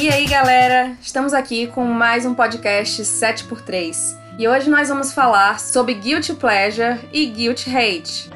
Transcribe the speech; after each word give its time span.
E 0.00 0.10
aí, 0.10 0.26
galera? 0.26 0.94
Estamos 1.00 1.32
aqui 1.32 1.66
com 1.68 1.84
mais 1.84 2.26
um 2.26 2.34
podcast 2.34 3.02
7x3. 3.02 4.16
E 4.38 4.46
hoje 4.46 4.68
nós 4.68 4.88
vamos 4.88 5.12
falar 5.14 5.58
sobre 5.58 5.94
Guilty 5.94 6.34
Pleasure 6.34 7.00
e 7.12 7.26
Guilty 7.26 7.74
Hate. 7.74 8.30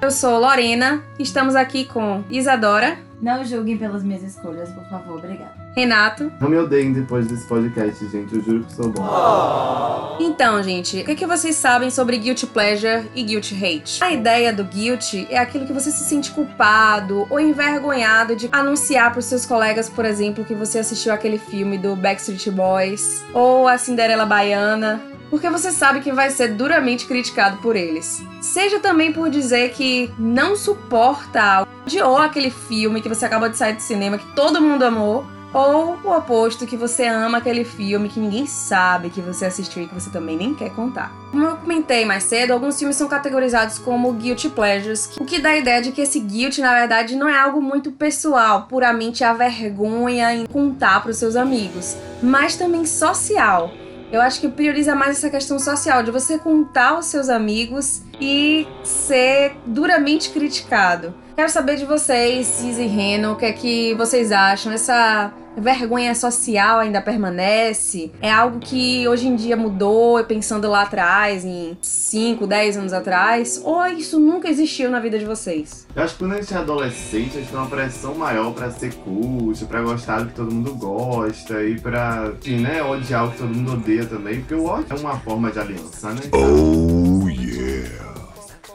Eu 0.00 0.10
sou 0.10 0.38
Lorena, 0.38 1.04
estamos 1.18 1.54
aqui 1.54 1.84
com 1.84 2.24
Isadora, 2.30 2.96
Não 3.20 3.44
julguem 3.44 3.76
pelas 3.76 4.02
minhas 4.02 4.22
escolhas, 4.22 4.70
por 4.70 4.84
favor, 4.88 5.18
obrigada. 5.18 5.59
Renato. 5.74 6.32
Não 6.40 6.48
me 6.48 6.56
odeiem 6.56 6.92
depois 6.92 7.26
desse 7.26 7.46
podcast, 7.46 8.06
gente. 8.08 8.34
Eu 8.34 8.42
juro 8.42 8.64
que 8.64 8.72
sou 8.72 8.88
bom. 8.88 10.16
Então, 10.20 10.62
gente, 10.62 11.00
o 11.00 11.04
que, 11.04 11.14
que 11.14 11.26
vocês 11.26 11.56
sabem 11.56 11.90
sobre 11.90 12.18
Guilty 12.18 12.46
Pleasure 12.46 13.08
e 13.14 13.22
Guilty 13.22 13.54
Hate? 13.54 14.04
A 14.04 14.12
ideia 14.12 14.52
do 14.52 14.64
guilty 14.64 15.26
é 15.30 15.38
aquilo 15.38 15.66
que 15.66 15.72
você 15.72 15.90
se 15.90 16.04
sente 16.04 16.30
culpado 16.32 17.26
ou 17.30 17.40
envergonhado 17.40 18.36
de 18.36 18.48
anunciar 18.52 19.10
para 19.10 19.20
os 19.20 19.24
seus 19.24 19.46
colegas, 19.46 19.88
por 19.88 20.04
exemplo, 20.04 20.44
que 20.44 20.54
você 20.54 20.80
assistiu 20.80 21.12
aquele 21.12 21.38
filme 21.38 21.78
do 21.78 21.96
Backstreet 21.96 22.50
Boys 22.50 23.24
ou 23.32 23.66
a 23.66 23.78
Cinderela 23.78 24.26
Baiana. 24.26 25.00
Porque 25.30 25.48
você 25.48 25.70
sabe 25.70 26.00
que 26.00 26.10
vai 26.10 26.28
ser 26.30 26.48
duramente 26.54 27.06
criticado 27.06 27.58
por 27.58 27.76
eles. 27.76 28.20
Seja 28.40 28.80
também 28.80 29.12
por 29.12 29.30
dizer 29.30 29.70
que 29.70 30.10
não 30.18 30.56
suporta, 30.56 31.66
odiou 31.86 32.18
aquele 32.18 32.50
filme 32.50 33.00
que 33.00 33.08
você 33.08 33.24
acabou 33.26 33.48
de 33.48 33.56
sair 33.56 33.74
do 33.74 33.80
cinema, 33.80 34.18
que 34.18 34.26
todo 34.34 34.60
mundo 34.60 34.82
amou, 34.82 35.24
ou 35.52 35.98
o 36.04 36.16
oposto, 36.16 36.66
que 36.66 36.76
você 36.76 37.06
ama 37.06 37.38
aquele 37.38 37.64
filme 37.64 38.08
que 38.08 38.20
ninguém 38.20 38.46
sabe 38.46 39.10
que 39.10 39.20
você 39.20 39.46
assistiu 39.46 39.82
e 39.82 39.88
que 39.88 39.94
você 39.94 40.10
também 40.10 40.36
nem 40.36 40.54
quer 40.54 40.70
contar. 40.70 41.12
Como 41.30 41.44
eu 41.44 41.56
comentei 41.56 42.04
mais 42.04 42.24
cedo, 42.24 42.52
alguns 42.52 42.78
filmes 42.78 42.96
são 42.96 43.08
categorizados 43.08 43.78
como 43.78 44.12
guilty 44.12 44.48
pleasures, 44.48 45.10
o 45.18 45.24
que 45.24 45.40
dá 45.40 45.50
a 45.50 45.58
ideia 45.58 45.82
de 45.82 45.92
que 45.92 46.00
esse 46.00 46.20
guilty, 46.20 46.60
na 46.60 46.74
verdade, 46.74 47.16
não 47.16 47.28
é 47.28 47.38
algo 47.38 47.60
muito 47.60 47.90
pessoal, 47.92 48.66
puramente 48.68 49.24
a 49.24 49.32
vergonha 49.32 50.34
em 50.34 50.46
contar 50.46 51.00
para 51.02 51.10
os 51.10 51.16
seus 51.16 51.36
amigos, 51.36 51.96
mas 52.22 52.56
também 52.56 52.86
social. 52.86 53.70
Eu 54.12 54.20
acho 54.20 54.40
que 54.40 54.48
prioriza 54.48 54.94
mais 54.94 55.18
essa 55.18 55.30
questão 55.30 55.58
social, 55.58 56.02
de 56.02 56.10
você 56.10 56.36
contar 56.36 56.90
aos 56.90 57.06
seus 57.06 57.28
amigos 57.28 58.02
e 58.20 58.66
ser 58.82 59.56
duramente 59.64 60.30
criticado. 60.30 61.14
Quero 61.36 61.48
saber 61.48 61.76
de 61.76 61.86
vocês, 61.86 62.46
Cis 62.46 62.76
e 62.76 62.86
Reno, 62.86 63.32
o 63.32 63.36
que 63.36 63.46
é 63.46 63.52
que 63.52 63.94
vocês 63.94 64.32
acham? 64.32 64.72
Essa 64.72 65.32
vergonha 65.56 66.14
social 66.14 66.78
ainda 66.80 67.00
permanece? 67.00 68.10
É 68.20 68.30
algo 68.30 68.58
que 68.58 69.06
hoje 69.08 69.26
em 69.26 69.36
dia 69.36 69.56
mudou, 69.56 70.22
pensando 70.24 70.68
lá 70.68 70.82
atrás, 70.82 71.44
em 71.44 71.76
5, 71.80 72.46
10 72.46 72.76
anos 72.76 72.92
atrás? 72.92 73.60
Ou 73.64 73.86
isso 73.86 74.18
nunca 74.18 74.48
existiu 74.48 74.90
na 74.90 75.00
vida 75.00 75.18
de 75.18 75.24
vocês? 75.24 75.86
Eu 75.94 76.02
acho 76.02 76.14
que 76.14 76.20
quando 76.20 76.32
a 76.32 76.40
gente 76.40 76.54
é 76.54 76.56
adolescente, 76.56 77.36
a 77.36 77.40
gente 77.40 77.50
tem 77.50 77.58
uma 77.58 77.68
pressão 77.68 78.14
maior 78.14 78.52
pra 78.52 78.70
ser 78.70 78.94
cult, 78.94 79.64
pra 79.66 79.82
gostar 79.82 80.20
do 80.20 80.28
que 80.28 80.34
todo 80.34 80.52
mundo 80.52 80.74
gosta 80.74 81.62
e 81.62 81.78
pra, 81.78 82.32
enfim, 82.38 82.60
né, 82.60 82.82
odiar 82.82 83.26
o 83.26 83.32
que 83.32 83.38
todo 83.38 83.54
mundo 83.54 83.72
odeia 83.72 84.06
também, 84.06 84.40
porque 84.40 84.54
o 84.54 84.64
ódio 84.64 84.86
é 84.90 84.94
uma 84.94 85.18
forma 85.18 85.50
de 85.50 85.58
aliança, 85.58 86.10
né? 86.10 86.20
Oh 86.32 87.28
yeah. 87.28 88.19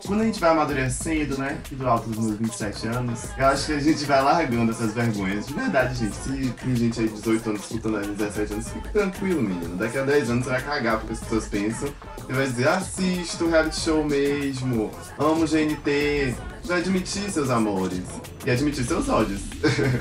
Quando 0.06 0.22
a 0.22 0.26
gente 0.26 0.40
vai 0.40 0.52
amadurecendo, 0.52 1.38
né, 1.38 1.58
que 1.64 1.76
do 1.76 1.88
alto 1.88 2.10
dos 2.10 2.20
meus 2.20 2.38
27 2.38 2.88
anos, 2.88 3.24
eu 3.38 3.46
acho 3.48 3.66
que 3.66 3.74
a 3.74 3.80
gente 3.80 4.06
vai 4.06 4.22
largando 4.22 4.72
essas 4.72 4.94
vergonhas. 4.94 5.48
De 5.48 5.54
verdade, 5.54 5.96
gente, 5.96 6.16
se 6.16 6.54
tem 6.64 6.76
gente 6.76 7.00
aí 7.00 7.08
de 7.08 7.14
18 7.16 7.50
anos 7.50 7.62
escutando 7.62 7.98
aí 7.98 8.08
17 8.08 8.54
anos, 8.54 8.70
fique 8.70 8.90
tranquilo, 8.90 9.42
menino. 9.42 9.76
Daqui 9.78 9.98
a 9.98 10.04
10 10.04 10.30
anos 10.30 10.46
você 10.46 10.52
vai 10.52 10.62
cagar 10.62 11.00
porque 11.00 11.14
as 11.14 11.20
pessoas 11.20 11.48
pensam. 11.48 11.90
Você 12.20 12.34
vai 12.34 12.46
dizer, 12.46 12.68
assisto 12.68 13.48
reality 13.48 13.80
show 13.80 14.04
mesmo, 14.04 14.92
amo 15.18 15.46
GNT. 15.48 16.36
Vai 16.66 16.80
admitir 16.80 17.30
seus 17.30 17.50
amores 17.50 18.04
e 18.46 18.52
admitir 18.52 18.84
seus 18.84 19.08
ódios. 19.10 19.42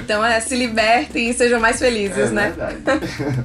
Então 0.02 0.24
é, 0.24 0.40
se 0.40 0.56
libertem 0.56 1.30
e 1.30 1.34
sejam 1.34 1.60
mais 1.60 1.78
felizes, 1.78 2.16
é 2.16 2.30
né? 2.30 2.54
verdade. 2.56 3.04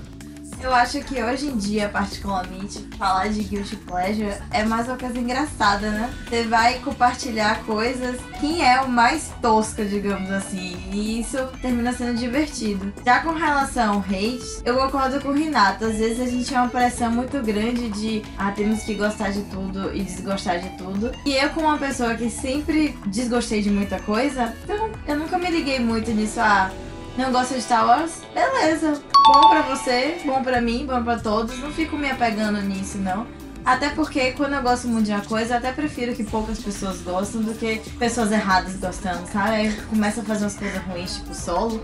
Eu 0.62 0.74
acho 0.74 1.00
que 1.02 1.24
hoje 1.24 1.48
em 1.48 1.58
dia, 1.58 1.88
particularmente, 1.88 2.80
falar 2.98 3.30
de 3.30 3.44
Guilty 3.44 3.78
Pleasure 3.78 4.34
é 4.52 4.66
mais 4.66 4.88
uma 4.88 4.98
coisa 4.98 5.18
engraçada, 5.18 5.90
né? 5.90 6.14
Você 6.28 6.44
vai 6.44 6.80
compartilhar 6.80 7.64
coisas 7.64 8.20
quem 8.42 8.66
é 8.66 8.82
o 8.82 8.90
mais 8.90 9.32
tosca, 9.42 9.86
digamos 9.86 10.30
assim. 10.30 10.78
E 10.92 11.22
isso 11.22 11.38
termina 11.62 11.94
sendo 11.94 12.18
divertido. 12.18 12.94
Já 13.06 13.22
com 13.22 13.32
relação 13.32 13.94
ao 13.94 14.00
hate, 14.00 14.62
eu 14.66 14.76
concordo 14.76 15.22
com 15.22 15.30
o 15.30 15.34
Renato. 15.34 15.86
Às 15.86 15.96
vezes 15.96 16.20
a 16.20 16.30
gente 16.30 16.50
tem 16.50 16.58
uma 16.58 16.68
pressão 16.68 17.10
muito 17.10 17.42
grande 17.42 17.90
de 17.90 18.22
ah, 18.38 18.52
temos 18.52 18.84
que 18.84 18.96
gostar 18.96 19.30
de 19.30 19.44
tudo 19.44 19.96
e 19.96 20.04
desgostar 20.04 20.60
de 20.60 20.70
tudo. 20.78 21.12
E 21.26 21.36
eu, 21.36 21.50
como 21.52 21.68
uma 21.68 21.78
pessoa 21.78 22.16
que 22.16 22.30
sempre 22.30 22.98
desgostei 23.06 23.62
de 23.62 23.70
muita 23.70 23.98
coisa, 24.02 24.54
então 24.64 24.92
eu 25.08 25.18
nunca 25.18 25.38
me 25.38 25.50
liguei 25.50 25.80
muito 25.80 26.12
nisso. 26.12 26.40
Ah, 26.42 26.70
não 27.20 27.34
gosta 27.34 27.54
de 27.54 27.62
Star 27.62 27.86
Wars? 27.86 28.22
Beleza. 28.34 29.02
Bom 29.28 29.50
pra 29.50 29.62
você, 29.62 30.22
bom 30.26 30.42
pra 30.42 30.62
mim, 30.62 30.86
bom 30.86 31.04
pra 31.04 31.20
todos. 31.20 31.60
Não 31.60 31.70
fico 31.70 31.98
me 31.98 32.10
apegando 32.10 32.62
nisso, 32.62 32.98
não. 32.98 33.28
Até 33.66 33.90
porque 33.90 34.32
quando 34.32 34.54
eu 34.54 34.62
gosto 34.62 34.88
muito 34.88 35.08
de 35.08 35.12
uma 35.12 35.22
coisa, 35.22 35.54
eu 35.54 35.58
até 35.58 35.74
prefiro 35.74 36.16
que 36.16 36.24
poucas 36.24 36.60
pessoas 36.60 37.02
gostam 37.02 37.42
do 37.42 37.54
que 37.54 37.82
pessoas 38.00 38.32
erradas 38.32 38.78
gostando, 38.78 39.28
sabe? 39.28 39.50
Aí 39.50 39.74
começa 39.90 40.22
a 40.22 40.24
fazer 40.24 40.46
umas 40.46 40.56
coisas 40.56 40.82
ruins, 40.84 41.18
tipo 41.18 41.34
solo. 41.34 41.82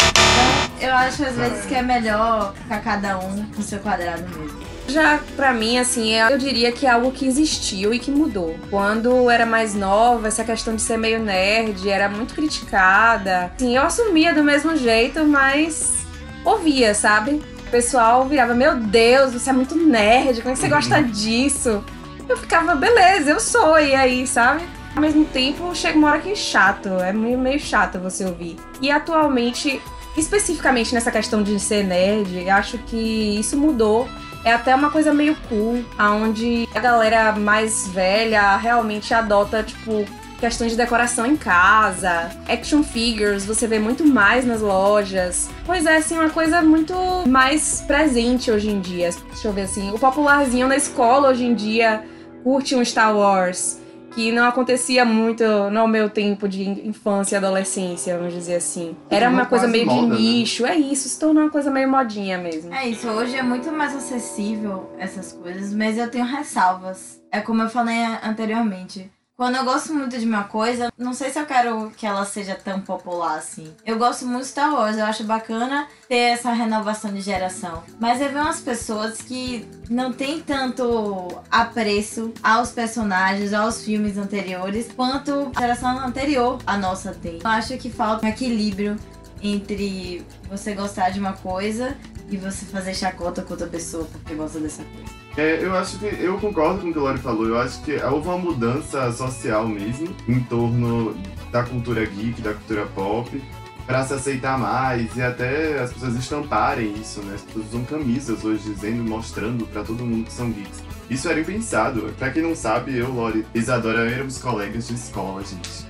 Então 0.78 0.90
eu 0.90 0.96
acho 0.96 1.24
às 1.26 1.36
vezes 1.36 1.66
que 1.66 1.76
é 1.76 1.82
melhor 1.82 2.54
ficar 2.56 2.80
cada 2.80 3.20
um 3.20 3.46
no 3.56 3.62
seu 3.62 3.80
quadrado 3.80 4.24
mesmo. 4.24 4.75
Já 4.88 5.20
pra 5.36 5.52
mim, 5.52 5.78
assim, 5.80 6.14
é- 6.14 6.32
eu 6.32 6.38
diria 6.38 6.72
que 6.72 6.86
é 6.86 6.90
algo 6.92 7.12
que 7.12 7.26
existiu 7.26 7.94
e 7.94 8.00
que 8.00 8.12
mudou. 8.12 8.56
Quando 8.70 9.10
eu 9.10 9.30
era 9.30 9.46
mais 9.46 9.74
nova, 9.74 10.28
essa 10.28 10.44
questão 10.44 10.76
de 10.76 10.82
ser 10.82 10.98
meio 10.98 11.20
nerd 11.20 11.90
era 11.90 12.08
muito 12.08 12.34
criticada. 12.36 13.52
Assim, 13.56 13.76
eu 13.76 13.82
assumia 13.84 14.34
do 14.34 14.44
mesmo 14.44 14.76
jeito, 14.78 15.26
mas 15.26 16.06
ouvia, 16.44 16.94
sabe? 16.94 17.42
O 17.68 17.72
pessoal 17.72 18.28
virava, 18.28 18.54
meu 18.54 18.76
Deus, 18.76 19.34
você 19.34 19.50
é 19.50 19.54
muito 19.54 19.76
nerd, 19.76 20.42
como 20.42 20.52
é 20.52 20.54
que 20.54 20.60
você 20.62 20.70
gosta 20.70 21.02
disso? 21.02 21.84
Eu 22.30 22.38
ficava, 22.38 22.76
beleza, 22.76 23.32
eu 23.32 23.40
sou, 23.40 23.80
e 23.80 23.94
aí, 23.96 24.26
sabe? 24.28 24.64
Ao 24.96 25.02
mesmo 25.02 25.26
tempo, 25.26 25.76
chega 25.76 25.98
uma 25.98 26.10
hora 26.12 26.20
que 26.20 26.32
é 26.32 26.36
chato, 26.36 26.90
é 27.02 27.12
meio, 27.12 27.38
meio 27.38 27.60
chato 27.60 28.00
você 28.00 28.24
ouvir. 28.24 28.56
E 28.82 28.90
atualmente, 28.90 29.82
especificamente 30.16 30.94
nessa 30.94 31.12
questão 31.12 31.44
de 31.44 31.60
ser 31.60 31.84
nerd, 31.84 32.46
eu 32.48 32.54
acho 32.54 32.78
que 32.80 33.38
isso 33.40 33.58
mudou 33.58 34.08
é 34.46 34.54
até 34.54 34.74
uma 34.76 34.92
coisa 34.92 35.12
meio 35.12 35.36
cool, 35.50 35.84
aonde 35.98 36.70
a 36.74 36.80
galera 36.80 37.32
mais 37.34 37.88
velha 37.88 38.56
realmente 38.56 39.12
adota, 39.12 39.64
tipo, 39.64 40.06
questões 40.40 40.72
de 40.72 40.78
decoração 40.78 41.26
em 41.26 41.36
casa, 41.36 42.30
action 42.48 42.84
figures, 42.84 43.44
você 43.44 43.66
vê 43.66 43.80
muito 43.80 44.06
mais 44.06 44.46
nas 44.46 44.62
lojas. 44.62 45.50
Pois 45.66 45.88
é, 45.88 45.98
assim, 45.98 46.14
uma 46.14 46.30
coisa 46.30 46.62
muito 46.62 46.94
mais 47.28 47.82
presente 47.88 48.52
hoje 48.52 48.70
em 48.70 48.80
dia. 48.80 49.10
Deixa 49.32 49.48
eu 49.48 49.52
ver 49.52 49.64
assim, 49.64 49.92
o 49.92 49.98
popularzinho 49.98 50.68
na 50.68 50.78
escola 50.78 51.30
hoje 51.30 51.44
em 51.44 51.56
dia 51.56 52.04
curte 52.44 52.76
um 52.76 52.86
Star 52.86 53.18
Wars. 53.18 53.80
Que 54.16 54.32
não 54.32 54.46
acontecia 54.46 55.04
muito 55.04 55.44
no 55.70 55.88
meu 55.90 56.10
tempo 56.10 56.48
de 56.48 56.64
infância 56.88 57.36
e 57.36 57.38
adolescência, 57.38 58.18
vamos 58.18 58.34
dizer 58.34 58.56
assim. 58.56 58.96
Era 59.10 59.28
uma 59.30 59.46
Tornou 59.46 59.50
coisa 59.50 59.68
meio 59.68 59.86
moda, 59.86 60.02
de 60.02 60.08
né? 60.08 60.16
nicho, 60.18 60.66
é 60.66 60.76
isso, 60.76 61.10
se 61.10 61.20
tornou 61.20 61.44
uma 61.44 61.50
coisa 61.50 61.70
meio 61.70 61.90
modinha 61.92 62.38
mesmo. 62.38 62.74
É 62.74 62.88
isso, 62.88 63.10
hoje 63.10 63.36
é 63.36 63.44
muito 63.44 63.70
mais 63.74 63.94
acessível 63.94 64.90
essas 64.98 65.34
coisas, 65.34 65.74
mas 65.74 65.98
eu 65.98 66.10
tenho 66.10 66.26
ressalvas. 66.26 67.22
É 67.30 67.42
como 67.42 67.62
eu 67.62 67.70
falei 67.70 67.98
anteriormente. 68.24 69.12
Quando 69.38 69.58
eu 69.58 69.66
gosto 69.66 69.94
muito 69.94 70.18
de 70.18 70.26
uma 70.26 70.46
coisa, 70.46 70.90
não 70.98 71.14
sei 71.14 71.30
se 71.30 71.38
eu 71.38 71.46
quero 71.46 71.92
que 71.98 72.06
ela 72.06 72.24
seja 72.24 72.56
tão 72.56 72.80
popular 72.80 73.38
assim. 73.38 73.70
Eu 73.86 73.98
gosto 73.98 74.26
muito 74.26 74.44
de 74.44 74.48
Star 74.48 74.74
Wars, 74.74 74.98
eu 74.98 75.04
acho 75.04 75.26
bacana 75.26 75.90
ter 76.08 76.16
essa 76.16 76.54
renovação 76.54 77.12
de 77.14 77.20
geração. 77.20 77.84
Mas 78.00 78.22
eu 78.22 78.30
vejo 78.30 78.40
umas 78.40 78.62
pessoas 78.62 79.22
que 79.22 79.68
não 79.90 80.14
têm 80.14 80.40
tanto 80.40 81.28
apreço 81.52 82.34
aos 82.42 82.72
personagens, 82.72 83.52
aos 83.52 83.84
filmes 83.84 84.18
anteriores, 84.18 84.90
quanto 84.96 85.52
a 85.54 85.60
geração 85.60 86.00
anterior 86.00 86.58
à 86.66 86.78
nossa 86.78 87.14
tem. 87.14 87.40
Eu 87.44 87.50
acho 87.50 87.78
que 87.78 87.90
falta 87.90 88.26
um 88.26 88.30
equilíbrio 88.30 88.96
entre 89.42 90.26
você 90.50 90.74
gostar 90.74 91.10
de 91.10 91.20
uma 91.20 91.34
coisa 91.34 91.94
e 92.30 92.38
você 92.38 92.66
fazer 92.66 92.94
chacota 92.94 93.42
com 93.42 93.52
outra 93.52 93.68
pessoa 93.68 94.06
porque 94.06 94.34
gosta 94.34 94.62
dessa 94.62 94.82
coisa. 94.82 95.25
É, 95.38 95.60
eu 95.62 95.76
acho 95.76 96.00
que 96.00 96.06
eu 96.06 96.38
concordo 96.38 96.82
com 96.82 96.90
o 96.90 96.94
que 96.94 97.00
o 97.00 97.02
Lori 97.02 97.20
falou. 97.20 97.46
Eu 97.48 97.60
acho 97.60 97.82
que 97.82 97.96
houve 97.98 98.28
uma 98.28 98.38
mudança 98.38 99.12
social 99.12 99.68
mesmo 99.68 100.16
em 100.28 100.40
torno 100.42 101.16
da 101.52 101.64
cultura 101.64 102.06
geek, 102.06 102.42
da 102.42 102.54
cultura 102.54 102.86
pop, 102.88 103.44
para 103.86 104.04
se 104.06 104.14
aceitar 104.14 104.58
mais 104.58 105.16
e 105.16 105.22
até 105.22 105.80
as 105.80 105.92
pessoas 105.92 106.16
estamparem 106.16 106.94
isso, 106.94 107.22
né? 107.22 107.36
As 107.36 107.42
pessoas 107.42 107.66
usam 107.68 107.84
camisas 107.84 108.44
hoje 108.44 108.64
dizendo, 108.64 109.04
mostrando 109.04 109.66
para 109.68 109.84
todo 109.84 110.06
mundo 110.06 110.26
que 110.26 110.34
são 110.34 110.50
geeks. 110.52 110.82
Isso 111.10 111.30
era 111.30 111.40
impensado. 111.40 112.14
Pra 112.18 112.30
quem 112.32 112.42
não 112.42 112.56
sabe, 112.56 112.98
eu, 112.98 113.12
Lori 113.12 113.46
Isadora 113.54 114.10
éramos 114.10 114.38
colegas 114.38 114.88
de 114.88 114.96
escola, 114.96 115.44
gente 115.44 115.86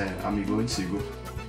é 0.00 0.26
amigo 0.26 0.58
antigo. 0.58 0.98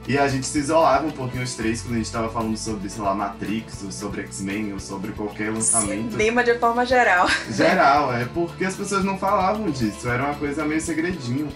E 0.08 0.18
a 0.18 0.28
gente 0.28 0.46
se 0.46 0.60
isolava 0.60 1.08
um 1.08 1.12
pouquinho 1.12 1.44
os 1.44 1.56
três 1.56 1.82
quando 1.82 1.96
a 1.96 1.98
gente 1.98 2.12
tava 2.12 2.30
falando 2.30 2.58
sobre, 2.58 2.90
sei 2.90 3.02
lá, 3.02 3.16
Matrix, 3.16 3.84
ou 3.84 3.92
sobre 3.92 4.22
X-Men, 4.24 4.74
ou 4.74 4.80
sobre 4.80 5.12
qualquer 5.14 5.52
lançamento 5.52 6.12
Cinema 6.12 6.44
de 6.44 6.60
forma 6.60 6.86
geral. 6.86 7.28
geral, 7.50 8.14
é 8.14 8.26
porque 8.26 8.66
as 8.66 8.76
pessoas 8.76 9.06
não 9.06 9.18
falavam 9.18 9.70
disso, 9.72 10.10
era 10.10 10.24
uma 10.26 10.36
coisa 10.36 10.66
meio 10.66 10.82
segredinho. 10.82 11.48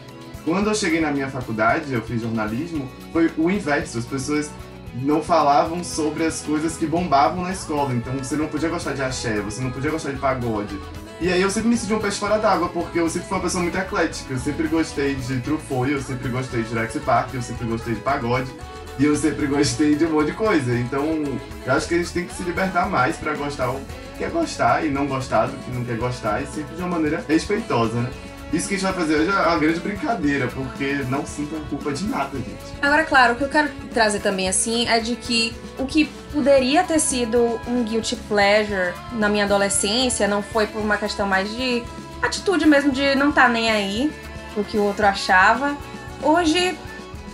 Quando 0.45 0.69
eu 0.69 0.75
cheguei 0.75 1.01
na 1.01 1.11
minha 1.11 1.29
faculdade, 1.29 1.93
eu 1.93 2.01
fiz 2.01 2.21
jornalismo, 2.21 2.89
foi 3.11 3.29
o 3.37 3.51
inverso, 3.51 3.97
as 3.97 4.05
pessoas 4.05 4.49
não 4.95 5.21
falavam 5.21 5.83
sobre 5.83 6.25
as 6.25 6.41
coisas 6.41 6.77
que 6.77 6.87
bombavam 6.87 7.43
na 7.43 7.51
escola. 7.51 7.93
Então 7.93 8.13
você 8.17 8.37
não 8.37 8.47
podia 8.47 8.69
gostar 8.69 8.93
de 8.93 9.01
axé, 9.01 9.41
você 9.41 9.61
não 9.61 9.71
podia 9.71 9.91
gostar 9.91 10.11
de 10.11 10.19
pagode. 10.19 10.79
E 11.19 11.33
aí 11.33 11.41
eu 11.41 11.49
sempre 11.49 11.69
me 11.69 11.77
senti 11.77 11.93
um 11.93 11.99
peixe 11.99 12.19
fora 12.19 12.37
d'água, 12.37 12.69
porque 12.69 12.99
eu 12.99 13.09
sempre 13.09 13.27
fui 13.27 13.37
uma 13.37 13.43
pessoa 13.43 13.63
muito 13.63 13.77
eclética. 13.77 14.33
Eu 14.33 14.39
sempre 14.39 14.67
gostei 14.67 15.15
de 15.15 15.39
Truffaut, 15.39 15.91
eu 15.91 16.01
sempre 16.01 16.29
gostei 16.29 16.61
de 16.61 16.69
Jurassic 16.69 17.03
Park, 17.03 17.33
eu 17.33 17.41
sempre 17.41 17.65
gostei 17.65 17.95
de 17.95 18.01
pagode. 18.01 18.51
E 18.99 19.05
eu 19.05 19.15
sempre 19.15 19.47
gostei 19.47 19.95
de 19.95 20.05
um 20.05 20.11
monte 20.11 20.27
de 20.27 20.33
coisa. 20.33 20.77
Então, 20.77 21.23
eu 21.65 21.73
acho 21.73 21.87
que 21.87 21.95
a 21.95 21.97
gente 21.97 22.11
tem 22.11 22.25
que 22.25 22.33
se 22.33 22.43
libertar 22.43 22.87
mais 22.87 23.15
pra 23.17 23.33
gostar 23.33 23.69
o 23.69 23.79
que 23.79 24.19
quer 24.19 24.29
gostar 24.29 24.85
e 24.85 24.89
não 24.89 25.05
gostar 25.07 25.47
do 25.47 25.57
que 25.57 25.71
não 25.71 25.83
quer 25.83 25.97
gostar, 25.97 26.41
e 26.41 26.47
sempre 26.47 26.75
de 26.75 26.81
uma 26.81 26.89
maneira 26.89 27.23
respeitosa, 27.27 28.01
né? 28.01 28.09
Isso 28.53 28.67
que 28.67 28.75
a 28.75 28.77
gente 28.77 28.87
vai 28.87 28.93
fazer 28.93 29.15
hoje 29.15 29.29
é 29.29 29.33
uma 29.33 29.59
grande 29.59 29.79
brincadeira, 29.81 30.47
porque 30.47 31.05
não 31.09 31.25
sintam 31.25 31.59
culpa 31.69 31.91
de 31.91 32.05
nada, 32.05 32.37
gente. 32.37 32.57
Agora, 32.81 33.03
claro, 33.03 33.33
o 33.33 33.35
que 33.35 33.43
eu 33.43 33.49
quero 33.49 33.69
trazer 33.93 34.19
também 34.19 34.47
assim 34.47 34.87
é 34.87 34.99
de 34.99 35.15
que 35.17 35.53
o 35.77 35.85
que 35.85 36.05
poderia 36.31 36.83
ter 36.83 36.99
sido 36.99 37.59
um 37.67 37.83
guilty 37.83 38.15
pleasure 38.27 38.93
na 39.13 39.27
minha 39.27 39.43
adolescência 39.43 40.27
não 40.27 40.41
foi 40.41 40.65
por 40.65 40.81
uma 40.81 40.97
questão 40.97 41.27
mais 41.27 41.53
de 41.53 41.83
atitude 42.21 42.65
mesmo 42.65 42.91
de 42.91 43.15
não 43.15 43.29
estar 43.29 43.43
tá 43.43 43.49
nem 43.49 43.69
aí 43.69 44.11
o 44.55 44.63
que 44.63 44.77
o 44.77 44.83
outro 44.83 45.05
achava. 45.05 45.75
Hoje, 46.21 46.77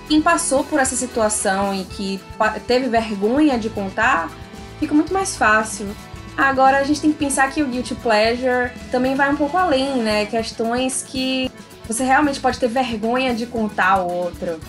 quem 0.07 0.21
passou 0.21 0.63
por 0.63 0.79
essa 0.79 0.95
situação 0.95 1.73
e 1.73 1.85
que 1.85 2.19
teve 2.67 2.89
vergonha 2.89 3.57
de 3.57 3.69
contar, 3.69 4.29
fica 4.79 4.93
muito 4.93 5.13
mais 5.13 5.37
fácil. 5.37 5.87
Agora 6.37 6.79
a 6.79 6.83
gente 6.83 6.99
tem 6.99 7.11
que 7.11 7.17
pensar 7.19 7.51
que 7.51 7.61
o 7.61 7.67
guilty 7.67 7.95
pleasure 7.95 8.71
também 8.91 9.15
vai 9.15 9.31
um 9.31 9.35
pouco 9.35 9.57
além, 9.57 9.97
né? 9.97 10.25
Questões 10.25 11.03
que 11.07 11.51
você 11.87 12.03
realmente 12.03 12.39
pode 12.39 12.59
ter 12.59 12.67
vergonha 12.67 13.33
de 13.33 13.45
contar 13.45 13.91
ao 13.91 14.09
outro. 14.09 14.59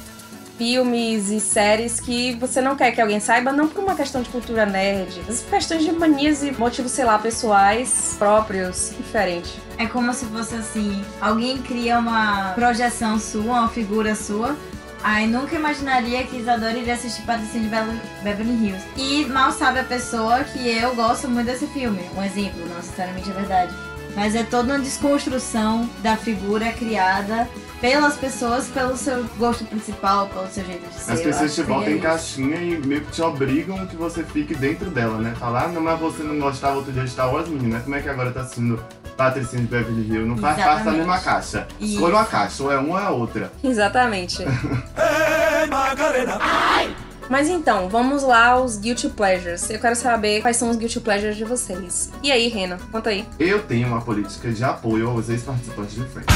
Filmes 0.58 1.30
e 1.30 1.40
séries 1.40 1.98
que 1.98 2.34
você 2.36 2.60
não 2.60 2.76
quer 2.76 2.92
que 2.92 3.00
alguém 3.00 3.18
saiba, 3.18 3.50
não 3.50 3.66
por 3.66 3.82
uma 3.82 3.96
questão 3.96 4.22
de 4.22 4.28
cultura 4.28 4.64
nerd, 4.64 5.20
mas 5.26 5.40
por 5.40 5.50
questões 5.50 5.82
de 5.82 5.90
manias 5.90 6.44
e 6.44 6.52
motivos, 6.52 6.92
sei 6.92 7.04
lá, 7.04 7.18
pessoais 7.18 8.14
próprios, 8.16 8.92
diferente. 8.96 9.60
É 9.76 9.86
como 9.86 10.14
se 10.14 10.24
fosse 10.26 10.54
assim: 10.54 11.04
alguém 11.20 11.58
cria 11.58 11.98
uma 11.98 12.52
projeção 12.54 13.18
sua, 13.18 13.42
uma 13.42 13.68
figura 13.68 14.14
sua, 14.14 14.56
Ai, 15.06 15.26
nunca 15.26 15.54
imaginaria 15.54 16.24
que 16.24 16.38
Isadora 16.38 16.78
iria 16.78 16.94
assistir 16.94 17.20
Patrocínio 17.26 17.68
de 17.68 18.24
Beverly 18.24 18.54
Hills. 18.54 18.86
E 18.96 19.26
mal 19.26 19.52
sabe 19.52 19.80
a 19.80 19.84
pessoa 19.84 20.42
que 20.44 20.66
eu 20.66 20.94
gosto 20.94 21.28
muito 21.28 21.44
desse 21.44 21.66
filme. 21.66 22.00
Um 22.16 22.22
exemplo, 22.22 22.66
não 22.66 22.76
necessariamente 22.76 23.28
é 23.28 23.34
verdade. 23.34 23.74
Mas 24.16 24.34
é 24.34 24.42
toda 24.44 24.72
uma 24.72 24.78
desconstrução 24.78 25.86
da 26.02 26.16
figura 26.16 26.72
criada 26.72 27.46
pelas 27.82 28.16
pessoas, 28.16 28.68
pelo 28.68 28.96
seu 28.96 29.24
gosto 29.36 29.66
principal, 29.66 30.26
pelo 30.28 30.48
seu 30.48 30.64
jeito 30.64 30.88
de 30.88 30.94
ser. 30.94 31.12
As 31.12 31.20
pessoas 31.20 31.54
te 31.54 31.62
botam 31.64 31.92
em 31.92 31.98
caixinha 31.98 32.56
e 32.56 32.78
meio 32.78 33.02
que 33.02 33.12
te 33.12 33.20
obrigam 33.20 33.86
que 33.86 33.96
você 33.96 34.24
fique 34.24 34.54
dentro 34.54 34.88
dela, 34.88 35.18
né? 35.18 35.34
Falar, 35.38 35.64
ah, 35.64 35.68
não, 35.68 35.82
mas 35.82 36.00
você 36.00 36.22
não 36.22 36.38
gostava 36.38 36.76
outro 36.76 36.92
dia 36.92 37.04
de 37.04 37.10
Star 37.10 37.30
Wars, 37.30 37.46
menina. 37.46 37.78
Como 37.80 37.94
é 37.94 38.00
que 38.00 38.08
agora 38.08 38.30
tá 38.30 38.40
assistindo 38.40 38.82
Patricinha 39.16 39.62
de 39.62 39.68
Beverly 39.68 40.08
Hills? 40.08 40.28
Não 40.28 40.36
faz 40.36 40.62
parte 40.62 40.84
da 40.84 40.90
mesma 40.92 41.18
caixa. 41.18 41.66
Isso. 41.80 41.94
Escolha 41.94 42.14
uma 42.14 42.24
caixa, 42.24 42.62
ou 42.62 42.72
é 42.72 42.78
uma 42.78 43.00
ou 43.00 43.06
é 43.06 43.10
outra. 43.10 43.52
Exatamente. 43.62 44.44
Mas 47.28 47.48
então, 47.48 47.88
vamos 47.88 48.22
lá 48.22 48.48
aos 48.48 48.76
Guilty 48.76 49.08
Pleasures. 49.08 49.70
Eu 49.70 49.78
quero 49.78 49.96
saber 49.96 50.42
quais 50.42 50.56
são 50.56 50.68
os 50.70 50.76
Guilty 50.76 51.00
Pleasures 51.00 51.36
de 51.36 51.44
vocês. 51.44 52.10
E 52.22 52.30
aí, 52.30 52.48
Rena, 52.48 52.78
conta 52.92 53.10
aí. 53.10 53.26
Eu 53.38 53.62
tenho 53.62 53.88
uma 53.88 54.00
política 54.00 54.50
de 54.52 54.62
apoio 54.62 55.08
aos 55.08 55.28
ex-participantes 55.28 55.94
de 55.94 56.04
Friends. 56.04 56.34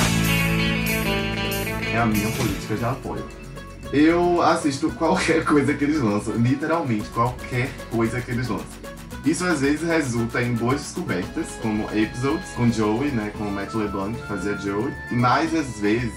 É 1.92 1.98
a 1.98 2.06
minha 2.06 2.30
política 2.32 2.74
de 2.74 2.84
apoio. 2.84 3.26
Eu 3.92 4.42
assisto 4.42 4.90
qualquer 4.92 5.44
coisa 5.44 5.72
que 5.74 5.84
eles 5.84 6.00
lançam, 6.00 6.34
literalmente 6.34 7.08
qualquer 7.10 7.70
coisa 7.90 8.20
que 8.20 8.30
eles 8.30 8.48
lançam. 8.48 8.66
Isso 9.24 9.44
às 9.44 9.60
vezes 9.60 9.82
resulta 9.82 10.42
em 10.42 10.54
boas 10.54 10.80
descobertas, 10.80 11.46
como 11.60 11.84
episodes 11.94 12.48
com 12.56 12.70
Joey, 12.70 13.10
né, 13.10 13.32
com 13.36 13.44
o 13.44 13.50
Matt 13.50 13.74
LeBlanc 13.74 14.18
que 14.18 14.26
fazia 14.26 14.56
Joey, 14.56 14.92
mas 15.10 15.54
às 15.54 15.78
vezes 15.80 16.12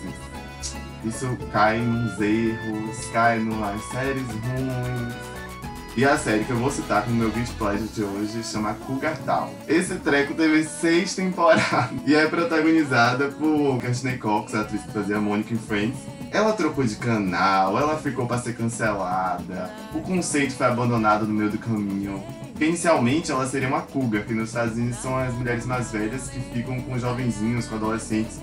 isso 1.03 1.35
cai 1.51 1.79
nos 1.79 2.19
erros, 2.21 3.05
cai 3.11 3.39
nas 3.39 3.83
séries 3.85 4.23
ruins. 4.27 5.31
E 5.97 6.05
a 6.05 6.17
série 6.17 6.45
que 6.45 6.51
eu 6.51 6.57
vou 6.57 6.71
citar 6.71 7.03
como 7.03 7.17
meu 7.17 7.29
Guilty 7.31 7.51
Pleasure 7.53 7.89
de 7.89 8.01
hoje 8.01 8.43
chama 8.43 8.75
Cougar 8.85 9.17
Town. 9.25 9.53
Esse 9.67 9.95
treco 9.95 10.33
teve 10.33 10.63
seis 10.63 11.13
temporadas 11.13 11.89
e 12.07 12.15
é 12.15 12.25
protagonizada 12.27 13.27
por 13.27 13.77
Courtney 13.81 14.17
Cox, 14.17 14.55
a 14.55 14.61
atriz 14.61 14.81
que 14.83 14.91
fazia 14.93 15.19
Monica 15.19 15.53
em 15.53 15.57
Friends. 15.57 15.99
Ela 16.31 16.53
trocou 16.53 16.85
de 16.85 16.95
canal, 16.95 17.77
ela 17.77 17.97
ficou 17.97 18.25
para 18.25 18.37
ser 18.37 18.55
cancelada, 18.55 19.69
o 19.93 19.99
conceito 19.99 20.53
foi 20.53 20.67
abandonado 20.67 21.27
no 21.27 21.33
meio 21.33 21.49
do 21.49 21.57
caminho. 21.57 22.23
Inicialmente 22.61 23.31
ela 23.31 23.45
seria 23.47 23.67
uma 23.67 23.81
cougar, 23.81 24.23
que 24.23 24.33
nos 24.33 24.49
Estados 24.49 24.77
Unidos 24.77 24.97
são 24.97 25.17
as 25.17 25.33
mulheres 25.33 25.65
mais 25.65 25.91
velhas 25.91 26.29
que 26.29 26.39
ficam 26.53 26.79
com 26.81 26.97
jovenzinhos, 26.97 27.67
com 27.67 27.75
adolescentes 27.75 28.39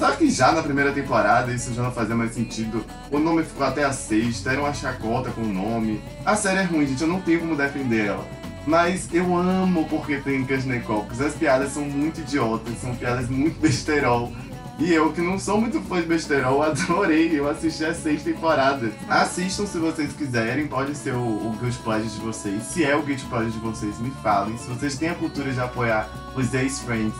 só 0.00 0.12
que 0.12 0.30
já 0.30 0.50
na 0.50 0.62
primeira 0.62 0.92
temporada 0.92 1.52
isso 1.52 1.74
já 1.74 1.82
não 1.82 1.92
fazia 1.92 2.16
mais 2.16 2.32
sentido. 2.32 2.82
O 3.10 3.18
nome 3.18 3.44
ficou 3.44 3.66
até 3.66 3.84
a 3.84 3.92
sexta, 3.92 4.50
era 4.50 4.60
uma 4.62 4.72
chacota 4.72 5.30
com 5.30 5.42
o 5.42 5.52
nome. 5.52 6.00
A 6.24 6.34
série 6.34 6.60
é 6.60 6.62
ruim, 6.62 6.86
gente, 6.86 7.02
eu 7.02 7.06
não 7.06 7.20
tenho 7.20 7.40
como 7.40 7.54
defender 7.54 8.06
ela. 8.06 8.26
Mas 8.66 9.12
eu 9.12 9.36
amo 9.36 9.86
porque 9.90 10.16
tem 10.16 10.42
Cox. 10.86 11.20
As 11.20 11.34
piadas 11.34 11.72
são 11.72 11.84
muito 11.84 12.20
idiotas, 12.20 12.78
são 12.78 12.96
piadas 12.96 13.28
muito 13.28 13.60
besterol. 13.60 14.32
E 14.80 14.94
eu, 14.94 15.12
que 15.12 15.20
não 15.20 15.38
sou 15.38 15.60
muito 15.60 15.78
fã 15.82 16.00
de 16.00 16.06
besterol, 16.06 16.62
adorei. 16.62 17.38
Eu 17.38 17.46
assisti 17.46 17.84
as 17.84 17.98
seis 17.98 18.22
temporadas. 18.22 18.94
Assistam 19.10 19.66
se 19.66 19.78
vocês 19.78 20.10
quiserem, 20.14 20.66
pode 20.66 20.96
ser 20.96 21.12
o, 21.12 21.20
o 21.20 21.54
Guilty 21.60 22.08
de 22.08 22.20
vocês. 22.20 22.62
Se 22.62 22.82
é 22.82 22.96
o 22.96 23.02
Guilty 23.02 23.26
Pleasure 23.26 23.52
de 23.52 23.58
vocês, 23.58 23.98
me 23.98 24.10
falem. 24.22 24.56
Se 24.56 24.68
vocês 24.68 24.96
têm 24.96 25.10
a 25.10 25.14
cultura 25.14 25.52
de 25.52 25.60
apoiar 25.60 26.08
os 26.34 26.54
ex-friends, 26.54 27.14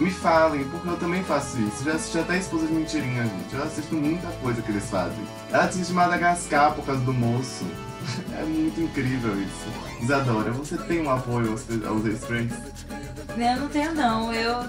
me 0.00 0.10
falem, 0.10 0.64
porque 0.64 0.88
eu 0.88 0.96
também 0.96 1.22
faço 1.22 1.56
isso. 1.60 1.84
Já 1.84 1.92
assisti 1.92 2.18
até 2.18 2.32
a 2.32 2.38
esposa 2.38 2.66
de 2.66 2.72
mentirinha, 2.72 3.22
gente. 3.22 3.54
Eu 3.54 3.62
assisto 3.62 3.94
muita 3.94 4.26
coisa 4.42 4.60
que 4.60 4.72
eles 4.72 4.90
fazem. 4.90 5.24
Ela 5.52 5.64
assiste 5.66 5.92
Madagascar 5.92 6.74
por 6.74 6.84
causa 6.84 7.00
do 7.02 7.12
moço. 7.12 7.64
É 8.38 8.44
muito 8.44 8.80
incrível 8.80 9.32
isso. 9.40 10.02
Isadora, 10.02 10.50
você 10.50 10.76
tem 10.76 11.00
um 11.00 11.10
apoio 11.10 11.52
aos, 11.52 11.64
aos 11.86 12.04
ex-friends? 12.04 12.56
Eu 13.36 13.60
não 13.60 13.68
tenho 13.68 13.94
não, 13.94 14.32
eu. 14.32 14.60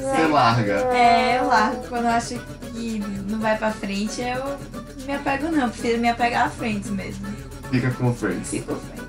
Você 0.00 0.26
larga. 0.30 0.72
É, 0.94 1.38
eu 1.40 1.46
largo. 1.46 1.86
Quando 1.88 2.04
eu 2.04 2.10
acho 2.10 2.38
que 2.72 2.98
não 3.28 3.38
vai 3.38 3.58
pra 3.58 3.70
frente, 3.70 4.20
eu 4.20 4.58
não 4.98 5.06
me 5.06 5.14
apego 5.14 5.48
não. 5.50 5.68
Prefiro 5.68 6.00
me 6.00 6.08
apegar 6.08 6.46
à 6.46 6.50
frente 6.50 6.88
mesmo. 6.90 7.26
Fica 7.70 7.90
com 7.90 8.10
o 8.10 8.14
Friends. 8.14 8.50
Fico 8.50 8.74
friends. 8.74 9.01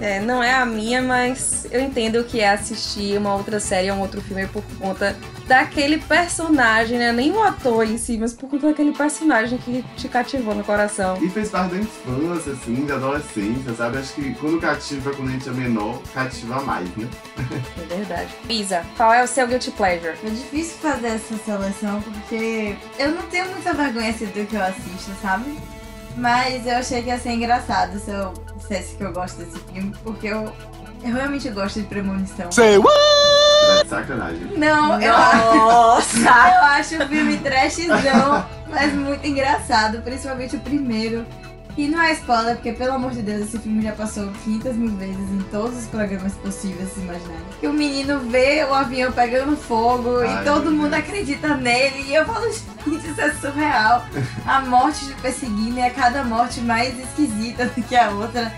É, 0.00 0.20
não 0.20 0.42
é 0.42 0.52
a 0.52 0.66
minha, 0.66 1.00
mas 1.00 1.66
eu 1.70 1.80
entendo 1.80 2.22
que 2.24 2.40
é 2.40 2.50
assistir 2.50 3.16
uma 3.18 3.34
outra 3.34 3.58
série 3.58 3.90
ou 3.90 3.96
um 3.96 4.00
outro 4.00 4.20
filme 4.20 4.46
por 4.46 4.62
conta 4.78 5.16
daquele 5.46 5.98
personagem, 5.98 6.98
né? 6.98 7.12
Nem 7.12 7.32
o 7.32 7.42
ator 7.42 7.84
em 7.84 7.96
si, 7.96 8.18
mas 8.18 8.32
por 8.32 8.50
conta 8.50 8.68
daquele 8.68 8.92
personagem 8.92 9.58
que 9.58 9.84
te 9.96 10.08
cativou 10.08 10.54
no 10.54 10.64
coração. 10.64 11.16
E 11.22 11.30
fez 11.30 11.48
parte 11.48 11.74
da 11.74 11.78
infância, 11.78 12.52
assim, 12.52 12.84
da 12.84 12.96
adolescência, 12.96 13.74
sabe? 13.74 13.98
Acho 13.98 14.12
que 14.14 14.34
quando 14.34 14.60
cativa, 14.60 15.14
quando 15.14 15.28
a 15.28 15.32
gente 15.32 15.48
é 15.48 15.52
menor, 15.52 16.02
cativa 16.12 16.60
mais, 16.62 16.88
né? 16.96 17.08
É 17.78 17.94
verdade. 17.94 18.34
Isa, 18.48 18.84
qual 18.96 19.12
é 19.12 19.22
o 19.22 19.26
seu 19.26 19.46
guilty 19.46 19.70
pleasure? 19.70 20.14
É 20.24 20.28
difícil 20.28 20.76
fazer 20.78 21.08
essa 21.08 21.36
seleção 21.38 22.02
porque 22.02 22.76
eu 22.98 23.12
não 23.12 23.22
tenho 23.22 23.46
muita 23.50 23.72
vergonha 23.72 24.10
assim, 24.10 24.26
do 24.26 24.46
que 24.46 24.56
eu 24.56 24.62
assisto, 24.62 25.12
sabe? 25.22 25.56
Mas 26.16 26.66
eu 26.66 26.76
achei 26.76 27.02
que 27.02 27.08
ia 27.08 27.18
ser 27.18 27.32
engraçado 27.32 27.98
se 27.98 28.10
eu 28.10 28.32
dissesse 28.56 28.94
que 28.96 29.04
eu 29.04 29.12
gosto 29.12 29.36
desse 29.38 29.58
filme, 29.58 29.94
porque 30.02 30.28
eu, 30.28 30.50
eu 31.04 31.12
realmente 31.14 31.48
gosto 31.50 31.80
de 31.80 31.86
premonição. 31.86 32.50
Say 32.50 32.78
what? 32.78 32.90
É 33.82 33.84
sacanagem. 33.84 34.46
Não, 34.56 35.00
eu 35.00 35.14
acho. 35.14 36.18
eu 36.24 36.62
acho 36.64 37.02
o 37.02 37.08
filme 37.08 37.36
trashzão, 37.38 38.46
mas 38.68 38.92
muito 38.94 39.26
engraçado, 39.26 40.00
principalmente 40.02 40.56
o 40.56 40.60
primeiro. 40.60 41.26
E 41.76 41.88
não 41.88 42.00
é 42.00 42.12
spoiler, 42.12 42.54
porque 42.54 42.72
pelo 42.72 42.94
amor 42.94 43.10
de 43.10 43.20
Deus, 43.20 43.42
esse 43.42 43.58
filme 43.58 43.82
já 43.82 43.92
passou 43.92 44.30
500 44.44 44.76
mil 44.76 44.96
vezes 44.96 45.30
em 45.30 45.42
todos 45.50 45.76
os 45.76 45.86
programas 45.86 46.32
possíveis 46.34 46.90
se 46.92 47.00
imaginarem. 47.00 47.44
Que 47.60 47.66
o 47.66 47.72
menino 47.72 48.18
vê 48.20 48.64
o 48.64 48.72
avião 48.72 49.12
pegando 49.12 49.54
fogo 49.56 50.20
Ai, 50.20 50.40
e 50.40 50.44
todo 50.44 50.70
mundo 50.70 50.90
Deus. 50.90 51.02
acredita 51.02 51.54
nele. 51.54 52.06
E 52.08 52.14
eu 52.14 52.24
falo, 52.24 52.46
gente, 52.50 53.06
isso 53.10 53.20
é 53.20 53.30
surreal. 53.34 54.06
A 54.46 54.60
morte 54.62 55.06
te 55.06 55.14
perseguindo 55.20 55.78
e 55.78 55.82
a 55.82 55.90
cada 55.90 56.24
morte 56.24 56.60
mais 56.62 56.98
esquisita 56.98 57.66
do 57.66 57.82
que 57.82 57.94
a 57.94 58.08
outra. 58.08 58.50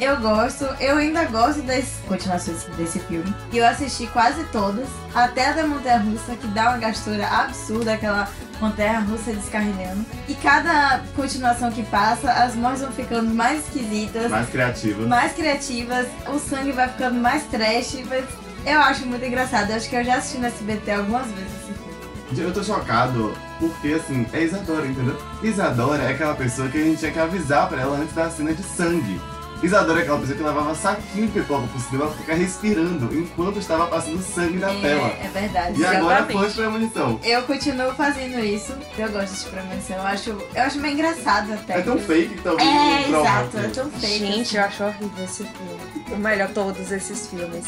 Eu 0.00 0.16
gosto, 0.18 0.64
eu 0.80 0.96
ainda 0.96 1.24
gosto 1.26 1.60
das 1.62 1.84
continuações 2.08 2.64
desse 2.78 2.98
filme. 3.00 3.34
E 3.52 3.58
eu 3.58 3.66
assisti 3.66 4.06
quase 4.06 4.42
todas, 4.44 4.88
até 5.14 5.50
a 5.50 5.52
da 5.52 5.66
Montanha 5.66 5.98
Russa, 5.98 6.34
que 6.36 6.46
dá 6.48 6.70
uma 6.70 6.78
gastura 6.78 7.26
absurda, 7.26 7.92
aquela 7.92 8.26
Montanha 8.60 9.00
Russa 9.00 9.32
descarrilhando. 9.32 10.04
E 10.26 10.34
cada 10.36 11.02
continuação 11.14 11.70
que 11.70 11.82
passa, 11.82 12.32
as 12.32 12.54
mortes 12.54 12.80
vão 12.80 12.92
ficando 12.92 13.34
mais 13.34 13.66
esquisitas, 13.66 14.30
Mais 14.30 14.48
criativas. 14.48 15.06
mais 15.06 15.32
criativas, 15.34 16.06
o 16.28 16.38
sangue 16.38 16.72
vai 16.72 16.88
ficando 16.88 17.20
mais 17.20 17.42
trash, 17.44 17.98
mas 18.08 18.24
eu 18.64 18.80
acho 18.80 19.04
muito 19.06 19.24
engraçado. 19.24 19.68
Eu 19.70 19.76
acho 19.76 19.88
que 19.90 19.96
eu 19.96 20.04
já 20.04 20.14
assisti 20.16 20.38
no 20.38 20.46
SBT 20.46 20.92
algumas 20.92 21.26
vezes 21.26 21.52
esse 21.62 21.72
filme. 21.74 22.48
Eu 22.48 22.54
tô 22.54 22.62
chocado 22.62 23.34
porque, 23.58 23.88
assim, 23.88 24.26
é 24.32 24.44
Isadora, 24.44 24.86
entendeu? 24.86 25.20
Isadora 25.42 26.04
é 26.04 26.12
aquela 26.12 26.34
pessoa 26.34 26.68
que 26.68 26.78
a 26.78 26.84
gente 26.84 26.98
tinha 27.00 27.10
que 27.12 27.18
avisar 27.18 27.68
pra 27.68 27.82
ela 27.82 27.98
antes 27.98 28.14
da 28.14 28.30
cena 28.30 28.54
de 28.54 28.62
sangue. 28.62 29.20
Isadora 29.62 29.98
é 30.00 30.02
aquela 30.02 30.18
pessoa 30.18 30.36
que 30.38 30.42
levava 30.42 30.74
saquinho 30.74 31.26
de 31.26 31.32
pipoca 31.32 31.66
pro 31.66 31.80
cinema 31.80 32.06
pra 32.08 32.16
ficar 32.16 32.34
respirando 32.34 33.14
enquanto 33.14 33.58
estava 33.58 33.86
passando 33.88 34.22
sangue 34.22 34.56
na 34.58 34.68
tela. 34.68 35.08
É, 35.08 35.26
é 35.26 35.30
verdade. 35.32 35.80
E 35.80 35.84
agora 35.84 36.18
Exatamente. 36.20 36.38
foi 36.38 36.50
premonição. 36.64 37.20
Eu 37.22 37.42
continuo 37.42 37.94
fazendo 37.94 38.38
isso. 38.40 38.72
Eu 38.98 39.08
gosto 39.10 39.44
de 39.44 39.50
premonição. 39.50 39.96
Eu 39.96 40.02
acho, 40.02 40.30
eu 40.30 40.62
acho 40.62 40.78
meio 40.78 40.94
engraçado 40.94 41.52
até. 41.52 41.78
É 41.78 41.82
tão 41.82 41.98
fake 41.98 42.34
que 42.36 42.42
talvez 42.42 42.68
É, 42.68 42.72
não 42.72 43.08
prova 43.10 43.28
exato. 43.28 43.58
É 43.58 43.68
tão 43.68 43.90
fake. 43.90 44.18
Gente, 44.18 44.56
eu 44.56 44.64
acho 44.64 44.84
horrível 44.84 45.24
esse 45.24 45.44
filme. 45.44 45.80
O 46.12 46.16
melhor 46.16 46.48
todos 46.48 46.90
esses 46.90 47.26
filmes. 47.26 47.64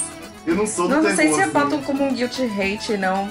Eu 0.47 0.55
não 0.57 0.67
sou 0.67 0.89
do 0.89 0.95
Não, 0.97 1.03
terror, 1.03 1.17
sei 1.17 1.29
se 1.29 1.35
eu 1.39 1.45
assim. 1.45 1.53
boto 1.53 1.79
como 1.81 2.05
um 2.05 2.15
guilty 2.15 2.43
hate, 2.59 2.97
não. 2.97 3.29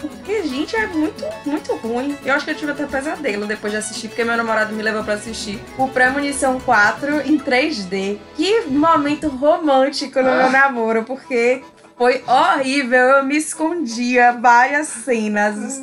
Porque, 0.00 0.42
gente, 0.42 0.76
é 0.76 0.86
muito, 0.86 1.24
muito 1.44 1.74
ruim. 1.76 2.16
Eu 2.24 2.34
acho 2.34 2.44
que 2.44 2.50
eu 2.50 2.54
tive 2.54 2.72
até 2.72 2.84
pesadelo 2.86 3.46
depois 3.46 3.72
de 3.72 3.78
assistir, 3.78 4.08
porque 4.08 4.24
meu 4.24 4.36
namorado 4.36 4.74
me 4.74 4.82
levou 4.82 5.02
pra 5.02 5.14
assistir 5.14 5.58
o 5.78 5.88
Premonição 5.88 6.60
4 6.60 7.22
em 7.22 7.38
3D. 7.38 8.18
Que 8.36 8.62
momento 8.62 9.28
romântico 9.28 10.18
no 10.20 10.24
meu 10.30 10.46
Ah. 10.46 10.50
namoro, 10.50 11.04
porque 11.04 11.62
foi 11.96 12.22
horrível. 12.26 12.98
Eu 13.00 13.24
me 13.24 13.36
escondia 13.36 14.32
várias 14.32 14.88
cenas, 14.88 15.82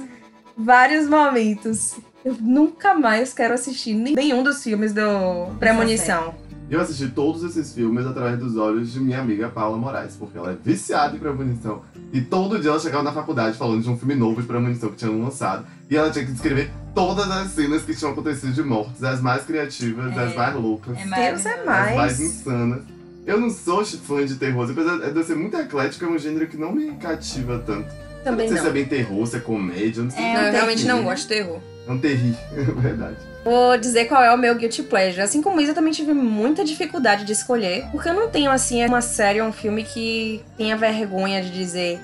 vários 0.58 1.08
momentos. 1.08 1.96
Eu 2.24 2.38
nunca 2.40 2.94
mais 2.94 3.34
quero 3.34 3.54
assistir 3.54 3.94
nenhum 3.94 4.44
dos 4.44 4.64
filmes 4.64 4.94
do 4.94 5.48
Premonição. 5.60 6.36
Eu 6.74 6.82
assisti 6.82 7.08
todos 7.10 7.44
esses 7.44 7.72
filmes 7.72 8.04
através 8.04 8.40
dos 8.40 8.58
olhos 8.58 8.92
de 8.92 9.00
minha 9.00 9.20
amiga 9.20 9.48
Paula 9.48 9.78
Moraes, 9.78 10.16
porque 10.16 10.36
ela 10.36 10.54
é 10.54 10.56
viciada 10.56 11.16
em 11.16 11.20
premonição. 11.20 11.84
E 12.12 12.20
todo 12.20 12.58
dia 12.60 12.72
ela 12.72 12.80
chegava 12.80 13.04
na 13.04 13.12
faculdade 13.12 13.56
falando 13.56 13.84
de 13.84 13.90
um 13.92 13.96
filme 13.96 14.16
novo 14.16 14.42
de 14.42 14.48
premonição 14.48 14.90
que 14.90 14.96
tinham 14.96 15.22
lançado. 15.22 15.68
E 15.88 15.96
ela 15.96 16.10
tinha 16.10 16.26
que 16.26 16.32
descrever 16.32 16.72
todas 16.96 17.30
as 17.30 17.52
cenas 17.52 17.84
que 17.84 17.96
tinham 17.96 18.12
acontecido 18.14 18.52
de 18.54 18.64
mortes, 18.64 19.04
as 19.04 19.22
mais 19.22 19.44
criativas, 19.44 20.18
É. 20.18 20.24
as 20.26 20.36
mais 20.36 20.56
loucas, 20.56 20.98
É 20.98 21.04
Deus 21.30 21.46
é 21.46 21.60
as 21.60 21.66
mais 21.66 21.96
mais. 21.96 22.20
insanas. 22.20 22.82
Eu 23.24 23.40
não 23.40 23.52
sou 23.52 23.86
fã 23.86 24.26
de 24.26 24.34
terror, 24.36 24.68
apesar 24.68 24.98
de 24.98 25.16
eu 25.16 25.24
ser 25.24 25.36
muito 25.36 25.56
eclético, 25.56 26.06
é 26.06 26.08
um 26.08 26.18
gênero 26.18 26.48
que 26.48 26.58
não 26.58 26.72
me 26.74 26.92
cativa 26.94 27.62
tanto. 27.64 27.88
Também 28.24 28.48
não 28.50 28.56
sei 28.56 28.56
não. 28.56 28.64
se 28.64 28.70
é 28.70 28.72
bem 28.74 28.86
terror, 28.86 29.28
se 29.28 29.36
é 29.36 29.40
comédia, 29.40 30.00
eu 30.00 30.06
não 30.06 30.12
sei. 30.12 30.24
É, 30.24 30.34
Não, 30.34 30.42
eu 30.42 30.50
um 30.50 30.52
realmente 30.54 30.86
não 30.88 31.04
gosto 31.04 31.22
de 31.22 31.28
terror. 31.36 31.60
Um 31.88 31.98
terrível, 31.98 32.40
é 32.56 32.82
verdade. 32.82 33.18
Vou 33.44 33.78
dizer 33.78 34.06
qual 34.06 34.24
é 34.24 34.34
o 34.34 34.38
meu 34.38 34.56
guilty 34.56 34.84
pleasure. 34.84 35.22
Assim 35.22 35.42
como 35.42 35.60
isso, 35.60 35.72
eu 35.72 35.76
também 35.76 35.92
tive 35.92 36.14
muita 36.14 36.64
dificuldade 36.64 37.26
de 37.26 37.34
escolher, 37.34 37.86
porque 37.92 38.08
eu 38.08 38.14
não 38.14 38.30
tenho, 38.30 38.50
assim, 38.50 38.86
uma 38.86 39.02
série 39.02 39.42
ou 39.42 39.50
um 39.50 39.52
filme 39.52 39.84
que 39.84 40.42
tenha 40.58 40.78
vergonha 40.78 41.42
de 41.42 41.50
dizer. 41.50 42.00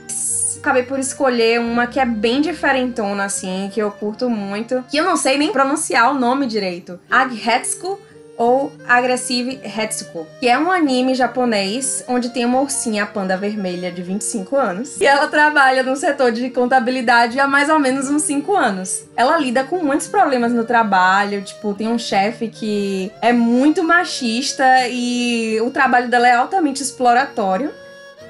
Acabei 0.57 0.83
por 0.83 0.99
escolher 0.99 1.61
uma 1.61 1.87
que 1.87 2.01
é 2.01 2.05
bem 2.05 2.41
diferentona, 2.41 3.23
assim, 3.23 3.69
que 3.73 3.79
eu 3.79 3.89
curto 3.89 4.29
muito, 4.29 4.83
que 4.89 4.97
eu 4.97 5.05
não 5.05 5.15
sei 5.15 5.37
nem 5.37 5.53
pronunciar 5.53 6.11
o 6.11 6.19
nome 6.19 6.45
direito. 6.45 6.99
Agretsuko 7.09 7.97
ou 8.39 8.71
Aggressive 8.87 9.59
Hetsuko, 9.61 10.25
que 10.39 10.47
é 10.47 10.57
um 10.57 10.71
anime 10.71 11.13
japonês 11.13 12.05
onde 12.07 12.29
tem 12.29 12.45
uma 12.45 12.61
ursinha 12.61 13.05
panda 13.05 13.35
vermelha 13.35 13.91
de 13.91 14.01
25 14.01 14.55
anos. 14.55 15.01
E 15.01 15.05
ela 15.05 15.27
trabalha 15.27 15.83
no 15.83 15.93
setor 15.97 16.31
de 16.31 16.49
contabilidade 16.49 17.37
há 17.37 17.45
mais 17.45 17.67
ou 17.67 17.77
menos 17.77 18.09
uns 18.09 18.21
5 18.21 18.55
anos. 18.55 19.03
Ela 19.13 19.37
lida 19.37 19.65
com 19.65 19.83
muitos 19.83 20.07
problemas 20.07 20.53
no 20.53 20.63
trabalho, 20.63 21.41
tipo, 21.41 21.73
tem 21.73 21.89
um 21.89 21.99
chefe 21.99 22.47
que 22.47 23.11
é 23.21 23.33
muito 23.33 23.83
machista 23.83 24.87
e 24.87 25.59
o 25.61 25.69
trabalho 25.69 26.09
dela 26.09 26.29
é 26.29 26.35
altamente 26.35 26.81
exploratório. 26.81 27.73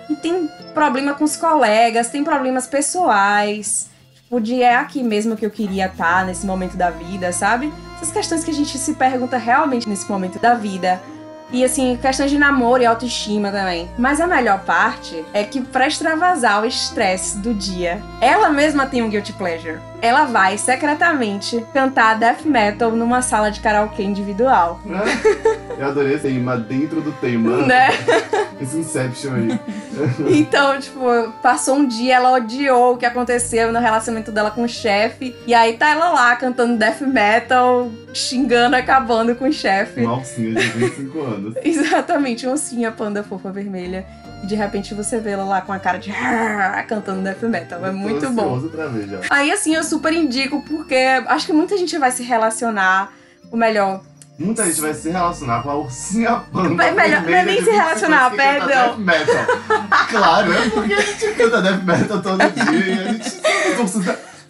E 0.09 0.15
tem 0.15 0.49
problema 0.73 1.13
com 1.13 1.23
os 1.23 1.37
colegas, 1.37 2.09
tem 2.09 2.23
problemas 2.23 2.65
pessoais. 2.65 3.87
Tipo, 4.15 4.41
de 4.41 4.63
é 4.63 4.75
aqui 4.75 5.03
mesmo 5.03 5.37
que 5.37 5.45
eu 5.45 5.51
queria 5.51 5.85
estar 5.85 6.25
nesse 6.25 6.47
momento 6.47 6.75
da 6.75 6.89
vida, 6.89 7.31
sabe? 7.31 7.71
Essas 7.99 8.11
questões 8.11 8.45
que 8.45 8.51
a 8.51 8.53
gente 8.53 8.77
se 8.77 8.93
pergunta 8.93 9.37
realmente 9.37 9.89
nesse 9.89 10.09
momento 10.09 10.39
da 10.39 10.53
vida. 10.53 11.01
E 11.51 11.65
assim, 11.65 11.97
questões 12.01 12.31
de 12.31 12.37
namoro 12.37 12.81
e 12.81 12.85
autoestima 12.85 13.51
também. 13.51 13.89
Mas 13.97 14.21
a 14.21 14.27
melhor 14.27 14.59
parte 14.59 15.25
é 15.33 15.43
que 15.43 15.59
pra 15.59 15.85
extravasar 15.85 16.61
o 16.61 16.65
estresse 16.65 17.39
do 17.39 17.53
dia, 17.53 18.01
ela 18.21 18.49
mesma 18.49 18.85
tem 18.85 19.01
um 19.01 19.09
guilty 19.09 19.33
pleasure. 19.33 19.79
Ela 20.01 20.23
vai 20.25 20.57
secretamente 20.57 21.65
cantar 21.73 22.17
death 22.17 22.45
metal 22.45 22.91
numa 22.91 23.21
sala 23.21 23.51
de 23.51 23.59
karaokê 23.59 24.03
individual. 24.03 24.79
Eu 25.77 25.87
adorei 25.87 26.13
esse 26.13 26.29
tema 26.29 26.55
dentro 26.55 27.01
do 27.01 27.11
tema. 27.13 27.65
Né? 27.65 27.89
Esse 28.61 28.77
Inception 28.77 29.33
aí. 29.33 29.59
Então, 30.29 30.79
tipo, 30.79 31.01
passou 31.41 31.75
um 31.75 31.87
dia, 31.87 32.15
ela 32.15 32.31
odiou 32.31 32.93
o 32.93 32.97
que 32.97 33.05
aconteceu 33.05 33.71
no 33.71 33.79
relacionamento 33.79 34.31
dela 34.31 34.49
com 34.51 34.63
o 34.63 34.69
chefe. 34.69 35.35
E 35.45 35.53
aí 35.53 35.73
tá 35.73 35.89
ela 35.89 36.09
lá 36.11 36.35
cantando 36.35 36.77
death 36.77 37.01
metal, 37.01 37.91
xingando, 38.13 38.75
acabando 38.75 39.35
com 39.35 39.49
o 39.49 39.51
chefe. 39.51 40.01
Uma 40.01 40.11
alcinha 40.11 40.53
de 40.55 40.67
25 40.69 41.19
anos. 41.19 41.55
Exatamente, 41.63 42.47
uma 42.47 42.91
panda 42.91 43.23
fofa 43.23 43.51
vermelha. 43.51 44.05
E 44.43 44.47
de 44.47 44.55
repente 44.55 44.93
você 44.93 45.19
vê 45.19 45.31
ela 45.31 45.43
lá 45.43 45.61
com 45.61 45.73
a 45.73 45.79
cara 45.79 45.97
de 45.97 46.13
cantando 46.87 47.21
death 47.21 47.43
metal. 47.43 47.85
É 47.85 47.91
muito 47.91 48.29
bom. 48.29 48.61
pra 48.69 48.87
ver 48.87 49.07
já. 49.07 49.19
Aí 49.29 49.51
assim, 49.51 49.75
eu 49.75 49.83
super 49.83 50.13
indico, 50.13 50.61
porque 50.61 50.95
acho 51.27 51.45
que 51.45 51.53
muita 51.53 51.77
gente 51.77 51.97
vai 51.97 52.11
se 52.11 52.23
relacionar. 52.23 53.13
O 53.51 53.57
melhor. 53.57 54.01
Muita 54.39 54.65
gente 54.65 54.79
vai 54.79 54.93
se 54.93 55.10
relacionar 55.10 55.62
com 55.62 55.69
a 55.69 55.75
ursinha 55.75 56.43
panda. 56.51 56.81
É 56.84 56.91
melhor- 56.91 57.22
não 57.24 57.29
é 57.38 57.43
nem 57.43 57.55
se 57.58 57.65
25 57.65 57.77
relacionar, 57.77 58.29
canta 58.31 58.36
perdão. 58.43 58.96
Death 59.03 59.27
metal. 59.27 59.46
claro, 60.10 60.53
é 60.53 60.69
porque 60.69 60.93
a 60.93 61.01
gente 61.01 61.27
canta 61.36 61.62
death 61.62 61.84
metal 61.84 62.22
todo 62.22 62.38
dia. 62.51 62.88
e 62.88 63.00
A 63.00 63.12
gente 63.12 63.79
ursos, 63.81 64.05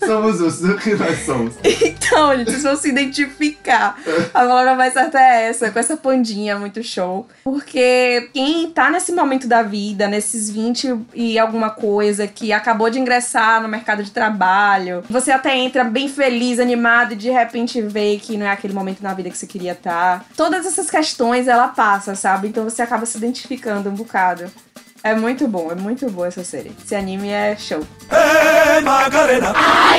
somos 0.06 0.42
ursos, 0.42 0.70
o 0.70 0.78
que 0.78 0.96
nós 0.96 1.26
somos. 1.26 1.54
Então, 2.10 2.36
gente, 2.36 2.50
vocês 2.50 2.64
vão 2.64 2.76
se 2.76 2.90
identificar. 2.90 3.96
A 4.34 4.40
palavra 4.40 4.76
mais 4.76 4.94
certa 4.94 5.20
é 5.20 5.48
essa, 5.48 5.70
com 5.70 5.78
essa 5.78 5.96
pandinha 5.96 6.58
muito 6.58 6.84
show. 6.84 7.28
Porque 7.44 8.30
quem 8.34 8.70
tá 8.72 8.90
nesse 8.90 9.12
momento 9.12 9.48
da 9.48 9.62
vida, 9.62 10.08
nesses 10.08 10.50
20 10.50 11.06
e 11.14 11.38
alguma 11.38 11.70
coisa, 11.70 12.28
que 12.28 12.52
acabou 12.52 12.90
de 12.90 13.00
ingressar 13.00 13.62
no 13.62 13.68
mercado 13.68 14.04
de 14.04 14.12
trabalho, 14.12 15.04
você 15.10 15.32
até 15.32 15.56
entra 15.56 15.84
bem 15.84 16.10
feliz, 16.10 16.60
animado, 16.60 17.14
e 17.14 17.16
de 17.16 17.30
repente 17.30 17.82
vê 17.82 18.18
que 18.18 18.38
não 18.38 18.46
é 18.46 18.52
aquele 18.52 18.74
momento 18.74 19.02
na 19.02 19.14
vida 19.14 19.30
que 19.30 19.38
você 19.38 19.48
queria 19.48 19.74
estar. 19.74 20.26
Todas 20.36 20.66
essas 20.66 20.90
questões 20.90 21.48
ela 21.48 21.68
passa, 21.68 22.16
sabe? 22.16 22.48
Então 22.48 22.64
você 22.64 22.82
acaba 22.82 23.06
se 23.06 23.18
identificando 23.18 23.90
um 23.90 23.94
bocado. 23.94 24.52
É 25.04 25.16
muito 25.16 25.48
bom, 25.48 25.72
é 25.72 25.76
muito 25.76 26.10
boa 26.12 26.28
essa 26.28 26.44
série. 26.44 26.72
Esse 26.84 26.94
anime 26.96 27.30
é 27.30 27.56
show. 27.56 27.86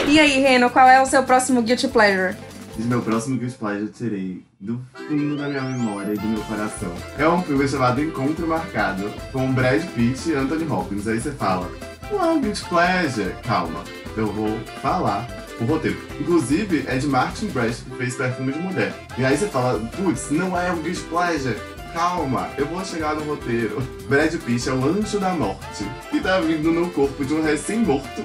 E 0.06 0.20
aí, 0.20 0.40
Reno, 0.40 0.68
qual 0.70 0.86
é 0.86 1.00
o 1.00 1.06
seu 1.06 1.22
próximo 1.22 1.62
Guilty 1.62 1.88
Pleasure? 1.88 2.36
Meu 2.76 3.02
próximo 3.02 3.38
Guilty 3.38 3.56
Pleasure 3.56 3.82
eu 3.86 3.92
tirei 3.92 4.44
do 4.58 4.80
fundo 4.94 5.36
da 5.36 5.48
minha 5.48 5.62
memória 5.62 6.12
e 6.12 6.16
do 6.16 6.26
meu 6.26 6.42
coração. 6.42 6.92
É 7.18 7.26
um 7.28 7.42
filme 7.42 7.66
chamado 7.66 8.02
Encontro 8.02 8.46
Marcado, 8.46 9.10
com 9.32 9.52
Brad 9.52 9.82
Pitt 9.94 10.30
e 10.30 10.34
Anthony 10.34 10.70
Hopkins. 10.70 11.08
Aí 11.08 11.20
você 11.20 11.30
fala, 11.32 11.70
não 12.10 12.24
é 12.24 12.30
um 12.32 12.40
Guilty 12.40 12.64
Pleasure. 12.66 13.34
Calma, 13.42 13.82
eu 14.16 14.26
vou 14.32 14.58
falar 14.82 15.26
o 15.60 15.64
roteiro. 15.64 15.98
Inclusive, 16.18 16.84
é 16.86 16.96
de 16.98 17.06
Martin 17.06 17.46
Brest, 17.48 17.84
que 17.84 17.96
fez 17.96 18.16
Perfume 18.16 18.52
de 18.52 18.58
Mulher. 18.58 18.94
E 19.16 19.24
aí 19.24 19.36
você 19.36 19.46
fala, 19.48 19.78
putz, 19.96 20.30
não 20.30 20.58
é 20.58 20.70
um 20.70 20.80
Guilty 20.82 21.02
Pleasure. 21.02 21.56
Calma, 21.92 22.50
eu 22.56 22.66
vou 22.66 22.84
chegar 22.84 23.14
no 23.14 23.24
roteiro. 23.24 23.80
Brad 24.08 24.34
Pitt 24.36 24.68
é 24.68 24.72
o 24.72 24.84
anjo 24.84 25.18
da 25.18 25.30
morte, 25.30 25.84
que 26.10 26.20
tá 26.20 26.40
vindo 26.40 26.70
no 26.70 26.90
corpo 26.90 27.24
de 27.24 27.34
um 27.34 27.42
recém-morto 27.42 28.22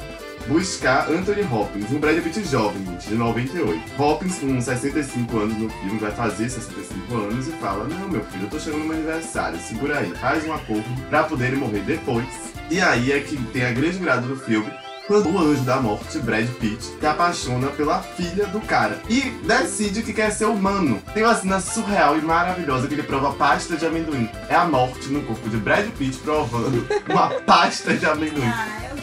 buscar 0.47 1.09
Anthony 1.09 1.41
Hopkins, 1.43 1.91
um 1.91 1.99
Brad 1.99 2.21
Pitt 2.21 2.43
jovem, 2.45 2.83
de 2.97 3.15
98. 3.15 4.01
Hopkins, 4.01 4.39
com 4.39 4.61
65 4.61 5.37
anos 5.37 5.57
no 5.57 5.69
filme, 5.69 5.99
vai 5.99 6.11
fazer 6.11 6.49
65 6.49 7.15
anos 7.15 7.47
e 7.47 7.51
fala: 7.53 7.85
Não, 7.85 8.07
meu 8.07 8.23
filho, 8.25 8.45
eu 8.45 8.49
tô 8.49 8.59
chegando 8.59 8.81
no 8.81 8.85
meu 8.85 8.97
aniversário, 8.97 9.59
segura 9.59 9.99
aí, 9.99 10.11
faz 10.15 10.45
um 10.45 10.53
acordo 10.53 10.85
pra 11.09 11.23
poder 11.23 11.55
morrer 11.55 11.81
depois. 11.81 12.25
E 12.69 12.79
aí 12.79 13.11
é 13.11 13.19
que 13.19 13.37
tem 13.51 13.65
a 13.65 13.71
grande 13.71 13.97
virada 13.97 14.27
do 14.27 14.35
filme. 14.37 14.71
Quando 15.07 15.29
o 15.29 15.37
anjo 15.37 15.61
da 15.61 15.79
morte, 15.79 16.17
Brad 16.17 16.47
Pitt, 16.59 16.83
se 16.83 17.05
apaixona 17.05 17.67
pela 17.67 18.01
filha 18.01 18.47
do 18.47 18.59
cara 18.59 18.99
e 19.07 19.21
decide 19.45 20.01
que 20.01 20.11
quer 20.11 20.31
ser 20.31 20.45
humano. 20.45 20.99
Tem 21.13 21.23
uma 21.23 21.35
cena 21.35 21.59
surreal 21.59 22.17
e 22.17 22.21
maravilhosa 22.21 22.87
que 22.87 22.95
ele 22.95 23.03
prova 23.03 23.31
pasta 23.33 23.77
de 23.77 23.85
amendoim. 23.85 24.27
É 24.49 24.55
a 24.55 24.65
morte 24.65 25.09
no 25.09 25.21
corpo 25.21 25.47
de 25.47 25.57
Brad 25.57 25.87
Pitt 25.91 26.17
provando 26.17 26.87
uma 27.07 27.29
pasta 27.45 27.93
de 27.95 28.03
amendoim. 28.03 28.51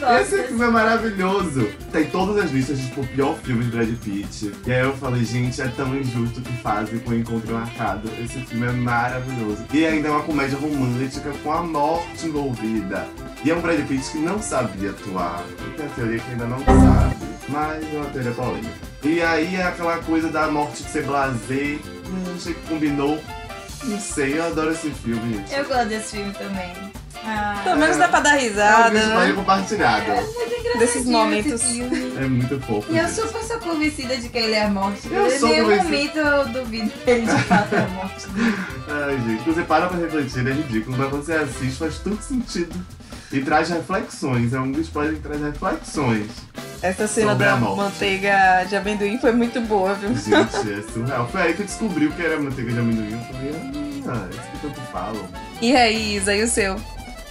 Gosto. 0.03 0.35
Esse 0.35 0.43
filme 0.47 0.65
é 0.65 0.69
maravilhoso. 0.69 1.69
Tem 1.91 2.05
todas 2.05 2.43
as 2.43 2.51
listas 2.51 2.77
de 2.77 2.87
tipo, 2.87 3.07
pior 3.07 3.37
filme 3.37 3.63
de 3.63 3.71
Brad 3.71 3.89
Pitt. 4.03 4.51
E 4.65 4.71
aí 4.71 4.81
eu 4.81 4.93
falei, 4.97 5.23
gente, 5.23 5.61
é 5.61 5.67
tão 5.69 5.95
injusto 5.95 6.39
o 6.39 6.43
que 6.43 6.57
fazem 6.57 6.99
com 6.99 7.11
o 7.11 7.15
Encontro 7.15 7.53
Marcado. 7.53 8.09
Esse 8.21 8.39
filme 8.41 8.67
é 8.67 8.71
maravilhoso. 8.71 9.65
E 9.73 9.85
ainda 9.85 10.09
é 10.09 10.11
uma 10.11 10.23
comédia 10.23 10.57
romântica 10.57 11.31
com 11.41 11.51
a 11.51 11.63
morte 11.63 12.27
envolvida. 12.27 13.07
E 13.45 13.51
é 13.51 13.55
um 13.55 13.61
Brad 13.61 13.79
Pitt 13.87 14.11
que 14.11 14.17
não 14.17 14.41
sabia 14.41 14.89
atuar. 14.89 15.43
E 15.59 15.77
tem 15.77 15.85
a 15.85 15.89
teoria 15.89 16.19
que 16.19 16.31
ainda 16.31 16.47
não 16.47 16.59
sabe. 16.59 17.15
Mas 17.47 17.83
é 17.93 17.97
uma 17.97 18.09
teoria 18.09 18.31
polêmica. 18.31 18.93
E 19.03 19.21
aí 19.21 19.55
é 19.55 19.63
aquela 19.63 19.97
coisa 19.99 20.29
da 20.29 20.49
morte 20.49 20.83
ser 20.83 21.03
blasé. 21.03 21.77
Hum, 22.07 22.35
achei 22.35 22.53
que 22.53 22.67
combinou. 22.67 23.19
Não 23.85 23.99
sei, 23.99 24.37
eu 24.39 24.45
adoro 24.45 24.71
esse 24.71 24.89
filme, 24.91 25.37
gente. 25.37 25.53
Eu 25.53 25.65
gosto 25.65 25.85
desse 25.87 26.15
filme 26.17 26.33
também. 26.33 26.73
Ah, 27.25 27.61
Pelo 27.63 27.77
menos 27.77 27.95
dá 27.97 28.07
pra 28.09 28.19
dar 28.19 28.35
É 28.35 28.37
um 28.37 28.41
risada, 28.41 28.89
né? 28.91 29.33
Compartilhado. 29.33 30.05
Desses 30.77 30.95
esse 31.01 31.09
momentos. 31.09 31.63
filme. 31.63 32.13
É 32.17 32.25
muito 32.25 32.59
fofo. 32.61 32.91
E 32.91 32.97
eu 32.97 33.07
super 33.07 33.43
sou 33.43 33.59
convencida 33.59 34.17
de 34.17 34.27
que 34.27 34.37
ele 34.37 34.55
é 34.55 34.63
a 34.63 34.69
morte. 34.69 35.07
Eu 35.09 35.27
em 35.27 35.39
sou 35.39 35.47
nenhum 35.49 35.63
convencida. 35.65 35.83
momento 35.85 36.17
eu 36.17 36.61
duvido 36.63 36.89
que 36.89 37.09
ele 37.09 37.25
de 37.25 37.43
fato 37.43 37.75
é 37.75 37.77
a 37.83 37.87
morte. 37.87 38.25
Ai, 38.89 39.17
gente, 39.25 39.43
quando 39.43 39.55
você 39.55 39.61
para 39.63 39.87
pra 39.87 39.97
refletir, 39.97 40.47
é 40.47 40.51
ridículo, 40.51 40.97
mas 40.97 41.09
quando 41.09 41.23
você 41.25 41.33
assiste 41.33 41.77
faz 41.77 41.99
todo 41.99 42.21
sentido. 42.21 42.75
E 43.33 43.41
traz 43.41 43.67
reflexões, 43.69 44.53
é 44.53 44.59
um 44.59 44.71
Pleasure 44.71 45.15
que 45.15 45.21
traz 45.23 45.41
reflexões. 45.41 46.27
Essa 46.83 47.07
cena 47.07 47.33
da 47.33 47.55
manteiga 47.55 48.63
de 48.69 48.75
amendoim 48.75 49.17
foi 49.17 49.31
muito 49.31 49.59
boa, 49.61 49.95
viu? 49.95 50.09
Gente, 50.09 50.71
é 50.71 50.83
surreal. 50.93 51.27
Foi 51.29 51.41
aí 51.41 51.53
que 51.55 51.61
eu 51.61 51.65
descobri 51.65 52.05
o 52.05 52.11
que 52.11 52.21
era 52.21 52.39
manteiga 52.39 52.71
de 52.71 52.79
amendoim. 52.79 53.11
Eu 53.11 53.19
falei, 53.19 54.03
ah, 54.07 54.27
é 54.27 54.29
isso 54.29 54.51
que 54.51 54.59
tanto 54.59 54.81
falam. 54.91 55.27
E 55.59 55.75
aí, 55.75 56.15
Isa, 56.15 56.35
e 56.35 56.43
o 56.43 56.47
seu? 56.47 56.75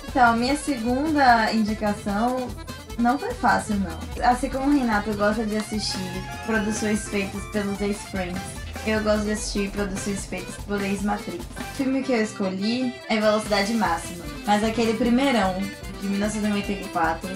Então, 0.08 0.32
a 0.32 0.36
minha 0.36 0.56
segunda 0.56 1.52
indicação 1.52 2.48
não 2.98 3.16
foi 3.16 3.32
fácil, 3.34 3.76
não. 3.76 4.28
Assim 4.28 4.48
como 4.50 4.66
o 4.66 4.72
Renato 4.72 5.12
gosta 5.14 5.46
de 5.46 5.56
assistir 5.56 5.98
produções 6.46 7.08
feitas 7.08 7.44
pelos 7.52 7.80
ex-Friends, 7.80 8.42
eu 8.86 9.00
gosto 9.02 9.24
de 9.24 9.32
assistir 9.32 9.70
produções 9.70 10.26
feitas 10.26 10.56
por 10.66 10.82
ex-Matrix. 10.82 11.44
O 11.44 11.76
filme 11.76 12.02
que 12.02 12.12
eu 12.12 12.22
escolhi 12.22 12.92
é 13.08 13.20
Velocidade 13.20 13.72
Máxima, 13.74 14.24
mas 14.44 14.64
aquele 14.64 14.94
primeirão, 14.94 15.54
de 16.02 16.08
1994, 16.08 17.30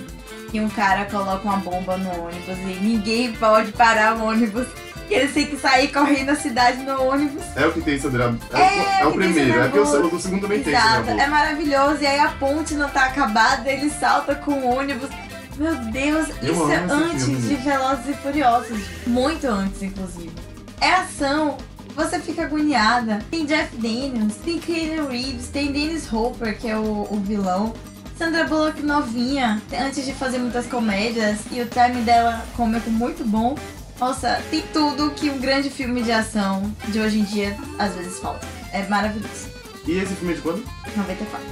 que 0.50 0.60
um 0.60 0.68
cara 0.68 1.04
coloca 1.06 1.46
uma 1.46 1.56
bomba 1.58 1.96
no 1.96 2.10
ônibus 2.10 2.58
e 2.58 2.78
ninguém 2.82 3.32
pode 3.32 3.72
parar 3.72 4.16
o 4.16 4.24
ônibus. 4.24 4.66
E 5.08 5.14
eles 5.14 5.32
têm 5.32 5.46
que 5.46 5.56
sair 5.56 5.86
correndo 5.92 6.30
a 6.30 6.34
cidade 6.34 6.82
no 6.82 7.00
ônibus. 7.04 7.44
É 7.54 7.64
o 7.64 7.72
que 7.72 7.80
tem 7.80 7.96
Sandra. 7.96 8.34
É, 8.52 8.58
É, 8.58 9.00
é 9.02 9.06
o 9.06 9.12
que 9.12 9.18
primeiro, 9.18 9.60
é 9.60 9.62
porque 9.68 9.78
o, 9.78 9.84
Bullock. 9.84 10.06
o 10.06 10.10
do 10.10 10.20
segundo 10.20 10.40
também 10.42 10.62
tem 10.64 10.74
Exato, 10.74 11.10
é 11.10 11.26
maravilhoso. 11.28 12.02
E 12.02 12.06
aí 12.06 12.18
a 12.18 12.30
ponte 12.30 12.74
não 12.74 12.88
tá 12.88 13.04
acabada, 13.04 13.70
ele 13.70 13.88
salta 13.88 14.34
com 14.34 14.50
o 14.50 14.76
ônibus. 14.76 15.08
Meu 15.56 15.74
Deus, 15.76 16.28
Eu 16.42 16.52
isso 16.52 16.70
é 16.72 16.76
antes 16.90 17.24
filme. 17.24 17.40
de 17.40 17.54
Velozes 17.54 18.08
e 18.08 18.14
Furiosos. 18.14 18.80
Muito 19.06 19.46
antes, 19.46 19.80
inclusive. 19.80 20.32
É 20.80 20.90
ação, 20.90 21.56
você 21.94 22.18
fica 22.18 22.42
agoniada. 22.42 23.20
Tem 23.30 23.46
Jeff 23.46 23.74
Daniels, 23.76 24.34
tem 24.44 24.58
Keanu 24.58 25.08
Reeves, 25.08 25.48
tem 25.48 25.70
Dennis 25.72 26.12
Hopper, 26.12 26.58
que 26.58 26.68
é 26.68 26.76
o, 26.76 27.06
o 27.08 27.20
vilão. 27.24 27.72
Sandra 28.18 28.44
Bullock 28.44 28.82
novinha, 28.82 29.60
antes 29.78 30.04
de 30.04 30.14
fazer 30.14 30.38
muitas 30.38 30.66
comédias, 30.66 31.38
e 31.50 31.60
o 31.60 31.66
time 31.66 32.02
dela 32.02 32.42
cômico 32.56 32.90
muito 32.90 33.22
bom. 33.24 33.56
Nossa, 34.00 34.42
tem 34.50 34.62
tudo 34.72 35.10
que 35.10 35.28
um 35.30 35.38
grande 35.38 35.68
filme 35.68 36.02
de 36.02 36.12
ação 36.12 36.72
de 36.88 36.98
hoje 36.98 37.20
em 37.20 37.24
dia 37.24 37.56
às 37.78 37.94
vezes 37.94 38.18
falta. 38.18 38.46
É 38.72 38.86
maravilhoso. 38.88 39.50
E 39.86 39.98
esse 39.98 40.14
filme 40.14 40.32
é 40.32 40.36
de 40.36 40.42
quando? 40.42 40.64
94. 40.96 41.46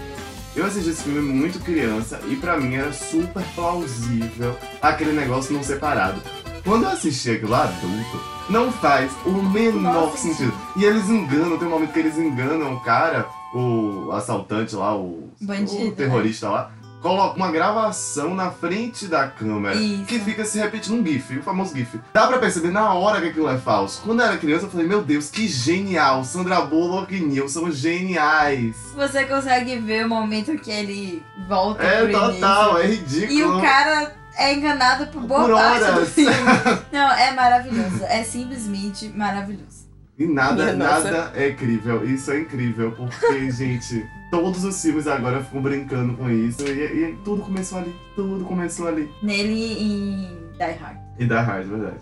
Eu 0.56 0.66
assisti 0.66 0.90
esse 0.90 1.02
filme 1.02 1.20
muito 1.20 1.58
criança 1.60 2.20
e 2.28 2.36
pra 2.36 2.58
mim 2.58 2.74
era 2.76 2.92
super 2.92 3.42
plausível 3.54 4.56
aquele 4.80 5.12
negócio 5.12 5.52
não 5.52 5.62
separado. 5.62 6.20
Quando 6.64 6.84
eu 6.84 6.90
assisti 6.90 7.32
aquilo 7.32 7.54
adulto, 7.54 8.20
não 8.48 8.72
faz 8.72 9.12
o 9.26 9.30
menor 9.30 10.06
Nossa, 10.06 10.18
sentido. 10.18 10.54
E 10.76 10.84
eles 10.84 11.08
enganam, 11.10 11.58
tem 11.58 11.68
um 11.68 11.70
momento 11.70 11.92
que 11.92 11.98
eles 11.98 12.16
enganam 12.16 12.74
o 12.74 12.80
cara, 12.80 13.28
o 13.54 14.10
assaltante 14.12 14.74
lá, 14.74 14.96
o, 14.96 15.30
Bandido, 15.40 15.88
o 15.88 15.92
terrorista 15.92 16.48
lá, 16.48 16.70
coloca 17.00 17.36
uma 17.36 17.50
gravação 17.50 18.34
na 18.34 18.50
frente 18.50 19.06
da 19.06 19.28
câmera 19.28 19.74
Isso. 19.76 20.04
que 20.06 20.18
fica 20.18 20.42
se 20.44 20.58
repetindo 20.58 20.98
um 20.98 21.06
GIF, 21.06 21.38
o 21.38 21.42
famoso 21.42 21.76
GIF. 21.76 22.00
Dá 22.14 22.26
pra 22.26 22.38
perceber 22.38 22.70
na 22.70 22.94
hora 22.94 23.20
que 23.20 23.28
aquilo 23.28 23.48
é 23.48 23.58
falso. 23.58 24.00
Quando 24.02 24.20
eu 24.20 24.26
era 24.26 24.38
criança, 24.38 24.64
eu 24.64 24.70
falei, 24.70 24.86
meu 24.86 25.02
Deus, 25.02 25.28
que 25.30 25.46
genial! 25.46 26.24
Sandra 26.24 26.62
Bullock 26.62 27.14
e 27.14 27.20
Neil 27.20 27.46
são 27.48 27.70
geniais. 27.70 28.74
Você 28.94 29.24
consegue 29.26 29.76
ver 29.78 30.06
o 30.06 30.08
momento 30.08 30.56
que 30.58 30.70
ele 30.70 31.22
volta 31.48 31.82
É 31.82 32.06
total, 32.06 32.78
é 32.78 32.86
início. 32.86 33.20
ridículo. 33.20 33.38
E 33.38 33.44
o 33.44 33.60
cara 33.60 34.12
é 34.36 34.54
enganado 34.54 35.06
por 35.08 35.22
boa 35.22 35.44
Por 35.44 35.54
parte 35.54 35.78
do 35.84 35.92
horas. 35.92 36.08
filme. 36.08 36.34
Não, 36.90 37.10
é 37.12 37.32
maravilhoso. 37.32 38.02
É 38.04 38.22
simplesmente 38.24 39.08
maravilhoso. 39.14 39.73
E 40.18 40.26
nada, 40.26 40.64
Minha 40.64 40.76
nossa. 40.76 41.10
nada 41.10 41.32
é 41.34 41.48
incrível. 41.50 42.04
Isso 42.04 42.30
é 42.30 42.40
incrível, 42.40 42.92
porque, 42.92 43.50
gente, 43.52 44.06
todos 44.30 44.64
os 44.64 44.80
filmes 44.80 45.06
agora 45.06 45.42
ficam 45.42 45.60
brincando 45.60 46.14
com 46.16 46.30
isso. 46.30 46.62
E, 46.66 47.10
e 47.10 47.18
tudo 47.24 47.42
começou 47.42 47.78
ali. 47.78 47.94
Tudo 48.14 48.44
começou 48.44 48.86
ali. 48.86 49.10
Nele 49.22 49.72
e 49.72 50.28
Die 50.56 50.72
Hard. 50.80 50.98
E 51.18 51.26
dá 51.26 51.42
hard, 51.42 51.66
verdade. 51.66 52.00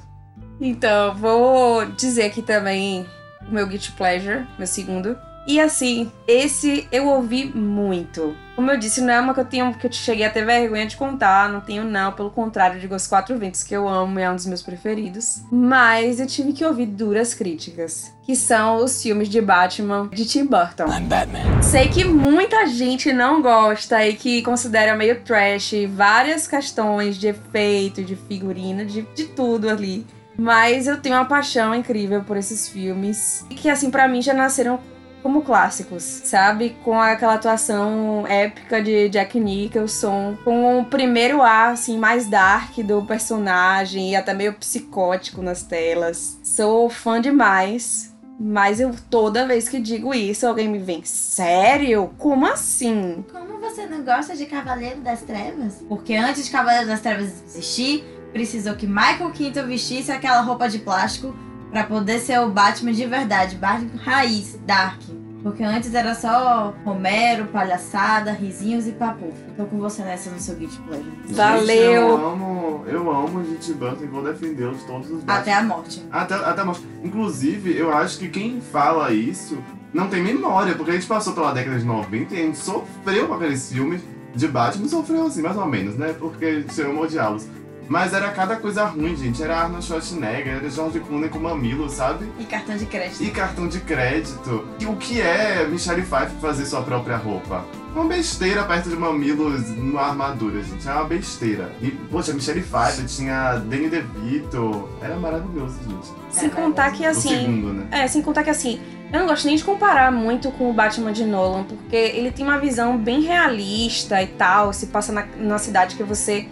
Então, 0.61 1.15
vou 1.15 1.85
dizer 1.87 2.25
aqui 2.25 2.43
também 2.43 3.07
o 3.49 3.53
meu 3.53 3.67
Guilty 3.67 3.93
Pleasure, 3.93 4.47
meu 4.59 4.67
segundo. 4.67 5.17
E 5.47 5.61
assim, 5.61 6.11
esse 6.27 6.87
eu 6.93 7.09
ouvi 7.09 7.45
muito. 7.45 8.37
Como 8.55 8.71
eu 8.71 8.79
disse, 8.79 9.01
não 9.01 9.13
é 9.13 9.21
uma 9.21 9.35
que 9.35 9.41
eu 9.41 9.45
tenho 9.45 9.75
que 9.75 9.87
eu 9.87 9.93
cheguei 9.93 10.25
a 10.25 10.31
ter 10.31 10.45
vergonha 10.45 10.87
de 10.87 10.97
contar, 10.97 11.49
não 11.49 11.61
tenho 11.61 11.85
não, 11.85 12.13
pelo 12.13 12.31
contrário, 12.31 12.79
digo 12.79 12.95
os 12.95 13.07
quatro 13.07 13.37
ventos 13.39 13.65
que 13.65 13.75
eu 13.75 13.89
amo, 13.89 14.19
é 14.19 14.31
um 14.31 14.37
dos 14.37 14.47
meus 14.47 14.63
preferidos. 14.63 15.43
Mas 15.51 16.21
eu 16.21 16.27
tive 16.27 16.53
que 16.53 16.65
ouvir 16.65 16.87
duras 16.87 17.35
críticas, 17.35 18.13
que 18.23 18.37
são 18.37 18.77
os 18.77 19.03
filmes 19.03 19.29
de 19.29 19.41
Batman 19.41 20.09
de 20.09 20.25
Tim 20.27 20.45
Burton. 20.45 20.85
I'm 20.87 21.07
Batman. 21.07 21.63
Sei 21.63 21.89
que 21.89 22.05
muita 22.05 22.67
gente 22.67 23.13
não 23.13 23.43
gosta 23.43 24.07
e 24.07 24.15
que 24.15 24.43
considera 24.43 24.95
meio 24.95 25.23
trash 25.23 25.73
várias 25.89 26.47
questões 26.47 27.17
de 27.17 27.29
efeito, 27.29 28.05
de 28.05 28.15
figurino, 28.15 28.85
de, 28.85 29.03
de 29.15 29.25
tudo 29.25 29.69
ali. 29.69 30.07
Mas 30.37 30.87
eu 30.87 30.99
tenho 30.99 31.17
uma 31.17 31.25
paixão 31.25 31.75
incrível 31.75 32.23
por 32.23 32.37
esses 32.37 32.69
filmes. 32.69 33.45
E 33.51 33.55
que, 33.55 33.69
assim, 33.69 33.91
pra 33.91 34.09
mim 34.09 34.23
já 34.23 34.33
nasceram 34.33 34.81
como 35.23 35.43
clássicos, 35.43 36.03
sabe? 36.03 36.77
Com 36.83 37.01
aquela 37.01 37.35
atuação 37.35 38.27
épica 38.27 38.83
de 38.83 39.09
Jack 39.09 39.39
Nicholson, 39.39 40.37
com 40.45 40.81
o 40.81 40.85
primeiro 40.85 41.41
ar, 41.41 41.73
assim, 41.73 41.97
mais 41.97 42.29
dark 42.29 42.77
do 42.79 43.03
personagem 43.03 44.11
e 44.11 44.17
até 44.17 44.35
meio 44.35 44.55
psicótico 44.55 45.41
nas 45.41 45.63
telas. 45.63 46.39
Sou 46.43 46.91
fã 46.91 47.21
demais. 47.21 48.11
Mas 48.45 48.81
eu 48.81 48.91
toda 49.09 49.47
vez 49.47 49.69
que 49.69 49.79
digo 49.79 50.13
isso, 50.13 50.47
alguém 50.47 50.69
me 50.69 50.79
vem, 50.79 51.05
sério? 51.05 52.11
Como 52.19 52.45
assim? 52.45 53.25
Como 53.31 53.61
você 53.61 53.87
não 53.87 54.03
gosta 54.03 54.35
de 54.35 54.47
Cavaleiro 54.47 55.01
das 55.01 55.23
Trevas? 55.23 55.85
Porque 55.89 56.15
antes 56.17 56.47
de 56.47 56.51
Cavaleiro 56.51 56.89
das 56.89 57.01
Trevas 57.01 57.31
existir, 57.47 58.03
precisou 58.33 58.75
que 58.75 58.87
Michael 58.87 59.31
Keaton 59.31 59.67
vestisse 59.67 60.11
aquela 60.11 60.41
roupa 60.41 60.69
de 60.69 60.81
plástico 60.81 61.33
pra 61.73 61.85
poder 61.85 62.21
ser 62.21 62.39
o 62.41 62.51
Batman 62.51 62.93
de 62.93 63.07
verdade, 63.07 63.57
Batman 63.57 64.01
raiz, 64.05 64.59
Dark. 64.65 65.01
Porque 65.43 65.65
antes 65.65 65.93
era 65.93 66.15
só 66.15 66.73
Romero, 66.85 67.47
palhaçada, 67.47 68.31
risinhos 68.31 68.87
e 68.87 68.93
papo. 68.93 69.33
Tô 69.57 69.65
com 69.65 69.79
você 69.79 70.03
nessa 70.03 70.31
no 70.31 70.39
seu 70.39 70.55
Guilty 70.55 70.79
Pleasure. 70.83 71.11
Valeu. 71.31 71.67
Gente, 71.67 71.81
eu 71.81 72.27
amo, 72.29 72.85
eu 72.87 73.11
amo 73.11 73.41
o 73.41 73.45
Gente 73.45 73.73
Burton 73.73 74.05
e 74.05 74.07
vou 74.07 74.23
defendê-los 74.23 74.85
todos 74.85 75.11
os 75.11 75.23
Até 75.27 75.51
Batman. 75.51 75.57
a 75.57 75.63
morte. 75.65 76.05
Até, 76.13 76.35
até 76.37 76.61
a 76.61 76.65
morte. 76.65 76.87
Inclusive, 77.03 77.77
eu 77.77 77.93
acho 77.93 78.21
que 78.21 78.29
quem 78.29 78.61
fala 78.61 79.13
isso 79.13 79.59
não 79.93 80.07
tem 80.07 80.23
memória, 80.23 80.77
porque 80.77 80.93
a 80.93 80.95
gente 80.95 81.07
passou 81.09 81.33
pela 81.33 81.53
década 81.53 81.77
de 81.77 81.85
90 81.85 82.35
e 82.35 82.39
a 82.41 82.45
gente 82.45 82.59
sofreu 82.59 83.27
com 83.27 83.35
aqueles 83.35 83.73
filmes 83.73 84.01
de 84.37 84.47
Batman. 84.47 84.87
Sofreu 84.87 85.27
assim, 85.27 85.43
mais 85.43 85.57
ou 85.57 85.67
menos, 85.67 85.97
né? 85.97 86.15
Porque 86.21 86.45
a 86.45 86.55
gente 86.61 86.81
ama 86.83 87.01
odiá-los. 87.01 87.49
Mas 87.93 88.15
era 88.15 88.31
cada 88.31 88.57
coisa 88.57 88.87
ruim, 88.87 89.15
gente. 89.15 89.43
Era 89.43 89.55
Arnold 89.55 89.85
Schwarzenegger, 89.85 90.57
era 90.57 90.71
George 90.71 90.99
Clooney 90.99 91.29
com 91.29 91.39
mamilo, 91.39 91.91
sabe? 91.91 92.27
E 92.39 92.45
cartão 92.47 92.75
de 92.75 92.87
crédito. 92.87 93.23
E 93.23 93.31
cartão 93.31 93.69
de 93.69 93.81
crédito. 93.81 94.67
E 94.81 94.87
o 94.87 94.97
que 94.97 95.21
é 95.21 95.67
Michelle 95.67 96.01
Pfeiffer 96.01 96.39
fazer 96.41 96.65
sua 96.65 96.81
própria 96.81 97.19
roupa? 97.19 97.67
Uma 97.95 98.07
besteira 98.07 98.65
perto 98.65 98.89
de 98.89 98.97
mamilos 98.97 99.69
numa 99.69 100.01
armadura, 100.01 100.63
gente. 100.63 100.89
É 100.89 100.91
uma 100.91 101.05
besteira. 101.05 101.71
E, 101.83 101.91
poxa, 101.91 102.33
Michelle 102.33 102.63
Pfeiffer 102.63 103.05
tinha 103.05 103.57
Danny 103.57 103.91
DeVito. 103.91 104.89
Era 105.03 105.17
maravilhoso, 105.17 105.75
gente. 105.87 106.09
Sem 106.31 106.49
contar 106.49 106.93
que 106.93 107.05
assim. 107.05 107.29
segundo, 107.29 107.75
né? 107.75 107.89
É, 107.91 108.09
sem 108.09 108.23
contar 108.23 108.43
que 108.43 108.49
assim, 108.49 108.81
eu 109.13 109.21
não 109.21 109.27
gosto 109.27 109.45
nem 109.45 109.55
de 109.55 109.65
comparar 109.65 110.11
muito 110.11 110.51
com 110.53 110.71
o 110.71 110.73
Batman 110.73 111.13
de 111.13 111.27
Nolan, 111.27 111.65
porque 111.65 111.95
ele 111.95 112.31
tem 112.31 112.43
uma 112.43 112.59
visão 112.59 112.97
bem 112.97 113.21
realista 113.21 114.23
e 114.23 114.29
tal, 114.29 114.73
se 114.73 114.87
passa 114.87 115.13
na, 115.13 115.27
na 115.37 115.59
cidade 115.59 115.95
que 115.95 116.03
você 116.03 116.49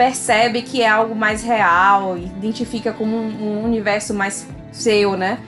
percebe 0.00 0.62
que 0.62 0.80
é 0.80 0.88
algo 0.88 1.14
mais 1.14 1.42
real, 1.42 2.16
identifica 2.16 2.90
como 2.90 3.14
um, 3.14 3.58
um 3.58 3.64
universo 3.64 4.14
mais 4.14 4.46
seu, 4.72 5.14
né? 5.14 5.38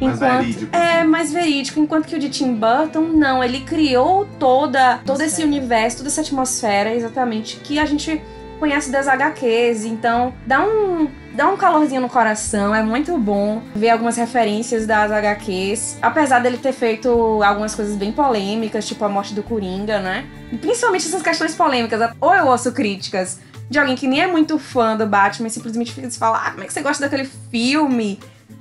Mais 0.00 0.18
verídico, 0.18 0.74
é 0.74 1.00
assim. 1.00 1.08
mais 1.08 1.30
verídico, 1.30 1.80
enquanto 1.80 2.06
que 2.06 2.16
o 2.16 2.18
de 2.18 2.30
Tim 2.30 2.54
Burton 2.54 3.02
não, 3.02 3.44
ele 3.44 3.60
criou 3.60 4.26
toda 4.38 5.00
todo 5.04 5.20
esse 5.20 5.44
universo, 5.44 5.98
toda 5.98 6.08
essa 6.08 6.22
atmosfera 6.22 6.94
exatamente 6.94 7.58
que 7.58 7.78
a 7.78 7.84
gente 7.84 8.22
conhece 8.58 8.90
das 8.90 9.06
HQs, 9.06 9.84
então 9.84 10.32
dá 10.46 10.62
um 10.62 11.06
dá 11.34 11.46
um 11.48 11.56
calorzinho 11.58 12.00
no 12.00 12.08
coração, 12.08 12.74
é 12.74 12.82
muito 12.82 13.18
bom 13.18 13.60
ver 13.74 13.90
algumas 13.90 14.16
referências 14.16 14.86
das 14.86 15.12
HQs, 15.12 15.98
apesar 16.00 16.38
dele 16.38 16.56
ter 16.56 16.72
feito 16.72 17.42
algumas 17.42 17.74
coisas 17.74 17.96
bem 17.96 18.12
polêmicas, 18.12 18.88
tipo 18.88 19.04
a 19.04 19.10
morte 19.10 19.34
do 19.34 19.42
Coringa, 19.42 20.00
né? 20.00 20.24
Principalmente 20.58 21.06
essas 21.06 21.20
questões 21.20 21.54
polêmicas, 21.54 22.00
ou 22.18 22.34
eu 22.34 22.46
ouço 22.46 22.72
críticas 22.72 23.38
de 23.70 23.78
alguém 23.78 23.94
que 23.94 24.08
nem 24.08 24.20
é 24.20 24.26
muito 24.26 24.58
fã 24.58 24.96
do 24.96 25.06
Batman 25.06 25.46
e 25.46 25.50
simplesmente 25.50 25.94
falar, 26.18 26.44
ah, 26.44 26.50
como 26.50 26.64
é 26.64 26.66
que 26.66 26.72
você 26.72 26.82
gosta 26.82 27.04
daquele 27.04 27.30
filme? 27.50 28.18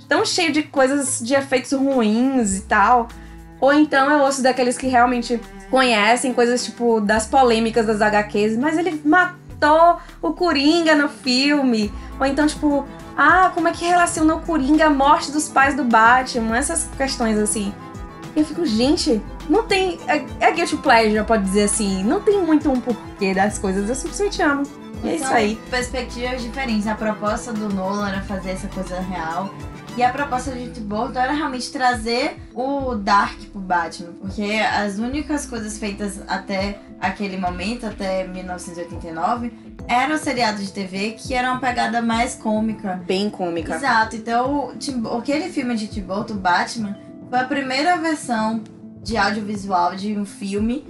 Tão 0.07 0.23
cheio 0.23 0.51
de 0.53 0.61
coisas, 0.61 1.19
de 1.19 1.33
efeitos 1.33 1.71
ruins 1.71 2.57
e 2.57 2.61
tal. 2.61 3.07
Ou 3.59 3.73
então 3.73 4.09
eu 4.11 4.19
ouço 4.19 4.43
daqueles 4.43 4.77
que 4.77 4.87
realmente 4.87 5.41
conhecem 5.71 6.31
coisas 6.31 6.63
tipo 6.63 7.01
das 7.01 7.25
polêmicas 7.25 7.87
das 7.87 8.01
HQs, 8.01 8.55
mas 8.55 8.77
ele 8.77 9.01
matou 9.03 9.97
o 10.21 10.31
Coringa 10.31 10.95
no 10.95 11.09
filme. 11.09 11.91
Ou 12.19 12.25
então, 12.27 12.45
tipo, 12.45 12.87
ah, 13.17 13.51
como 13.55 13.67
é 13.67 13.71
que 13.71 13.85
relaciona 13.85 14.35
o 14.35 14.41
Coringa 14.41 14.85
à 14.85 14.89
morte 14.91 15.31
dos 15.31 15.49
pais 15.49 15.73
do 15.73 15.83
Batman? 15.83 16.55
Essas 16.55 16.87
questões 16.95 17.37
assim. 17.37 17.73
E 18.35 18.41
eu 18.41 18.45
fico, 18.45 18.63
gente, 18.63 19.19
não 19.49 19.63
tem. 19.63 19.99
É, 20.07 20.23
é 20.39 20.51
guilty 20.51 20.77
pleasure, 20.77 21.25
pode 21.25 21.43
dizer 21.45 21.63
assim. 21.63 22.03
Não 22.03 22.21
tem 22.21 22.39
muito 22.43 22.71
um 22.71 22.79
porquê 22.79 23.33
das 23.33 23.57
coisas. 23.57 23.89
Eu 23.89 23.95
simplesmente 23.95 24.39
amo. 24.41 24.63
E 25.03 25.09
é 25.09 25.15
isso 25.15 25.33
aí. 25.33 25.55
Perspectivas 25.69 26.41
diferentes. 26.41 26.87
A 26.87 26.95
proposta 26.95 27.53
do 27.53 27.69
Nolan 27.69 28.09
era 28.09 28.21
fazer 28.21 28.51
essa 28.51 28.67
coisa 28.67 28.99
real. 28.99 29.53
E 29.97 30.03
a 30.03 30.11
proposta 30.11 30.51
de 30.51 30.69
Tim 30.69 30.83
Burton 30.83 31.19
era 31.19 31.33
realmente 31.33 31.71
trazer 31.71 32.37
o 32.53 32.95
Dark 32.95 33.37
pro 33.51 33.59
Batman. 33.59 34.13
Porque 34.21 34.43
as 34.43 34.97
únicas 34.97 35.45
coisas 35.45 35.77
feitas 35.77 36.21
até 36.27 36.79
aquele 36.99 37.37
momento, 37.37 37.85
até 37.85 38.27
1989, 38.27 39.51
eram 39.87 40.17
seriados 40.17 40.65
de 40.65 40.71
TV 40.71 41.11
que 41.17 41.33
eram 41.33 41.51
uma 41.51 41.59
pegada 41.59 42.01
mais 42.01 42.35
cômica. 42.35 43.01
Bem 43.05 43.29
cômica. 43.29 43.75
Exato. 43.75 44.15
Então, 44.15 44.73
o 45.03 45.17
aquele 45.17 45.49
filme 45.49 45.75
de 45.75 45.87
Tim 45.87 46.01
Burton, 46.01 46.35
Batman, 46.35 46.95
foi 47.29 47.39
a 47.39 47.45
primeira 47.45 47.97
versão 47.97 48.63
de 49.01 49.17
audiovisual 49.17 49.95
de 49.95 50.17
um 50.17 50.25
filme 50.25 50.85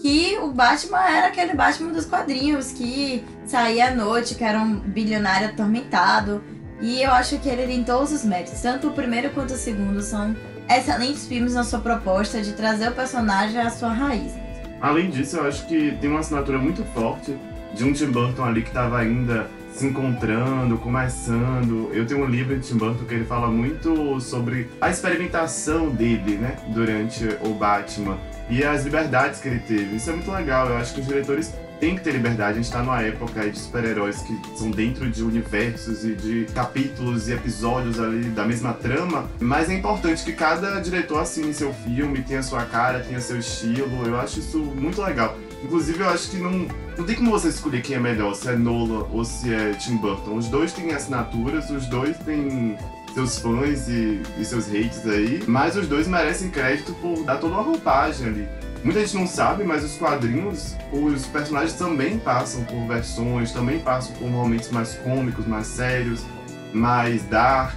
que 0.00 0.38
o 0.38 0.52
Batman 0.52 1.00
era 1.00 1.28
aquele 1.28 1.54
Batman 1.54 1.92
dos 1.92 2.06
quadrinhos 2.06 2.72
que 2.72 3.24
saía 3.46 3.88
à 3.88 3.94
noite, 3.94 4.34
que 4.34 4.44
era 4.44 4.58
um 4.58 4.76
bilionário 4.76 5.48
atormentado. 5.48 6.42
E 6.80 7.02
eu 7.02 7.12
acho 7.12 7.38
que 7.38 7.48
ele 7.48 7.66
tem 7.66 7.84
todos 7.84 8.12
os 8.12 8.24
méritos. 8.24 8.60
Tanto 8.60 8.88
o 8.88 8.92
primeiro 8.92 9.30
quanto 9.30 9.54
o 9.54 9.56
segundo 9.56 10.02
são 10.02 10.34
excelentes 10.68 11.26
filmes 11.26 11.54
na 11.54 11.64
sua 11.64 11.78
proposta 11.78 12.40
de 12.40 12.52
trazer 12.52 12.88
o 12.88 12.92
personagem 12.92 13.60
à 13.60 13.70
sua 13.70 13.92
raiz. 13.92 14.32
Além 14.80 15.10
disso, 15.10 15.36
eu 15.36 15.46
acho 15.46 15.66
que 15.66 15.96
tem 16.00 16.10
uma 16.10 16.20
assinatura 16.20 16.58
muito 16.58 16.82
forte 16.92 17.36
de 17.74 17.84
um 17.84 17.92
Tim 17.92 18.10
Burton 18.10 18.44
ali 18.44 18.62
que 18.62 18.68
estava 18.68 18.98
ainda 18.98 19.46
se 19.72 19.86
encontrando, 19.86 20.76
começando. 20.78 21.90
Eu 21.92 22.06
tenho 22.06 22.24
um 22.24 22.26
livro 22.26 22.58
de 22.58 22.66
Tim 22.66 22.76
Burton 22.76 23.04
que 23.04 23.14
ele 23.14 23.24
fala 23.24 23.48
muito 23.48 24.20
sobre 24.20 24.68
a 24.80 24.90
experimentação 24.90 25.88
dele, 25.88 26.36
né, 26.36 26.56
durante 26.68 27.24
o 27.42 27.54
Batman 27.54 28.18
e 28.50 28.64
as 28.64 28.84
liberdades 28.84 29.40
que 29.40 29.48
ele 29.48 29.60
teve. 29.60 29.96
Isso 29.96 30.10
é 30.10 30.14
muito 30.14 30.30
legal. 30.30 30.68
Eu 30.68 30.76
acho 30.76 30.94
que 30.94 31.00
os 31.00 31.06
diretores 31.06 31.54
têm 31.82 31.96
que 31.96 32.04
ter 32.04 32.12
liberdade. 32.12 32.52
A 32.52 32.62
gente 32.62 32.70
tá 32.70 32.80
numa 32.80 33.02
época 33.02 33.50
de 33.50 33.58
super-heróis 33.58 34.22
que 34.22 34.40
são 34.56 34.70
dentro 34.70 35.10
de 35.10 35.24
universos 35.24 36.04
e 36.04 36.14
de 36.14 36.46
capítulos 36.54 37.28
e 37.28 37.32
episódios 37.32 37.98
ali 37.98 38.26
da 38.26 38.44
mesma 38.44 38.72
trama, 38.72 39.28
mas 39.40 39.68
é 39.68 39.74
importante 39.74 40.22
que 40.22 40.32
cada 40.32 40.78
diretor 40.78 41.18
assine 41.18 41.52
seu 41.52 41.74
filme, 41.74 42.22
tenha 42.22 42.40
sua 42.40 42.64
cara, 42.66 43.00
tenha 43.00 43.20
seu 43.20 43.36
estilo. 43.36 44.06
Eu 44.06 44.16
acho 44.20 44.38
isso 44.38 44.58
muito 44.58 45.02
legal. 45.02 45.36
Inclusive, 45.64 45.98
eu 45.98 46.08
acho 46.08 46.30
que 46.30 46.36
não, 46.36 46.68
não 46.96 47.04
tem 47.04 47.16
como 47.16 47.32
você 47.32 47.48
escolher 47.48 47.82
quem 47.82 47.96
é 47.96 47.98
melhor, 47.98 48.32
se 48.34 48.48
é 48.48 48.54
Nolan 48.54 49.04
ou 49.10 49.24
se 49.24 49.52
é 49.52 49.72
Tim 49.72 49.96
Burton. 49.96 50.36
Os 50.36 50.46
dois 50.46 50.72
têm 50.72 50.92
assinaturas, 50.92 51.68
os 51.68 51.86
dois 51.86 52.16
têm 52.18 52.78
seus 53.12 53.40
fãs 53.40 53.88
e, 53.88 54.22
e 54.38 54.44
seus 54.44 54.68
hates 54.68 55.04
aí, 55.04 55.42
mas 55.48 55.76
os 55.76 55.88
dois 55.88 56.06
merecem 56.06 56.48
crédito 56.48 56.92
por 57.02 57.24
dar 57.24 57.38
toda 57.38 57.54
uma 57.54 57.62
roupagem 57.62 58.28
ali. 58.28 58.61
Muita 58.84 58.98
gente 59.00 59.14
não 59.14 59.28
sabe, 59.28 59.62
mas 59.62 59.84
os 59.84 59.96
quadrinhos, 59.96 60.76
os 60.92 61.24
personagens 61.26 61.74
também 61.74 62.18
passam 62.18 62.64
por 62.64 62.84
versões, 62.88 63.52
também 63.52 63.78
passam 63.78 64.12
por 64.16 64.28
momentos 64.28 64.70
mais 64.70 64.94
cômicos, 64.94 65.46
mais 65.46 65.68
sérios, 65.68 66.24
mais 66.72 67.22
dark, 67.24 67.74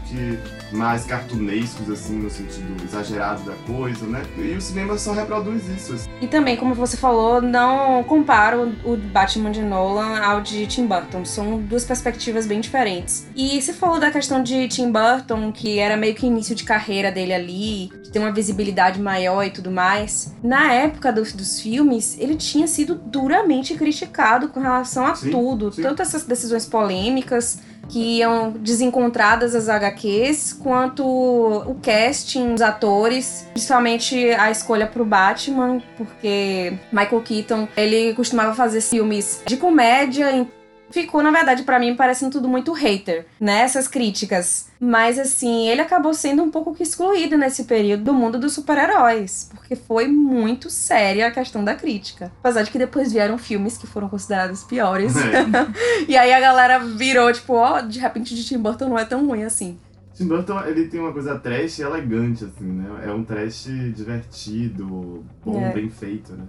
mais 0.71 1.05
cartunescos, 1.05 1.89
assim, 1.89 2.17
no 2.17 2.29
sentido 2.29 2.83
exagerado 2.83 3.43
da 3.43 3.53
coisa, 3.67 4.05
né? 4.05 4.23
E 4.37 4.55
o 4.55 4.61
cinema 4.61 4.97
só 4.97 5.13
reproduz 5.13 5.67
isso. 5.69 5.93
assim. 5.93 6.09
E 6.21 6.27
também, 6.27 6.55
como 6.57 6.73
você 6.73 6.97
falou, 6.97 7.41
não 7.41 8.03
comparo 8.03 8.73
o 8.83 8.95
Batman 8.97 9.51
de 9.51 9.61
Nolan 9.61 10.19
ao 10.19 10.41
de 10.41 10.65
Tim 10.67 10.85
Burton. 10.87 11.23
São 11.25 11.57
duas 11.57 11.83
perspectivas 11.85 12.45
bem 12.45 12.59
diferentes. 12.61 13.27
E 13.35 13.61
você 13.61 13.73
falou 13.73 13.99
da 13.99 14.11
questão 14.11 14.41
de 14.41 14.67
Tim 14.67 14.91
Burton, 14.91 15.51
que 15.51 15.77
era 15.79 15.95
meio 15.97 16.15
que 16.15 16.25
início 16.25 16.55
de 16.55 16.63
carreira 16.63 17.11
dele 17.11 17.33
ali, 17.33 17.89
de 18.03 18.11
ter 18.11 18.19
uma 18.19 18.31
visibilidade 18.31 18.99
maior 19.01 19.43
e 19.43 19.49
tudo 19.49 19.69
mais. 19.71 20.33
Na 20.43 20.71
época 20.73 21.11
dos, 21.11 21.33
dos 21.33 21.59
filmes, 21.59 22.17
ele 22.19 22.35
tinha 22.35 22.67
sido 22.67 22.95
duramente 22.95 23.75
criticado 23.75 24.49
com 24.49 24.59
relação 24.59 25.05
a 25.05 25.15
Sim, 25.15 25.31
tudo. 25.31 25.71
sim. 25.71 25.81
Tanto 25.81 26.01
essas 26.01 26.23
decisões 26.25 26.65
polêmicas 26.65 27.59
que 27.89 28.17
iam 28.17 28.51
desencontradas 28.51 29.55
as 29.55 29.69
HQs, 29.69 30.53
quanto 30.53 31.03
o 31.05 31.75
casting, 31.81 32.53
os 32.53 32.61
atores, 32.61 33.47
principalmente 33.51 34.31
a 34.31 34.49
escolha 34.51 34.87
pro 34.87 35.05
Batman, 35.05 35.81
porque 35.97 36.73
Michael 36.91 37.21
Keaton, 37.21 37.67
ele 37.75 38.13
costumava 38.13 38.53
fazer 38.53 38.81
filmes 38.81 39.41
de 39.45 39.57
comédia, 39.57 40.47
ficou, 40.95 41.21
na 41.21 41.29
verdade, 41.29 41.63
pra 41.63 41.77
mim, 41.77 41.93
parecendo 41.93 42.31
tudo 42.31 42.47
muito 42.47 42.71
hater, 42.71 43.25
né, 43.37 43.59
essas 43.61 43.85
críticas. 43.85 44.67
Mas, 44.79 45.19
assim, 45.19 45.67
ele 45.67 45.81
acabou 45.81 46.13
sendo 46.13 46.41
um 46.41 46.49
pouco 46.49 46.73
que 46.73 46.83
excluído 46.83 47.37
nesse 47.37 47.65
período 47.65 48.05
do 48.05 48.13
mundo 48.13 48.39
dos 48.39 48.53
super-heróis, 48.53 49.49
porque 49.53 49.75
foi 49.75 50.07
muito 50.07 50.69
séria 50.69 51.27
a 51.27 51.31
questão 51.31 51.65
da 51.65 51.75
crítica. 51.75 52.31
Apesar 52.39 52.63
de 52.63 52.71
que 52.71 52.77
depois 52.79 53.11
vieram 53.11 53.37
filmes 53.37 53.77
que 53.77 53.85
foram 53.85 54.07
considerados 54.07 54.63
piores. 54.63 55.13
É. 55.17 55.45
E 56.07 56.15
aí 56.15 56.31
a 56.33 56.39
galera 56.39 56.79
virou, 56.79 57.31
tipo, 57.33 57.53
ó, 57.53 57.81
de 57.81 57.99
repente 57.99 58.33
de 58.35 58.43
Tim 58.45 58.57
Burton 58.59 58.87
não 58.89 58.97
é 58.99 59.03
tão 59.05 59.25
ruim 59.27 59.43
assim. 59.43 59.77
Tim 60.13 60.27
Burton, 60.27 60.61
ele 60.65 60.87
tem 60.87 60.99
uma 60.99 61.11
coisa 61.11 61.37
trash 61.37 61.79
e 61.79 61.81
elegante, 61.81 62.45
assim, 62.45 62.65
né? 62.71 63.03
É 63.05 63.11
um 63.11 63.23
trash 63.23 63.65
divertido, 63.93 65.25
bom, 65.43 65.61
É. 65.61 65.73
bem 65.73 65.89
feito, 65.89 66.31
né? 66.33 66.45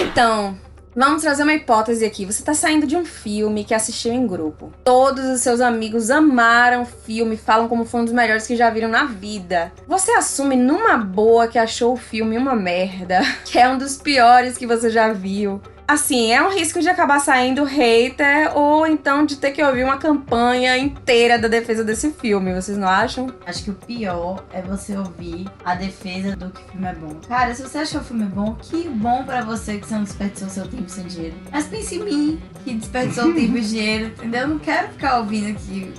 Então, 0.00 0.56
vamos 0.98 1.22
trazer 1.22 1.44
uma 1.44 1.54
hipótese 1.54 2.04
aqui. 2.04 2.26
Você 2.26 2.42
tá 2.42 2.52
saindo 2.52 2.86
de 2.86 2.96
um 2.96 3.04
filme 3.04 3.64
que 3.64 3.72
assistiu 3.72 4.12
em 4.12 4.26
grupo. 4.26 4.72
Todos 4.82 5.24
os 5.26 5.40
seus 5.40 5.60
amigos 5.60 6.10
amaram 6.10 6.82
o 6.82 6.86
filme, 6.86 7.36
falam 7.36 7.68
como 7.68 7.84
foi 7.84 8.00
um 8.00 8.04
dos 8.04 8.12
melhores 8.12 8.46
que 8.46 8.56
já 8.56 8.68
viram 8.68 8.88
na 8.88 9.04
vida. 9.04 9.72
Você 9.86 10.10
assume 10.10 10.56
numa 10.56 10.98
boa 10.98 11.46
que 11.46 11.58
achou 11.58 11.92
o 11.92 11.96
filme 11.96 12.36
uma 12.36 12.56
merda, 12.56 13.20
que 13.46 13.58
é 13.58 13.68
um 13.68 13.78
dos 13.78 13.96
piores 13.96 14.58
que 14.58 14.66
você 14.66 14.90
já 14.90 15.12
viu. 15.12 15.62
Assim, 15.88 16.32
é 16.34 16.42
um 16.42 16.50
risco 16.52 16.80
de 16.82 16.88
acabar 16.90 17.18
saindo 17.18 17.64
hater 17.64 18.54
ou 18.54 18.86
então 18.86 19.24
de 19.24 19.36
ter 19.36 19.52
que 19.52 19.64
ouvir 19.64 19.84
uma 19.84 19.96
campanha 19.96 20.76
inteira 20.76 21.38
da 21.38 21.48
defesa 21.48 21.82
desse 21.82 22.10
filme, 22.10 22.52
vocês 22.52 22.76
não 22.76 22.86
acham? 22.86 23.32
Acho 23.46 23.64
que 23.64 23.70
o 23.70 23.74
pior 23.74 24.44
é 24.52 24.60
você 24.60 24.94
ouvir 24.98 25.48
a 25.64 25.74
defesa 25.74 26.36
do 26.36 26.50
que 26.50 26.60
o 26.60 26.72
filme 26.72 26.86
é 26.88 26.92
bom. 26.94 27.14
Cara, 27.26 27.54
se 27.54 27.62
você 27.62 27.78
achou 27.78 28.02
o 28.02 28.04
filme 28.04 28.26
bom, 28.26 28.54
que 28.60 28.86
bom 28.86 29.24
pra 29.24 29.40
você 29.40 29.78
que 29.78 29.86
você 29.86 29.94
não 29.94 30.04
desperdiçou 30.04 30.50
seu 30.50 30.68
tempo 30.68 30.90
sem 30.90 31.06
dinheiro. 31.06 31.36
Mas 31.50 31.64
pense 31.66 31.94
em 31.94 32.04
mim, 32.04 32.42
que 32.64 32.74
desperdiçou 32.74 33.32
tempo 33.32 33.56
e 33.56 33.60
dinheiro, 33.64 34.06
entendeu? 34.08 34.42
Eu 34.42 34.48
não 34.48 34.58
quero 34.58 34.88
ficar 34.88 35.20
ouvindo 35.20 35.58
que, 35.58 35.90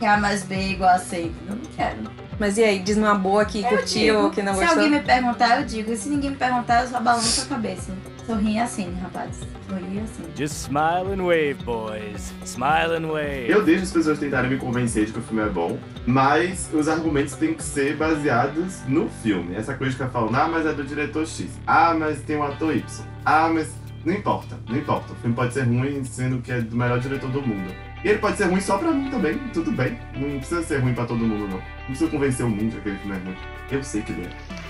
que 0.00 0.04
A 0.04 0.16
mais 0.16 0.42
B 0.42 0.56
é 0.56 0.68
igual 0.70 0.90
a 0.90 0.98
C, 0.98 1.16
entendeu? 1.26 1.36
Eu 1.50 1.54
não 1.54 1.64
quero. 1.76 1.98
Mas 2.40 2.58
e 2.58 2.64
aí, 2.64 2.80
diz 2.80 2.96
numa 2.96 3.14
boa 3.14 3.44
que 3.44 3.62
Eu 3.62 3.68
curtiu, 3.68 4.16
digo, 4.16 4.30
que 4.30 4.42
não 4.42 4.54
se 4.54 4.60
gostou? 4.60 4.82
alguém 4.82 4.98
me 4.98 5.04
perguntar, 5.04 5.60
eu 5.60 5.64
digo. 5.64 5.92
E 5.92 5.96
se 5.96 6.08
ninguém 6.08 6.30
me 6.30 6.36
perguntar, 6.36 6.82
eu 6.82 6.88
só 6.88 7.00
balanço 7.00 7.42
a 7.42 7.46
cabeça. 7.46 7.92
Sorri 8.28 8.58
assim, 8.58 8.94
rapaz. 9.00 9.40
Sorri 9.66 10.00
assim. 10.00 10.22
Just 10.36 10.54
smile 10.66 11.14
and 11.14 11.24
wave, 11.24 11.54
boys. 11.64 12.30
Smile 12.44 12.94
and 12.98 13.10
wave. 13.10 13.48
Eu 13.48 13.64
deixo 13.64 13.84
as 13.84 13.90
pessoas 13.90 14.18
tentarem 14.18 14.50
me 14.50 14.58
convencer 14.58 15.06
de 15.06 15.12
que 15.12 15.18
o 15.18 15.22
filme 15.22 15.40
é 15.40 15.48
bom, 15.48 15.78
mas 16.06 16.68
os 16.74 16.88
argumentos 16.88 17.32
têm 17.36 17.54
que 17.54 17.62
ser 17.62 17.96
baseados 17.96 18.82
no 18.86 19.08
filme. 19.22 19.54
Essa 19.54 19.72
coisa 19.72 19.96
que 19.96 20.02
eu 20.02 20.10
falo, 20.10 20.28
ah, 20.36 20.46
mas 20.46 20.66
é 20.66 20.74
do 20.74 20.84
diretor 20.84 21.26
X. 21.26 21.58
Ah, 21.66 21.94
mas 21.98 22.20
tem 22.20 22.36
o 22.36 22.42
ator 22.42 22.76
Y. 22.76 22.84
Ah, 23.24 23.48
mas. 23.48 23.74
Não 24.04 24.12
importa, 24.12 24.58
não 24.68 24.76
importa. 24.76 25.10
O 25.14 25.16
filme 25.16 25.34
pode 25.34 25.54
ser 25.54 25.62
ruim 25.62 26.04
sendo 26.04 26.42
que 26.42 26.52
é 26.52 26.60
do 26.60 26.76
melhor 26.76 27.00
diretor 27.00 27.30
do 27.30 27.40
mundo. 27.40 27.74
E 28.04 28.08
ele 28.08 28.18
pode 28.18 28.36
ser 28.36 28.44
ruim 28.44 28.60
só 28.60 28.76
pra 28.76 28.90
mim 28.92 29.10
também, 29.10 29.38
tudo 29.54 29.72
bem. 29.72 29.98
Não 30.14 30.36
precisa 30.36 30.62
ser 30.62 30.80
ruim 30.80 30.92
pra 30.92 31.06
todo 31.06 31.18
mundo, 31.18 31.48
não. 31.48 31.56
Não 31.56 31.86
precisa 31.86 32.10
convencer 32.10 32.44
o 32.44 32.50
mundo 32.50 32.64
de 32.64 32.70
que 32.72 32.78
aquele 32.78 32.98
filme 32.98 33.16
é 33.16 33.20
ruim. 33.20 33.36
Eu 33.70 33.82
sei 33.82 34.02
que 34.02 34.12
ele 34.12 34.26
é. 34.26 34.67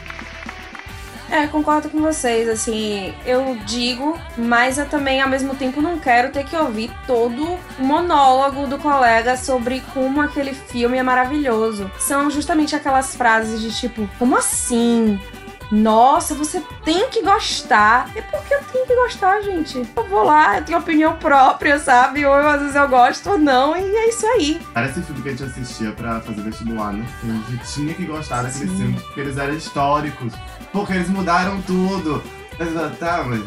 É, 1.30 1.46
concordo 1.46 1.90
com 1.90 2.00
vocês, 2.00 2.48
assim, 2.48 3.14
eu 3.26 3.56
digo, 3.66 4.18
mas 4.36 4.78
eu 4.78 4.88
também 4.88 5.20
ao 5.20 5.28
mesmo 5.28 5.54
tempo 5.54 5.82
não 5.82 5.98
quero 5.98 6.32
ter 6.32 6.44
que 6.44 6.56
ouvir 6.56 6.90
todo 7.06 7.58
o 7.78 7.82
monólogo 7.82 8.66
do 8.66 8.78
colega 8.78 9.36
sobre 9.36 9.82
como 9.92 10.22
aquele 10.22 10.54
filme 10.54 10.96
é 10.96 11.02
maravilhoso. 11.02 11.90
São 11.98 12.30
justamente 12.30 12.74
aquelas 12.74 13.14
frases 13.14 13.60
de 13.60 13.70
tipo, 13.78 14.08
como 14.18 14.36
assim? 14.36 15.20
Nossa, 15.70 16.34
você 16.34 16.62
tem 16.82 17.10
que 17.10 17.22
gostar. 17.22 18.10
É 18.14 18.22
porque 18.22 18.54
eu 18.54 18.60
tenho 18.72 18.86
que 18.86 18.94
gostar, 18.94 19.42
gente. 19.42 19.86
Eu 19.96 20.04
vou 20.04 20.24
lá, 20.24 20.58
eu 20.58 20.64
tenho 20.64 20.78
opinião 20.78 21.16
própria, 21.16 21.78
sabe? 21.78 22.24
Ou 22.24 22.32
às 22.32 22.60
vezes 22.60 22.74
eu 22.74 22.88
gosto 22.88 23.30
ou 23.30 23.38
não, 23.38 23.76
e 23.76 23.82
é 23.82 24.08
isso 24.08 24.26
aí. 24.26 24.58
Parece 24.72 25.02
filme 25.02 25.20
que 25.20 25.28
a 25.28 25.32
gente 25.32 25.44
assistia 25.44 25.92
pra 25.92 26.20
fazer 26.20 26.40
vestibular, 26.40 26.92
né? 26.94 27.06
Que 27.20 27.30
a 27.30 27.50
gente 27.50 27.72
tinha 27.72 27.94
que 27.94 28.06
gostar 28.06 28.42
daquele 28.44 28.70
Sim. 28.70 28.76
filme, 28.76 29.00
porque 29.00 29.20
eles 29.20 29.36
eram 29.36 29.54
históricos. 29.54 30.32
Porque 30.72 30.92
eles 30.92 31.08
mudaram 31.08 31.60
tudo. 31.62 32.22
Mas, 32.58 32.98
tá, 32.98 33.24
mas. 33.26 33.42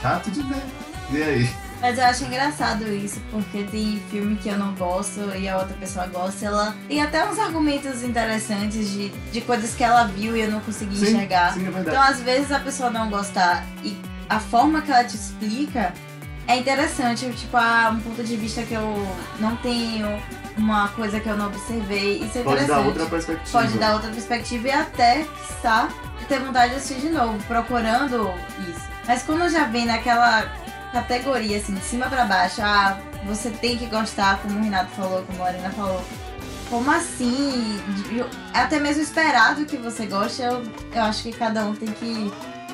Chato 0.00 0.30
de 0.30 0.42
ver. 0.42 0.62
E 1.10 1.22
aí? 1.22 1.50
Mas 1.80 1.96
eu 1.96 2.04
acho 2.04 2.24
engraçado 2.24 2.82
isso, 2.92 3.20
porque 3.30 3.62
tem 3.62 4.02
filme 4.10 4.36
que 4.36 4.48
eu 4.48 4.58
não 4.58 4.74
gosto 4.74 5.20
e 5.36 5.48
a 5.48 5.56
outra 5.58 5.76
pessoa 5.76 6.06
gosta. 6.06 6.44
Ela 6.44 6.74
tem 6.88 7.00
até 7.00 7.24
uns 7.24 7.38
argumentos 7.38 8.02
interessantes 8.02 8.90
de, 8.90 9.10
de 9.10 9.40
coisas 9.40 9.74
que 9.76 9.84
ela 9.84 10.04
viu 10.04 10.36
e 10.36 10.40
eu 10.40 10.50
não 10.50 10.60
consegui 10.60 10.96
Sim, 10.96 11.12
enxergar. 11.14 11.54
sim, 11.54 11.60
é 11.60 11.70
verdade. 11.70 11.88
Então, 11.90 12.02
às 12.02 12.20
vezes, 12.20 12.50
a 12.50 12.58
pessoa 12.58 12.90
não 12.90 13.08
gostar 13.08 13.64
e 13.84 13.96
a 14.28 14.40
forma 14.40 14.82
que 14.82 14.90
ela 14.90 15.04
te 15.04 15.14
explica 15.14 15.94
é 16.48 16.56
interessante. 16.56 17.30
Tipo, 17.30 17.56
ah, 17.56 17.94
um 17.94 18.00
ponto 18.00 18.24
de 18.24 18.36
vista 18.36 18.62
que 18.64 18.74
eu 18.74 19.06
não 19.38 19.54
tenho, 19.56 20.20
uma 20.56 20.88
coisa 20.88 21.20
que 21.20 21.28
eu 21.28 21.36
não 21.36 21.46
observei. 21.46 22.16
Isso 22.24 22.38
é 22.38 22.42
Pode 22.42 22.64
interessante. 22.64 22.68
dar 22.68 22.80
outra 22.80 23.06
perspectiva. 23.06 23.58
Pode 23.58 23.78
dar 23.78 23.94
outra 23.94 24.10
perspectiva 24.10 24.66
e 24.68 24.72
até, 24.72 25.24
quiçá, 25.46 25.88
ter 26.28 26.40
vontade 26.40 26.70
de 26.70 26.76
assistir 26.76 27.00
de 27.00 27.10
novo, 27.10 27.38
procurando 27.46 28.32
isso. 28.68 28.88
Mas 29.06 29.22
quando 29.22 29.48
já 29.48 29.64
vem 29.64 29.86
naquela 29.86 30.42
categoria, 30.92 31.58
assim, 31.58 31.74
de 31.74 31.80
cima 31.80 32.06
pra 32.06 32.24
baixo, 32.24 32.60
ah, 32.62 32.98
você 33.24 33.50
tem 33.50 33.76
que 33.76 33.86
gostar, 33.86 34.38
como 34.38 34.58
o 34.58 34.62
Renato 34.62 34.90
falou, 34.90 35.22
como 35.22 35.42
a 35.42 35.46
Lorena 35.46 35.70
falou. 35.70 36.04
Como 36.68 36.90
assim? 36.90 37.80
É 38.54 38.60
até 38.60 38.78
mesmo 38.78 39.02
esperado 39.02 39.64
que 39.64 39.76
você 39.78 40.06
goste, 40.06 40.42
eu, 40.42 40.62
eu 40.94 41.02
acho 41.02 41.22
que 41.22 41.32
cada 41.32 41.64
um 41.64 41.74
tem 41.74 41.88
que 41.88 42.30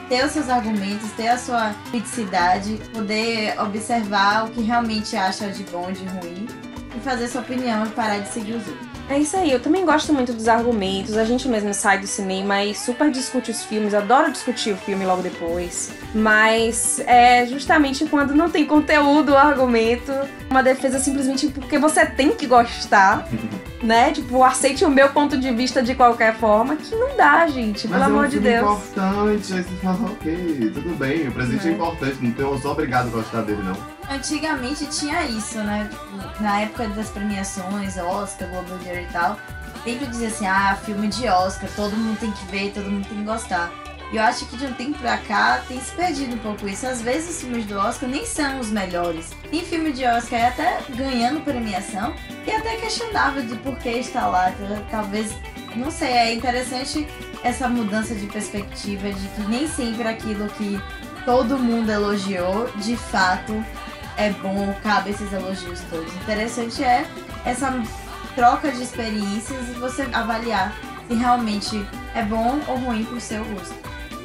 ter 0.09 0.25
os 0.25 0.33
seus 0.33 0.49
argumentos, 0.49 1.11
ter 1.13 1.29
a 1.29 1.39
sua 1.39 1.75
criticidade, 1.91 2.81
poder 2.93 3.59
observar 3.61 4.47
o 4.47 4.51
que 4.51 4.63
realmente 4.63 5.17
acha 5.17 5.49
de 5.49 5.63
bom, 5.65 5.91
de 5.93 6.05
ruim, 6.05 6.47
e 6.97 7.01
fazer 7.01 7.29
sua 7.29 7.41
opinião 7.41 7.87
e 7.87 7.91
parar 7.91 8.19
de 8.19 8.29
seguir 8.29 8.55
os 8.55 8.67
outros. 8.67 8.94
É 9.09 9.19
isso 9.19 9.37
aí, 9.37 9.53
eu 9.53 9.61
também 9.61 9.85
gosto 9.85 10.13
muito 10.15 10.33
dos 10.33 10.49
argumentos. 10.49 11.17
A 11.17 11.25
gente 11.25 11.47
mesmo 11.47 11.75
sai 11.75 11.99
do 11.99 12.07
cinema 12.07 12.65
e 12.65 12.75
super 12.75 13.11
discute 13.11 13.51
os 13.51 13.63
filmes, 13.63 13.93
adoro 13.93 14.33
discutir 14.33 14.73
o 14.73 14.77
filme 14.77 15.05
logo 15.05 15.23
depois. 15.23 15.93
Mas 16.15 17.01
é 17.01 17.47
justamente 17.47 18.07
quando 18.07 18.35
não 18.35 18.49
tem 18.49 18.65
conteúdo 18.65 19.37
argumento, 19.37 20.13
uma 20.49 20.63
defesa 20.63 20.99
simplesmente 20.99 21.49
porque 21.49 21.79
você 21.79 22.07
tem 22.07 22.33
que 22.33 22.47
gostar, 22.47 23.29
né? 23.85 24.11
Tipo, 24.13 24.43
aceite 24.43 24.85
o 24.85 24.91
meu 24.91 25.11
ponto 25.11 25.37
de 25.39 25.51
vista 25.53 25.83
de 25.83 25.95
qualquer 25.95 26.35
forma, 26.37 26.77
que 26.77 26.95
não 26.95 27.17
dá, 27.17 27.47
gente, 27.47 27.87
Mas 27.87 27.93
pelo 28.01 28.03
é 28.03 28.07
um 28.07 28.11
amor 28.19 28.27
de 28.29 28.33
filme 28.41 28.49
Deus. 28.49 28.63
importante, 28.73 29.53
aí 29.55 29.63
você 29.63 29.77
fala, 29.83 30.11
ok, 30.11 30.71
tudo 30.75 30.97
bem, 30.99 31.29
o 31.29 31.33
presente 31.33 31.67
é, 31.67 31.71
É. 31.71 31.75
importante, 31.75 32.17
não 32.21 32.33
tenho- 32.33 32.49
eu 32.53 32.59
sou 32.59 32.73
obrigado 32.73 33.07
a 33.09 33.11
gostar 33.11 33.43
dele, 33.43 33.63
não. 33.63 33.77
Antigamente 34.15 34.87
tinha 34.87 35.25
isso, 35.25 35.59
né? 35.59 35.89
Tipo, 35.91 36.43
na 36.43 36.61
época 36.63 36.89
das 36.89 37.09
premiações, 37.11 37.97
Oscar, 37.97 38.49
Globo 38.49 38.77
de 38.79 38.89
Ouro 38.89 39.01
e 39.01 39.07
tal, 39.13 39.39
sempre 39.85 40.07
dizia 40.07 40.29
assim, 40.29 40.47
ah, 40.47 40.79
filme 40.85 41.09
de 41.09 41.29
Oscar, 41.29 41.69
todo 41.77 41.97
mundo 41.97 42.19
tem 42.19 42.31
que 42.33 42.45
ver, 42.47 42.73
todo 42.73 42.91
mundo 42.91 43.07
tem 43.09 43.19
que 43.19 43.25
gostar. 43.25 43.71
E 44.13 44.17
eu 44.17 44.23
acho 44.23 44.47
que 44.47 44.57
de 44.57 44.67
um 44.67 44.73
tempo 44.75 44.99
pra 44.99 45.17
cá 45.17 45.63
tem 45.67 45.81
se 45.81 45.91
perdido 45.93 46.35
um 46.35 46.39
pouco 46.39 46.69
isso. 46.69 46.87
Às 46.87 47.01
vezes 47.01 47.31
os 47.37 47.41
filmes 47.41 47.65
do 47.67 47.77
Oscar 47.77 48.09
nem 48.09 48.25
são 48.25 48.61
os 48.61 48.69
melhores. 48.71 49.31
Tem 49.51 49.61
filme 49.65 49.91
de 49.93 50.05
Oscar 50.05 50.49
até 50.49 50.79
ganhando 50.91 51.41
premiação 51.41 52.13
e 52.47 52.51
até 52.51 52.77
questionável 52.77 53.43
de 53.43 53.57
por 53.57 53.77
que 53.79 53.91
está 53.91 54.27
lá. 54.27 54.51
Então, 54.51 54.85
Talvez, 54.91 55.35
não 55.75 55.91
sei, 55.91 56.09
é 56.09 56.35
interessante 56.35 57.07
essa 57.43 57.69
mudança 57.69 58.15
de 58.15 58.27
perspectiva 58.27 59.11
de 59.11 59.29
que 59.29 59.43
nem 59.43 59.67
sempre 59.69 60.09
aquilo 60.09 60.49
que 60.51 60.81
todo 61.25 61.59
mundo 61.59 61.91
elogiou, 61.91 62.71
de 62.77 62.97
fato, 62.97 63.65
é 64.17 64.31
bom, 64.31 64.75
cabe 64.83 65.11
esses 65.11 65.33
elogios 65.33 65.81
todos. 65.91 66.15
Interessante 66.17 66.83
é 66.83 67.07
essa 67.45 67.83
troca 68.35 68.71
de 68.71 68.83
experiências 68.83 69.69
e 69.69 69.73
você 69.73 70.03
avaliar 70.13 70.75
se 71.09 71.15
realmente 71.15 71.87
é 72.15 72.23
bom 72.23 72.61
ou 72.67 72.77
ruim 72.77 73.05
pro 73.05 73.21
seu 73.21 73.45
gosto. 73.45 73.75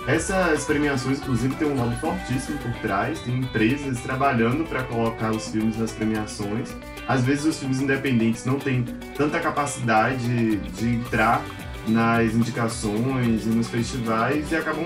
Essas 0.08 0.66
premiações, 0.66 1.20
inclusive, 1.20 1.56
tem 1.56 1.68
um 1.68 1.76
lobby 1.76 1.96
fortíssimo 1.98 2.58
por 2.60 2.72
trás, 2.82 3.20
tem 3.20 3.36
empresas 3.36 4.00
trabalhando 4.00 4.68
para 4.68 4.84
colocar 4.84 5.32
os 5.32 5.50
filmes 5.50 5.78
nas 5.78 5.92
premiações. 5.92 6.70
Às 7.10 7.26
vezes 7.26 7.46
os 7.46 7.58
filmes 7.58 7.82
independentes 7.82 8.46
não 8.46 8.60
têm 8.60 8.86
tanta 9.18 9.40
capacidade 9.40 10.58
de 10.58 10.88
entrar 10.88 11.44
nas 11.88 12.36
indicações 12.36 13.48
e 13.48 13.50
nos 13.50 13.68
festivais 13.68 14.52
e 14.52 14.56
acabam 14.56 14.86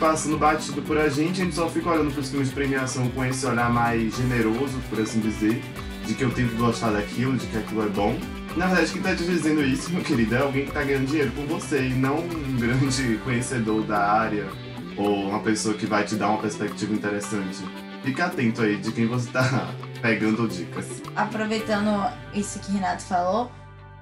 passando 0.00 0.38
batido 0.38 0.80
por 0.80 0.96
a 0.96 1.06
gente, 1.10 1.42
a 1.42 1.44
gente 1.44 1.54
só 1.54 1.68
fica 1.68 1.90
olhando 1.90 2.10
para 2.12 2.22
os 2.22 2.30
filmes 2.30 2.48
de 2.48 2.54
premiação 2.54 3.10
com 3.10 3.22
esse 3.26 3.44
olhar 3.44 3.70
mais 3.70 4.16
generoso, 4.16 4.80
por 4.88 4.98
assim 4.98 5.20
dizer, 5.20 5.62
de 6.06 6.14
que 6.14 6.24
eu 6.24 6.30
tento 6.30 6.56
gostar 6.56 6.92
daquilo, 6.92 7.36
de 7.36 7.46
que 7.46 7.58
aquilo 7.58 7.84
é 7.84 7.88
bom. 7.90 8.18
Na 8.56 8.68
verdade, 8.68 8.92
quem 8.92 9.02
tá 9.02 9.14
te 9.14 9.24
dizendo 9.24 9.62
isso, 9.62 9.92
meu 9.92 10.02
querido, 10.02 10.36
é 10.36 10.38
alguém 10.38 10.64
que 10.64 10.72
tá 10.72 10.82
ganhando 10.82 11.08
dinheiro 11.08 11.32
com 11.32 11.44
você 11.44 11.88
e 11.88 11.92
não 11.92 12.20
um 12.20 12.56
grande 12.56 13.18
conhecedor 13.22 13.82
da 13.82 13.98
área 13.98 14.46
ou 14.96 15.28
uma 15.28 15.40
pessoa 15.40 15.74
que 15.74 15.84
vai 15.84 16.04
te 16.04 16.14
dar 16.14 16.30
uma 16.30 16.38
perspectiva 16.38 16.94
interessante. 16.94 17.58
Fica 18.02 18.24
atento 18.24 18.62
aí 18.62 18.78
de 18.78 18.92
quem 18.92 19.06
você 19.06 19.28
tá 19.30 19.74
pegando 20.04 20.46
dicas. 20.46 20.84
aproveitando 21.16 22.12
isso 22.34 22.58
que 22.58 22.68
o 22.68 22.74
Renato 22.74 23.02
falou, 23.04 23.50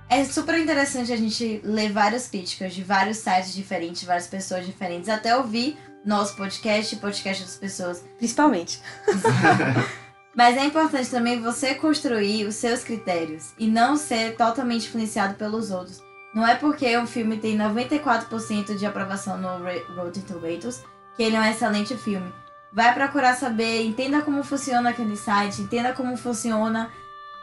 é 0.09 0.25
super 0.25 0.59
interessante 0.59 1.13
a 1.13 1.17
gente 1.17 1.61
ler 1.63 1.93
várias 1.93 2.27
críticas 2.27 2.75
de 2.75 2.83
vários 2.83 3.19
sites 3.19 3.55
diferentes, 3.55 4.01
de 4.01 4.07
várias 4.07 4.27
pessoas 4.27 4.67
diferentes, 4.67 5.09
até 5.09 5.37
ouvir 5.37 5.79
nosso 6.05 6.35
podcast 6.35 6.93
e 6.93 6.99
podcast 6.99 7.45
das 7.45 7.57
pessoas. 7.57 8.05
Principalmente. 8.19 8.83
Mas 10.35 10.57
é 10.57 10.65
importante 10.65 11.09
também 11.09 11.41
você 11.41 11.77
construir 11.77 12.47
os 12.47 12.57
seus 12.57 12.83
critérios 12.83 13.53
e 13.57 13.69
não 13.69 13.97
ser 13.97 14.35
totalmente 14.35 14.89
influenciado 14.89 15.35
pelos 15.35 15.71
outros. 15.71 16.03
Não 16.35 16.45
é 16.45 16.57
porque 16.57 16.99
um 16.99 17.07
filme 17.07 17.37
tem 17.37 17.57
94% 17.57 18.77
de 18.77 18.87
aprovação 18.87 19.39
no 19.39 19.65
Rotten 19.95 20.23
Tomatoes 20.23 20.83
que 21.17 21.23
ele 21.23 21.37
é 21.37 21.41
um 21.41 21.45
excelente 21.45 21.97
filme. 21.97 22.33
Vai 22.73 22.95
procurar 22.95 23.35
saber, 23.35 23.85
entenda 23.85 24.23
como 24.23 24.43
funciona 24.43 24.91
aquele 24.91 25.17
site, 25.17 25.63
entenda 25.63 25.93
como 25.93 26.17
funciona 26.17 26.91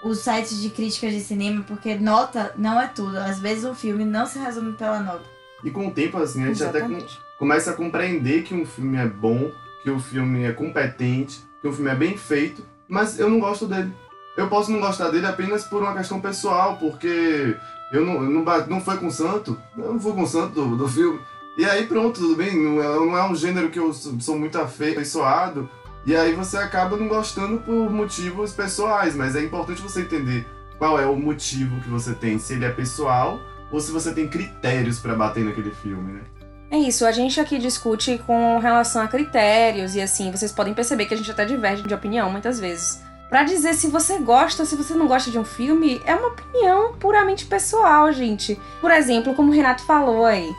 os 0.04 0.20
sites 0.20 0.62
de 0.62 0.70
críticas 0.70 1.14
de 1.14 1.20
cinema, 1.20 1.64
porque 1.68 1.96
nota 1.96 2.54
não 2.58 2.80
é 2.80 2.88
tudo. 2.88 3.18
Às 3.18 3.40
vezes 3.40 3.66
um 3.66 3.76
filme 3.76 4.06
não 4.06 4.26
se 4.26 4.40
resume 4.40 4.74
pela 4.74 5.00
nota. 5.00 5.24
E 5.64 5.70
com 5.70 5.88
o 5.88 5.92
tempo, 5.92 6.18
assim, 6.18 6.44
a 6.44 6.48
gente 6.48 6.64
até 6.64 6.80
Exatamente. 6.80 7.20
começa 7.38 7.72
a 7.72 7.76
compreender 7.76 8.44
que 8.44 8.56
um 8.56 8.66
filme 8.66 8.98
é 8.98 9.06
bom, 9.06 9.52
que 9.84 9.90
o 9.90 10.00
filme 10.00 10.46
é 10.46 10.52
competente, 10.52 11.44
que 11.62 11.68
o 11.68 11.74
filme 11.74 11.92
é 11.92 11.96
bem 11.96 12.18
feito, 12.18 12.66
mas 12.88 13.20
eu 13.20 13.30
não 13.30 13.40
gosto 13.40 13.68
dele. 13.68 13.94
Eu 14.38 14.48
posso 14.48 14.72
não 14.72 14.80
gostar 14.80 15.10
dele 15.10 15.28
apenas 15.28 15.66
por 15.66 15.82
uma 15.82 15.94
questão 15.94 16.22
pessoal, 16.22 16.78
porque 16.78 17.56
eu 17.92 18.06
não, 18.06 18.24
eu 18.24 18.30
não, 18.30 18.68
não 18.68 18.82
foi 18.82 18.98
com 18.98 19.08
o 19.08 19.12
santo, 19.12 19.60
eu 19.78 19.94
não 19.94 20.00
fui 20.00 20.14
com 20.14 20.24
o 20.24 20.28
santo 20.28 20.54
do, 20.54 20.78
do 20.78 20.88
filme. 20.88 21.20
E 21.58 21.66
aí 21.66 21.86
pronto, 21.88 22.20
tudo 22.20 22.36
bem, 22.36 22.56
não 22.58 22.82
é, 22.82 22.86
não 22.86 23.18
é 23.18 23.30
um 23.30 23.36
gênero 23.36 23.70
que 23.70 23.80
eu 23.80 23.92
sou, 23.94 24.38
muito 24.38 24.58
afeiçoado, 24.60 25.70
e 26.06 26.16
aí 26.16 26.34
você 26.34 26.58
acaba 26.58 26.96
não 26.96 27.08
gostando 27.08 27.60
por 27.60 27.92
motivos 27.92 28.54
pessoais, 28.54 29.16
mas 29.16 29.36
é 29.36 29.44
importante 29.44 29.82
você 29.82 30.02
entender 30.02 30.48
qual 30.78 31.00
é 31.00 31.06
o 31.06 31.16
motivo 31.16 31.82
que 31.82 31.90
você 31.90 32.14
tem, 32.14 32.40
se 32.40 32.54
ele 32.54 32.66
é 32.66 32.72
pessoal 32.72 33.40
ou 33.72 33.80
se 33.80 33.92
você 33.92 34.14
tem 34.14 34.28
critérios 34.28 35.00
pra 35.00 35.14
bater 35.16 35.44
naquele 35.44 35.72
filme, 35.72 36.14
né? 36.14 36.22
É 36.72 36.78
isso, 36.78 37.06
a 37.06 37.12
gente 37.12 37.40
aqui 37.40 37.58
discute 37.58 38.20
com 38.26 38.60
relação 38.60 39.02
a 39.02 39.08
critérios 39.08 39.96
e 39.96 40.02
assim, 40.02 40.32
vocês 40.32 40.52
podem 40.52 40.74
perceber 40.74 41.06
que 41.06 41.14
a 41.14 41.18
gente 41.18 41.32
até 41.32 41.44
diverge 41.44 41.84
de 41.84 41.94
opinião 41.94 42.32
muitas 42.32 42.60
vezes. 42.60 43.02
Pra 43.28 43.44
dizer 43.44 43.74
se 43.74 43.88
você 43.88 44.18
gosta 44.20 44.64
ou 44.64 44.66
se 44.66 44.76
você 44.76 44.94
não 44.94 45.08
gosta 45.08 45.30
de 45.30 45.38
um 45.38 45.44
filme, 45.44 46.02
é 46.06 46.16
uma 46.16 46.30
opinião 46.30 46.94
puramente 46.94 47.46
pessoal, 47.46 48.12
gente. 48.12 48.60
Por 48.82 48.92
exemplo, 48.92 49.36
como 49.36 49.52
o 49.52 49.54
Renato 49.54 49.84
falou 49.84 50.26
aí, 50.26 50.50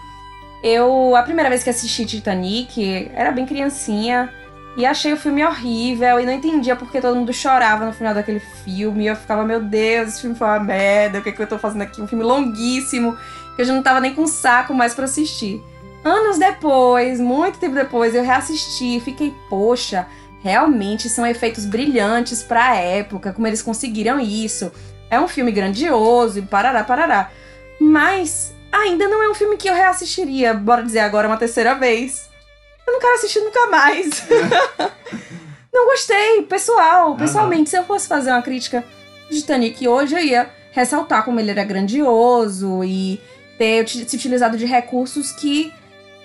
eu, 0.63 1.17
a 1.17 1.23
primeira 1.23 1.49
vez 1.49 1.63
que 1.63 1.71
assisti 1.71 2.05
Titanic, 2.05 3.11
era 3.15 3.31
bem 3.31 3.47
criancinha 3.47 4.33
e 4.77 4.87
achei 4.87 5.13
o 5.13 5.17
filme 5.17 5.45
horrível 5.45 6.21
e 6.21 6.27
não 6.27 6.33
entendia 6.33 6.77
porque 6.77 7.01
todo 7.01 7.17
mundo 7.17 7.33
chorava 7.33 7.87
no 7.87 7.93
final 7.93 8.15
daquele 8.15 8.41
filme. 8.41 9.05
E 9.05 9.07
eu 9.09 9.17
ficava, 9.17 9.45
meu 9.45 9.61
Deus, 9.61 10.09
esse 10.09 10.21
filme 10.21 10.37
foi 10.37 10.47
uma 10.47 10.61
merda, 10.61 11.19
o 11.19 11.23
que, 11.23 11.31
é 11.31 11.33
que 11.33 11.43
eu 11.43 11.47
tô 11.47 11.59
fazendo 11.59 11.83
aqui? 11.83 12.01
Um 12.01 12.07
filme 12.07 12.25
longuíssimo, 12.25 13.17
que 13.57 13.63
eu 13.63 13.67
já 13.67 13.73
não 13.73 13.83
tava 13.83 14.01
nem 14.01 14.15
com 14.15 14.27
saco 14.27 14.75
mais 14.75 14.95
pra 14.95 15.07
assistir. 15.07 15.63
Anos 16.05 16.39
depois, 16.39 17.21
muito 17.21 17.59
tempo 17.59 17.75
depois, 17.75 18.15
eu 18.15 18.23
reassisti 18.23 18.97
e 18.97 19.01
fiquei, 19.01 19.35
poxa, 19.49 20.07
realmente 20.43 21.09
são 21.09 21.27
efeitos 21.27 21.67
brilhantes 21.67 22.43
pra 22.43 22.77
época, 22.77 23.33
como 23.33 23.47
eles 23.47 23.63
conseguiram 23.63 24.21
isso. 24.21 24.73
É 25.11 25.21
um 25.21 25.29
filme 25.29 25.53
grandioso 25.53 26.39
e 26.39 26.43
parará, 26.43 26.85
parará. 26.85 27.31
Mas 27.81 28.55
ainda 28.73 29.09
não 29.09 29.23
é 29.23 29.29
um 29.29 29.35
filme 29.35 29.57
que 29.57 29.69
eu 29.69 29.75
reassistiria, 29.75 30.55
bora 30.55 30.83
dizer 30.83 31.01
agora 31.01 31.27
uma 31.29 31.37
terceira 31.37 31.75
vez. 31.75 32.29
Eu 32.87 32.93
não 32.93 33.01
quero 33.01 33.15
assistir 33.15 33.41
nunca 33.41 33.67
mais. 33.67 34.25
não 35.73 35.87
gostei, 35.87 36.43
pessoal. 36.43 37.17
Pessoalmente, 37.17 37.71
se 37.71 37.77
eu 37.77 37.85
fosse 37.85 38.09
fazer 38.09 38.31
uma 38.31 38.43
crítica 38.43 38.85
de 39.31 39.41
Titanic 39.41 39.87
hoje, 39.87 40.15
eu 40.15 40.21
ia 40.21 40.51
ressaltar 40.73 41.25
como 41.25 41.41
ele 41.41 41.51
era 41.51 41.65
grandioso 41.65 42.83
e 42.85 43.21
ter 43.59 43.89
se 43.89 44.17
utilizado 44.17 44.57
de 44.57 44.65
recursos 44.65 45.33
que 45.33 45.73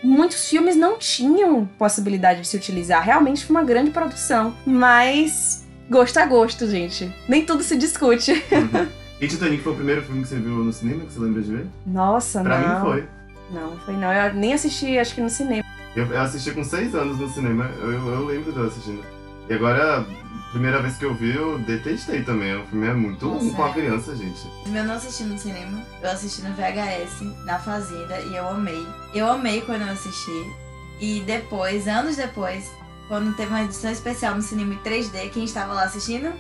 muitos 0.02 0.48
filmes 0.48 0.76
não 0.76 0.98
tinham 0.98 1.66
possibilidade 1.78 2.42
de 2.42 2.48
se 2.48 2.56
utilizar. 2.56 3.04
Realmente 3.04 3.46
foi 3.46 3.56
uma 3.56 3.64
grande 3.64 3.92
produção. 3.92 4.56
Mas 4.66 5.66
gosto 5.90 6.20
é 6.20 6.26
gosto, 6.26 6.68
gente. 6.70 7.14
Nem 7.28 7.46
tudo 7.46 7.64
se 7.64 7.76
discute. 7.76 8.34
E 9.20 9.28
Titanic 9.28 9.64
foi 9.64 9.74
o 9.74 9.76
primeiro 9.76 10.02
filme 10.02 10.22
que 10.24 10.28
você 10.28 10.36
viu 10.38 10.52
no 10.64 10.74
cinema, 10.74 11.06
que 11.06 11.14
você 11.14 11.20
lembra 11.20 11.42
de 11.42 11.52
ver? 11.56 11.68
Nossa, 11.86 12.42
Pra 12.42 12.60
não. 12.60 12.76
mim 12.76 12.82
foi. 12.82 13.08
Não, 13.52 13.78
foi 13.80 13.94
não. 13.96 14.12
Eu 14.12 14.34
nem 14.34 14.54
assisti, 14.54 14.98
acho 14.98 15.16
que 15.16 15.22
no 15.22 15.30
cinema. 15.30 15.64
Eu, 15.96 16.06
eu 16.08 16.22
assisti 16.22 16.52
com 16.52 16.64
seis 16.64 16.94
anos 16.94 17.18
no 17.18 17.30
cinema, 17.30 17.70
eu, 17.80 17.92
eu 17.94 18.26
lembro 18.26 18.52
de 18.52 18.60
eu 18.60 18.66
assistindo. 18.68 19.02
E 19.50 19.54
agora, 19.54 20.06
primeira 20.52 20.82
vez 20.82 20.98
que 20.98 21.06
eu 21.06 21.14
vi, 21.14 21.34
eu 21.34 21.58
detestei 21.60 22.24
também. 22.24 22.56
O 22.60 22.66
filme 22.66 22.88
é 22.88 22.94
muito 22.94 23.26
Nossa, 23.26 23.40
ruim 23.46 23.54
com 23.54 23.64
a 23.64 23.70
é. 23.70 23.74
criança, 23.74 24.16
gente. 24.16 24.42
Eu 24.66 24.84
não 24.84 24.96
assisti 24.96 25.24
no 25.24 25.38
cinema, 25.38 25.82
eu 26.02 26.10
assisti 26.10 26.42
no 26.42 26.54
VHS, 26.54 27.22
na 27.46 27.58
Fazenda, 27.60 28.20
e 28.20 28.36
eu 28.36 28.50
amei. 28.50 28.86
Eu 29.14 29.28
amei 29.32 29.62
quando 29.62 29.84
eu 29.84 29.94
assisti. 29.94 30.52
E 31.00 31.22
depois, 31.26 31.88
anos 31.88 32.18
depois, 32.18 32.70
quando 33.08 33.34
teve 33.36 33.50
uma 33.50 33.64
edição 33.64 33.92
especial 33.92 34.36
no 34.36 34.42
cinema 34.42 34.74
em 34.74 34.78
3D, 34.80 35.30
quem 35.30 35.46
estava 35.46 35.74
lá 35.74 35.84
assistindo? 35.84 36.34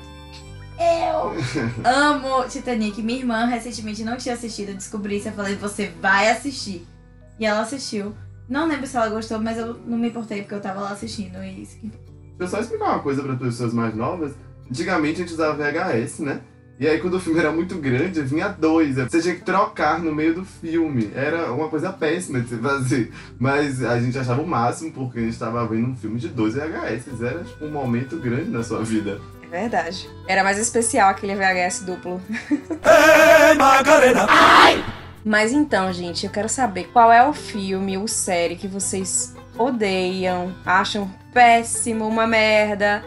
Eu! 0.79 1.33
Amo 1.83 2.47
Titanic. 2.49 3.01
Minha 3.01 3.19
irmã 3.19 3.45
recentemente 3.45 4.03
não 4.03 4.17
tinha 4.17 4.35
assistido, 4.35 4.69
eu 4.69 4.75
descobri 4.75 5.17
isso. 5.17 5.27
Eu 5.27 5.33
falei, 5.33 5.55
você 5.55 5.91
vai 6.01 6.29
assistir. 6.29 6.85
E 7.39 7.45
ela 7.45 7.61
assistiu. 7.61 8.15
Não 8.47 8.67
lembro 8.67 8.85
se 8.85 8.95
ela 8.95 9.09
gostou, 9.09 9.39
mas 9.39 9.57
eu 9.57 9.79
não 9.85 9.97
me 9.97 10.09
importei 10.09 10.41
porque 10.41 10.53
eu 10.53 10.61
tava 10.61 10.81
lá 10.81 10.91
assistindo. 10.91 11.41
E 11.43 11.63
isso 11.63 11.79
que 11.79 11.87
Deixa 11.87 12.03
eu 12.39 12.47
só 12.47 12.59
explicar 12.59 12.85
uma 12.89 12.99
coisa 12.99 13.23
para 13.23 13.35
pessoas 13.35 13.73
mais 13.73 13.95
novas. 13.95 14.33
Antigamente 14.69 15.21
a 15.21 15.25
gente 15.25 15.33
usava 15.33 15.55
VHS, 15.55 16.19
né? 16.19 16.41
E 16.77 16.85
aí 16.85 16.99
quando 16.99 17.13
o 17.13 17.19
filme 17.19 17.39
era 17.39 17.51
muito 17.51 17.75
grande, 17.75 18.21
vinha 18.21 18.49
dois. 18.49 18.95
Você 18.95 19.21
tinha 19.21 19.35
que 19.35 19.41
trocar 19.41 20.03
no 20.03 20.13
meio 20.13 20.35
do 20.35 20.43
filme. 20.43 21.09
Era 21.15 21.51
uma 21.53 21.69
coisa 21.69 21.93
péssima 21.93 22.41
de 22.41 22.49
se 22.49 22.57
fazer. 22.57 23.11
Mas 23.39 23.81
a 23.83 23.97
gente 23.99 24.17
achava 24.19 24.41
o 24.41 24.47
máximo 24.47 24.91
porque 24.91 25.19
a 25.19 25.21
gente 25.21 25.31
estava 25.31 25.65
vendo 25.65 25.87
um 25.87 25.95
filme 25.95 26.19
de 26.19 26.27
dois 26.27 26.55
VHS. 26.55 27.21
Era 27.21 27.43
tipo 27.45 27.65
um 27.65 27.71
momento 27.71 28.17
grande 28.17 28.49
na 28.49 28.61
sua 28.61 28.83
vida. 28.83 29.21
É 29.45 29.59
verdade. 29.59 30.09
Era 30.27 30.43
mais 30.43 30.57
especial 30.57 31.09
aquele 31.09 31.35
VHS 31.35 31.81
duplo. 31.81 32.21
Mas 35.23 35.51
então, 35.51 35.91
gente, 35.91 36.25
eu 36.25 36.31
quero 36.31 36.49
saber 36.49 36.89
qual 36.91 37.11
é 37.11 37.27
o 37.27 37.33
filme 37.33 37.97
ou 37.97 38.07
série 38.07 38.55
que 38.55 38.67
vocês 38.67 39.35
odeiam, 39.57 40.53
acham 40.65 41.09
péssimo, 41.33 42.07
uma 42.07 42.27
merda 42.27 43.03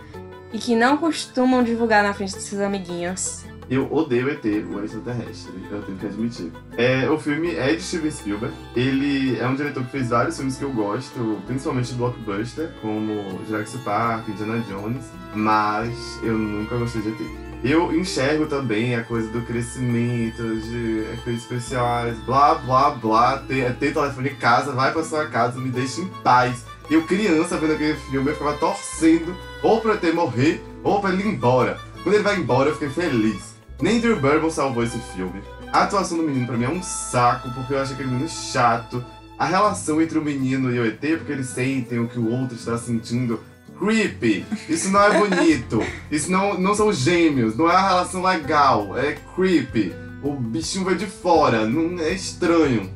e 0.52 0.58
que 0.58 0.74
não 0.74 0.96
costumam 0.96 1.62
divulgar 1.62 2.02
na 2.02 2.14
frente 2.14 2.34
dos 2.34 2.44
seus 2.44 2.60
amiguinhos. 2.60 3.44
Eu 3.70 3.92
odeio 3.92 4.30
ET, 4.30 4.44
o 4.44 4.82
extraterrestre, 4.82 5.52
eu 5.70 5.82
tenho 5.82 5.98
que 5.98 6.06
admitir. 6.06 6.50
É, 6.76 7.08
o 7.10 7.18
filme 7.18 7.54
é 7.54 7.74
de 7.74 7.82
Steven 7.82 8.10
Spielberg. 8.10 8.54
Ele 8.74 9.38
é 9.38 9.46
um 9.46 9.54
diretor 9.54 9.84
que 9.84 9.90
fez 9.90 10.08
vários 10.08 10.36
filmes 10.36 10.56
que 10.56 10.62
eu 10.62 10.72
gosto, 10.72 11.38
principalmente 11.46 11.92
blockbuster, 11.92 12.70
como 12.80 13.38
Jurassic 13.46 13.84
Park, 13.84 14.28
Indiana 14.28 14.64
Jones, 14.68 15.04
mas 15.34 16.18
eu 16.22 16.38
nunca 16.38 16.76
gostei 16.76 17.02
de 17.02 17.08
ET. 17.10 17.48
Eu 17.62 17.94
enxergo 17.94 18.46
também 18.46 18.94
a 18.94 19.02
coisa 19.02 19.28
do 19.30 19.42
crescimento, 19.42 20.42
de 20.60 21.00
efeitos 21.12 21.42
especiais, 21.42 22.16
blá 22.20 22.54
blá 22.54 22.90
blá, 22.90 23.38
ter, 23.38 23.74
ter 23.76 23.92
telefone 23.92 24.30
em 24.30 24.36
casa, 24.36 24.72
vai 24.72 24.92
pra 24.92 25.02
sua 25.02 25.26
casa, 25.26 25.58
me 25.58 25.68
deixa 25.68 26.00
em 26.00 26.08
paz. 26.22 26.64
Eu, 26.88 27.02
criança, 27.02 27.58
vendo 27.58 27.74
aquele 27.74 27.96
filme, 27.96 28.30
eu 28.30 28.34
ficava 28.34 28.56
torcendo 28.56 29.36
ou 29.62 29.80
pra 29.80 29.94
ET 29.94 30.14
morrer 30.14 30.64
ou 30.82 31.00
pra 31.00 31.12
ele 31.12 31.24
ir 31.24 31.34
embora. 31.34 31.78
Quando 32.02 32.14
ele 32.14 32.24
vai 32.24 32.38
embora, 32.38 32.70
eu 32.70 32.74
fiquei 32.74 32.88
feliz. 32.88 33.47
Nem 33.80 34.00
Drew 34.00 34.18
Barrymore 34.18 34.52
salvou 34.52 34.82
esse 34.82 34.98
filme. 35.14 35.40
A 35.72 35.84
atuação 35.84 36.18
do 36.18 36.24
menino 36.24 36.46
pra 36.46 36.56
mim 36.56 36.64
é 36.64 36.70
um 36.70 36.82
saco, 36.82 37.50
porque 37.52 37.74
eu 37.74 37.80
acho 37.80 37.92
aquele 37.92 38.10
menino 38.10 38.28
chato. 38.28 39.04
A 39.38 39.44
relação 39.44 40.02
entre 40.02 40.18
o 40.18 40.22
menino 40.22 40.74
e 40.74 40.80
o 40.80 40.84
ET, 40.84 40.98
porque 40.98 41.32
eles 41.32 41.46
sentem 41.46 42.00
o 42.00 42.08
que 42.08 42.18
o 42.18 42.30
outro 42.30 42.56
está 42.56 42.76
sentindo. 42.76 43.40
Creepy! 43.78 44.44
Isso 44.68 44.90
não 44.90 45.00
é 45.00 45.18
bonito. 45.18 45.80
Isso 46.10 46.28
não, 46.30 46.58
não 46.58 46.74
são 46.74 46.92
gêmeos. 46.92 47.56
Não 47.56 47.70
é 47.70 47.72
uma 47.72 47.88
relação 47.88 48.22
legal. 48.22 48.98
É 48.98 49.16
creepy. 49.36 49.94
O 50.24 50.34
bichinho 50.34 50.84
vai 50.84 50.96
de 50.96 51.06
fora. 51.06 51.64
Não 51.64 52.02
é 52.02 52.10
estranho. 52.10 52.90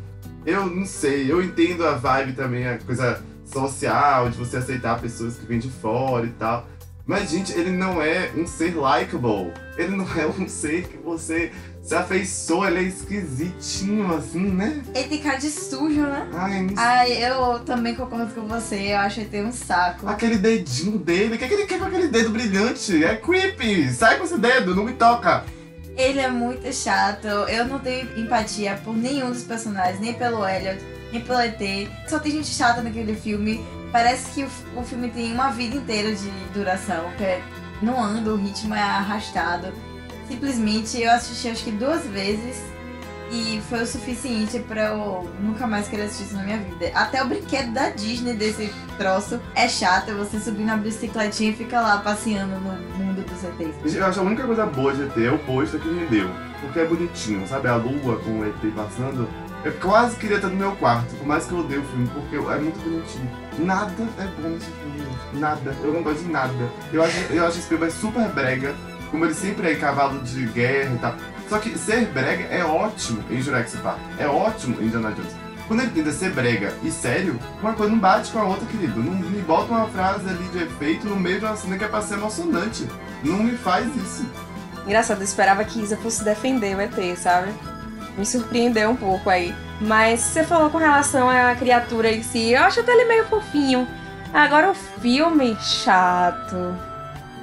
Eu 0.45 0.66
não 0.66 0.85
sei. 0.85 1.31
Eu 1.31 1.40
entendo 1.40 1.87
a 1.87 1.92
vibe 1.92 2.33
também, 2.33 2.66
a 2.66 2.79
coisa 2.79 3.23
social, 3.45 4.29
de 4.31 4.37
você 4.37 4.57
aceitar 4.57 5.01
pessoas 5.01 5.37
que 5.37 5.47
vêm 5.47 5.61
de 5.61 5.71
fora 5.71 6.27
e 6.27 6.31
tal. 6.31 6.66
Mas, 7.05 7.31
gente, 7.31 7.53
ele 7.53 7.71
não 7.71 8.01
é 8.01 8.31
um 8.37 8.47
ser 8.47 8.77
likable. 8.77 9.53
Ele 9.77 9.97
não 9.97 10.07
é 10.17 10.27
um 10.27 10.49
ser 10.49 10.87
que 10.87 10.97
você 10.99 11.51
se 11.83 11.95
afeiçoa. 11.95 12.69
Ele 12.69 12.79
é 12.79 12.83
esquisitinho, 12.83 14.15
assim, 14.15 14.51
né? 14.51 14.83
Ele 14.95 15.09
tem 15.09 15.19
cara 15.19 15.37
de 15.37 15.51
sujo, 15.51 16.03
né? 16.03 16.29
Ai, 16.33 16.67
Ai, 16.77 17.25
eu 17.25 17.59
também 17.61 17.95
concordo 17.95 18.33
com 18.33 18.47
você. 18.47 18.93
Eu 18.93 18.99
acho 18.99 19.21
ele 19.21 19.29
tem 19.29 19.45
um 19.45 19.53
saco. 19.53 20.09
Aquele 20.09 20.37
dedinho 20.37 20.97
dele, 20.97 21.35
o 21.35 21.38
que, 21.38 21.45
é 21.45 21.49
que 21.49 21.55
ele 21.55 21.67
quer 21.67 21.79
com 21.81 21.87
aquele 21.87 22.09
dedo 22.09 22.31
brilhante? 22.31 23.05
É 23.05 23.17
creepy! 23.17 23.91
Sai 23.93 24.17
com 24.17 24.25
esse 24.25 24.38
dedo, 24.38 24.75
não 24.75 24.85
me 24.85 24.93
toca! 24.93 25.45
Ele 25.97 26.21
é 26.21 26.31
muito 26.31 26.73
chato. 26.73 27.27
Eu 27.27 27.67
não 27.67 27.81
tenho 27.81 28.09
empatia 28.19 28.81
por 28.83 28.97
nenhum 28.97 29.31
dos 29.31 29.43
personagens, 29.43 30.01
nem 30.01 30.15
pelo 30.15 30.47
Elliot, 30.47 30.81
nem 31.12 31.21
pelo 31.21 31.41
ET. 31.41 31.61
Só 32.09 32.19
tem 32.19 32.33
gente 32.33 32.49
chata 32.49 32.81
naquele 32.81 33.15
filme. 33.15 33.61
Parece 33.93 34.31
que 34.33 34.49
o, 34.75 34.83
filme 34.83 35.11
tem 35.11 35.33
uma 35.33 35.51
vida 35.51 35.77
inteira 35.77 36.15
de 36.15 36.31
duração, 36.55 37.11
que 37.19 37.25
é, 37.25 37.43
não 37.83 38.03
anda, 38.03 38.33
o 38.33 38.37
ritmo 38.37 38.75
é 38.75 38.81
arrastado. 38.81 39.73
Simplesmente 40.27 41.01
eu 41.01 41.11
assisti 41.11 41.49
acho 41.49 41.63
que 41.63 41.71
duas 41.71 42.07
vezes 42.07 42.63
e 43.31 43.61
foi 43.69 43.83
o 43.83 43.87
suficiente 43.87 44.59
pra 44.61 44.89
eu 44.89 45.31
nunca 45.41 45.67
mais 45.67 45.89
querer 45.89 46.05
assistir 46.05 46.25
isso 46.25 46.35
na 46.35 46.43
minha 46.43 46.59
vida. 46.59 46.91
Até 46.95 47.23
o 47.23 47.29
brinquedo 47.29 47.73
da 47.73 47.91
Disney 47.91 48.35
desse 48.35 48.73
troço 48.97 49.41
é 49.55 49.69
chato, 49.69 50.15
você 50.15 50.39
subir 50.39 50.65
na 50.65 50.77
bicicletinha 50.77 51.51
e 51.51 51.55
fica 51.55 51.81
lá 51.81 51.99
passeando 51.99 52.55
no 52.55 52.73
mundo 52.97 53.23
dos 53.23 53.45
ETs. 53.45 53.95
Eu 53.95 54.07
acho 54.07 54.21
a 54.21 54.23
única 54.23 54.45
coisa 54.45 54.67
boa 54.67 54.95
de 54.95 55.03
ET 55.03 55.17
é 55.19 55.31
o 55.31 55.39
pôster 55.39 55.81
que 55.81 55.89
me 55.89 56.07
deu. 56.07 56.31
Porque 56.61 56.79
é 56.79 56.85
bonitinho, 56.85 57.47
sabe? 57.49 57.69
A 57.69 57.75
lua 57.75 58.19
com 58.21 58.41
o 58.41 58.47
ET 58.47 58.75
passando. 58.75 59.29
Eu 59.64 59.72
quase 59.75 60.16
queria 60.16 60.37
estar 60.37 60.48
no 60.48 60.57
meu 60.57 60.72
quarto, 60.72 61.14
por 61.14 61.27
mais 61.27 61.46
que 61.46 61.53
eu 61.53 61.59
odeie 61.59 61.79
o 61.79 61.85
filme, 61.85 62.09
porque 62.09 62.35
é 62.35 62.59
muito 62.59 62.83
bonitinho. 62.83 63.31
Nada 63.61 63.92
é 64.18 64.27
bom 64.40 64.48
nesse 64.48 64.66
filme. 64.66 65.07
Nada. 65.35 65.77
Eu 65.85 65.92
não 65.92 66.03
gosto 66.03 66.25
de 66.25 66.31
nada. 66.31 66.53
Eu 66.92 67.03
acho, 67.05 67.16
eu 67.33 67.46
acho 67.46 67.59
esse 67.59 67.68
filme 67.68 67.88
super 67.90 68.29
brega, 68.31 68.75
como 69.11 69.25
ele 69.25 69.35
sempre 69.35 69.70
é 69.70 69.77
cavalo 69.77 70.20
de 70.20 70.46
guerra 70.46 70.94
e 70.94 70.98
tal. 70.98 71.14
Só 71.48 71.59
que 71.59 71.79
ser 71.79 72.07
brega 72.07 72.44
é 72.44 72.64
ótimo 72.64 73.22
em 73.31 73.40
Jurassic 73.40 73.81
Park. 73.83 73.98
É 74.18 74.27
ótimo 74.27 74.81
em 74.81 74.87
Indiana 74.87 75.12
Jones. 75.12 75.33
Quando 75.68 75.81
ele 75.81 75.90
tenta 75.90 76.11
ser 76.11 76.33
brega 76.33 76.75
e 76.83 76.90
sério, 76.90 77.38
uma 77.61 77.72
coisa 77.72 77.92
não 77.92 78.01
bate 78.01 78.33
com 78.33 78.40
a 78.40 78.44
outra, 78.44 78.66
querido. 78.66 79.01
Não 79.01 79.14
me 79.14 79.42
bota 79.42 79.70
uma 79.70 79.87
frase 79.88 80.29
ali 80.29 80.44
de 80.48 80.64
efeito 80.64 81.07
no 81.07 81.14
meio 81.14 81.38
de 81.38 81.44
uma 81.44 81.57
cena 81.57 81.79
que 81.79 81.85
é 81.85 81.88
pra 81.88 82.03
ser 82.03 82.14
emocionante. 82.14 82.88
Não 83.22 83.44
me 83.44 83.57
faz 83.57 83.87
isso. 83.94 84.27
Engraçado, 84.85 85.18
eu 85.18 85.25
esperava 85.25 85.64
que 85.64 85.81
Isa 85.81 85.96
fosse 85.96 86.25
defender 86.25 86.77
o 86.77 86.81
ET, 86.81 87.16
sabe? 87.16 87.53
Me 88.16 88.27
surpreendeu 88.27 88.90
um 88.90 88.96
pouco 88.96 89.31
aí. 89.31 89.55
Mas 89.81 90.20
você 90.20 90.44
falou 90.44 90.70
com 90.70 90.79
relação 90.79 91.29
à 91.29 91.55
criatura 91.55 92.11
em 92.11 92.22
si, 92.22 92.53
eu 92.53 92.62
acho 92.62 92.81
até 92.81 92.92
ele 92.92 93.07
meio 93.07 93.25
fofinho. 93.27 93.87
Agora 94.33 94.70
o 94.70 94.75
filme, 94.75 95.57
chato. 95.61 96.77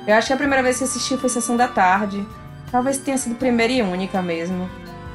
Eu 0.07 0.15
acho 0.15 0.27
que 0.27 0.33
a 0.33 0.37
primeira 0.37 0.63
vez 0.63 0.77
que 0.77 0.83
assisti 0.83 1.17
foi 1.17 1.29
Sessão 1.29 1.55
da 1.55 1.67
Tarde. 1.67 2.25
Talvez 2.71 2.97
tenha 2.97 3.17
sido 3.17 3.35
primeira 3.35 3.73
e 3.73 3.81
única 3.81 4.21
mesmo. 4.21 4.69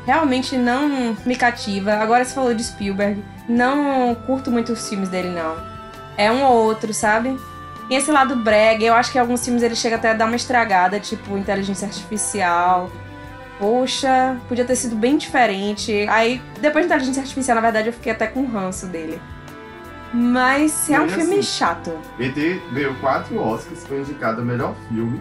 Realmente 0.06 0.56
não 0.56 1.16
me 1.24 1.34
cativa. 1.34 1.94
Agora 1.94 2.24
você 2.24 2.34
falou 2.34 2.54
de 2.54 2.62
Spielberg. 2.62 3.24
Não 3.48 4.14
curto 4.14 4.50
muito 4.50 4.72
os 4.72 4.88
filmes 4.88 5.08
dele, 5.08 5.30
não. 5.30 5.56
É 6.16 6.30
um 6.30 6.44
ou 6.44 6.64
outro, 6.64 6.92
sabe? 6.92 7.36
Tem 7.88 7.96
esse 7.96 8.10
lado 8.10 8.36
brega. 8.36 8.84
Eu 8.84 8.94
acho 8.94 9.10
que 9.10 9.18
alguns 9.18 9.44
filmes 9.44 9.62
ele 9.62 9.74
chega 9.74 9.96
até 9.96 10.10
a 10.10 10.14
dar 10.14 10.26
uma 10.26 10.36
estragada, 10.36 11.00
tipo 11.00 11.36
inteligência 11.36 11.86
artificial. 11.86 12.90
Poxa, 13.64 14.38
podia 14.46 14.62
ter 14.62 14.76
sido 14.76 14.94
bem 14.94 15.16
diferente. 15.16 15.90
Aí, 16.10 16.38
depois 16.60 16.84
de 16.84 16.92
inteligência 16.92 17.22
artificial, 17.22 17.54
na 17.54 17.62
verdade, 17.62 17.88
eu 17.88 17.94
fiquei 17.94 18.12
até 18.12 18.26
com 18.26 18.44
ranço 18.44 18.86
dele. 18.88 19.18
Mas 20.12 20.90
é 20.90 20.98
um 20.98 21.04
Olha 21.04 21.12
filme 21.12 21.38
assim. 21.38 21.42
chato. 21.42 21.98
ET 22.20 22.34
ganhou 22.74 22.94
quatro 22.96 23.40
Oscars, 23.40 23.86
foi 23.86 24.00
indicado 24.00 24.42
a 24.42 24.44
melhor 24.44 24.74
filme. 24.86 25.18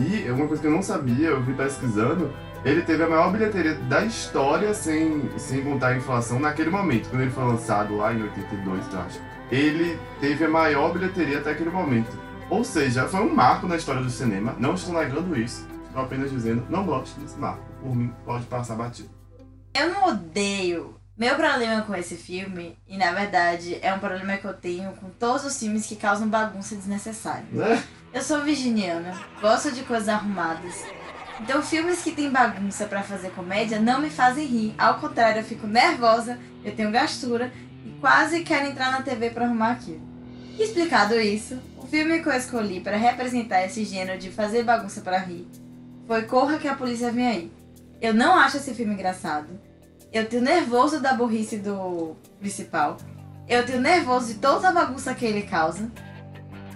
E 0.00 0.26
uma 0.30 0.46
coisa 0.46 0.62
que 0.62 0.68
eu 0.68 0.72
não 0.72 0.80
sabia, 0.80 1.28
eu 1.28 1.42
vi 1.42 1.52
pesquisando, 1.52 2.32
ele 2.64 2.80
teve 2.80 3.02
a 3.02 3.08
maior 3.10 3.30
bilheteria 3.30 3.74
da 3.74 4.02
história 4.06 4.72
sem, 4.72 5.28
sem 5.36 5.62
contar 5.62 5.88
a 5.88 5.96
inflação 5.98 6.40
naquele 6.40 6.70
momento, 6.70 7.10
quando 7.10 7.20
ele 7.20 7.30
foi 7.30 7.44
lançado 7.44 7.94
lá 7.94 8.14
em 8.14 8.22
82, 8.22 8.84
eu 8.90 9.00
acho. 9.00 9.20
Ele 9.50 9.98
teve 10.18 10.46
a 10.46 10.48
maior 10.48 10.94
bilheteria 10.94 11.40
até 11.40 11.50
aquele 11.50 11.68
momento. 11.68 12.18
Ou 12.48 12.64
seja, 12.64 13.06
foi 13.06 13.20
um 13.20 13.34
marco 13.34 13.66
na 13.68 13.76
história 13.76 14.00
do 14.00 14.08
cinema. 14.08 14.56
Não 14.58 14.72
estou 14.72 14.98
negando 14.98 15.38
isso, 15.38 15.68
estou 15.88 16.02
apenas 16.02 16.30
dizendo, 16.30 16.64
não 16.70 16.86
gosto 16.86 17.20
desse 17.20 17.38
marco. 17.38 17.71
Por 17.82 17.94
mim, 17.96 18.12
pode 18.24 18.46
passar 18.46 18.76
batido. 18.76 19.10
Eu 19.74 19.92
não 19.92 20.08
odeio. 20.08 20.96
Meu 21.16 21.36
problema 21.36 21.82
com 21.82 21.94
esse 21.94 22.16
filme, 22.16 22.78
e 22.88 22.96
na 22.96 23.12
verdade 23.12 23.78
é 23.82 23.92
um 23.92 23.98
problema 23.98 24.36
que 24.36 24.46
eu 24.46 24.54
tenho 24.54 24.92
com 24.92 25.10
todos 25.10 25.44
os 25.44 25.58
filmes 25.58 25.86
que 25.86 25.94
causam 25.94 26.28
bagunça 26.28 26.74
desnecessária. 26.74 27.44
Né? 27.50 27.82
Eu 28.12 28.22
sou 28.22 28.40
virginiana, 28.42 29.14
gosto 29.40 29.70
de 29.72 29.82
coisas 29.82 30.08
arrumadas. 30.08 30.82
Então 31.40 31.62
filmes 31.62 32.02
que 32.02 32.12
tem 32.12 32.30
bagunça 32.30 32.86
pra 32.86 33.02
fazer 33.02 33.30
comédia 33.30 33.80
não 33.80 34.00
me 34.00 34.08
fazem 34.10 34.46
rir. 34.46 34.74
Ao 34.78 35.00
contrário, 35.00 35.40
eu 35.40 35.44
fico 35.44 35.66
nervosa, 35.66 36.38
eu 36.64 36.74
tenho 36.74 36.90
gastura 36.90 37.52
e 37.84 37.90
quase 38.00 38.42
quero 38.42 38.66
entrar 38.66 38.90
na 38.90 39.02
TV 39.02 39.30
pra 39.30 39.44
arrumar 39.44 39.72
aquilo. 39.72 40.00
Explicado 40.58 41.14
isso, 41.20 41.58
o 41.76 41.86
filme 41.86 42.20
que 42.20 42.28
eu 42.28 42.32
escolhi 42.32 42.80
para 42.80 42.96
representar 42.96 43.64
esse 43.64 43.84
gênero 43.84 44.18
de 44.18 44.30
fazer 44.30 44.62
bagunça 44.62 45.00
pra 45.00 45.18
rir 45.18 45.48
foi 46.06 46.22
Corra 46.22 46.58
que 46.58 46.68
a 46.68 46.74
Polícia 46.74 47.10
Vem 47.10 47.26
Aí. 47.26 47.61
Eu 48.02 48.12
não 48.12 48.34
acho 48.34 48.56
esse 48.58 48.74
filme 48.74 48.92
engraçado. 48.94 49.46
Eu 50.12 50.26
tenho 50.28 50.42
nervoso 50.42 51.00
da 51.00 51.14
burrice 51.14 51.56
do 51.56 52.14
principal. 52.40 52.96
Eu 53.48 53.64
tenho 53.64 53.80
nervoso 53.80 54.26
de 54.26 54.34
toda 54.34 54.68
a 54.68 54.72
bagunça 54.72 55.14
que 55.14 55.24
ele 55.24 55.42
causa. 55.42 55.90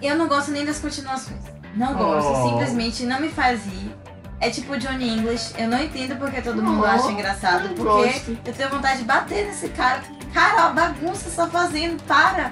E 0.01 0.07
eu 0.07 0.15
não 0.17 0.27
gosto 0.27 0.51
nem 0.51 0.65
das 0.65 0.79
continuações. 0.79 1.41
Não 1.75 1.93
gosto, 1.93 2.31
Oh. 2.31 2.49
simplesmente 2.49 3.03
não 3.05 3.19
me 3.19 3.29
faz 3.29 3.63
rir. 3.65 3.93
É 4.39 4.49
tipo 4.49 4.77
Johnny 4.77 5.09
English, 5.17 5.53
eu 5.57 5.67
não 5.67 5.81
entendo 5.83 6.15
porque 6.17 6.41
todo 6.41 6.61
mundo 6.63 6.81
Oh, 6.81 6.85
acha 6.85 7.11
engraçado. 7.11 7.65
eu 7.67 7.75
Porque 7.75 8.07
gosto. 8.09 8.37
eu 8.45 8.53
tenho 8.53 8.69
vontade 8.69 8.99
de 8.99 9.05
bater 9.05 9.47
nesse 9.47 9.67
cara. 9.69 10.01
Cara, 10.33 10.67
ó, 10.69 10.73
bagunça 10.73 11.29
só 11.29 11.47
fazendo, 11.47 12.01
para! 12.03 12.51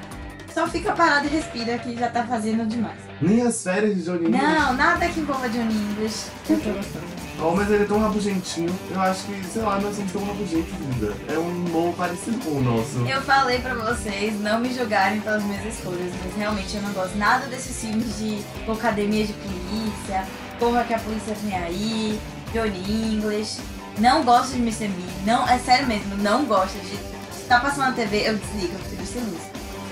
Só 0.54 0.68
fica 0.68 0.94
parado 0.94 1.28
e 1.28 1.30
respira 1.30 1.78
que 1.78 1.96
já 1.96 2.10
tá 2.10 2.24
fazendo 2.24 2.66
demais. 2.68 2.98
Nem 3.22 3.42
as 3.42 3.62
férias 3.64 3.96
de 3.96 4.04
Johnny 4.04 4.28
English. 4.28 4.44
Não, 4.44 4.74
nada 4.74 5.08
que 5.08 5.20
envolva 5.20 5.48
Johnny 5.50 5.74
English. 5.76 6.28
Eu 6.50 6.60
tô 6.60 6.70
gostando. 6.72 7.15
Oh, 7.42 7.52
mas 7.52 7.70
ele 7.70 7.84
é 7.84 7.86
tão 7.86 8.00
rabugentinho. 8.00 8.74
Eu 8.90 9.02
acho 9.02 9.24
que, 9.26 9.44
sei 9.46 9.62
lá, 9.62 9.80
nós 9.80 9.96
somos 9.96 10.12
tão 10.12 10.24
rabugentos, 10.24 10.72
vida. 10.74 11.14
É 11.28 11.38
um 11.38 11.50
humor 11.50 11.94
parecido 11.96 12.38
com 12.40 12.52
o 12.52 12.62
nosso. 12.62 13.00
Eu 13.08 13.22
falei 13.22 13.60
pra 13.60 13.74
vocês 13.76 14.40
não 14.42 14.60
me 14.60 14.74
julgarem 14.74 15.20
pelas 15.20 15.44
minhas 15.44 15.66
escolhas, 15.66 16.14
mas 16.24 16.36
realmente 16.38 16.76
eu 16.76 16.82
não 16.82 16.94
gosto 16.94 17.18
nada 17.18 17.48
desses 17.48 17.80
filmes 17.80 18.18
de 18.18 18.42
academia 18.72 19.26
de 19.26 19.34
polícia, 19.34 20.26
porra 20.58 20.84
que 20.86 20.94
a 20.94 21.00
polícia 21.00 21.36
vem 21.44 21.58
aí, 21.58 22.20
Johnny 22.54 23.16
English. 23.16 23.60
Não 23.98 24.24
gosto 24.24 24.54
de 24.54 24.60
Mr. 24.60 24.88
Me, 24.90 25.06
não, 25.26 25.48
é 25.48 25.58
sério 25.58 25.88
mesmo, 25.88 26.18
não 26.18 26.46
gosto 26.46 26.78
de. 26.80 26.98
Se 27.36 27.46
tá 27.48 27.60
passando 27.60 27.88
na 27.88 27.92
TV, 27.92 28.30
eu 28.30 28.38
desligo, 28.38 28.74
eu 28.74 28.80
prefiro 28.80 29.06
sem 29.06 29.22
luz. 29.24 29.42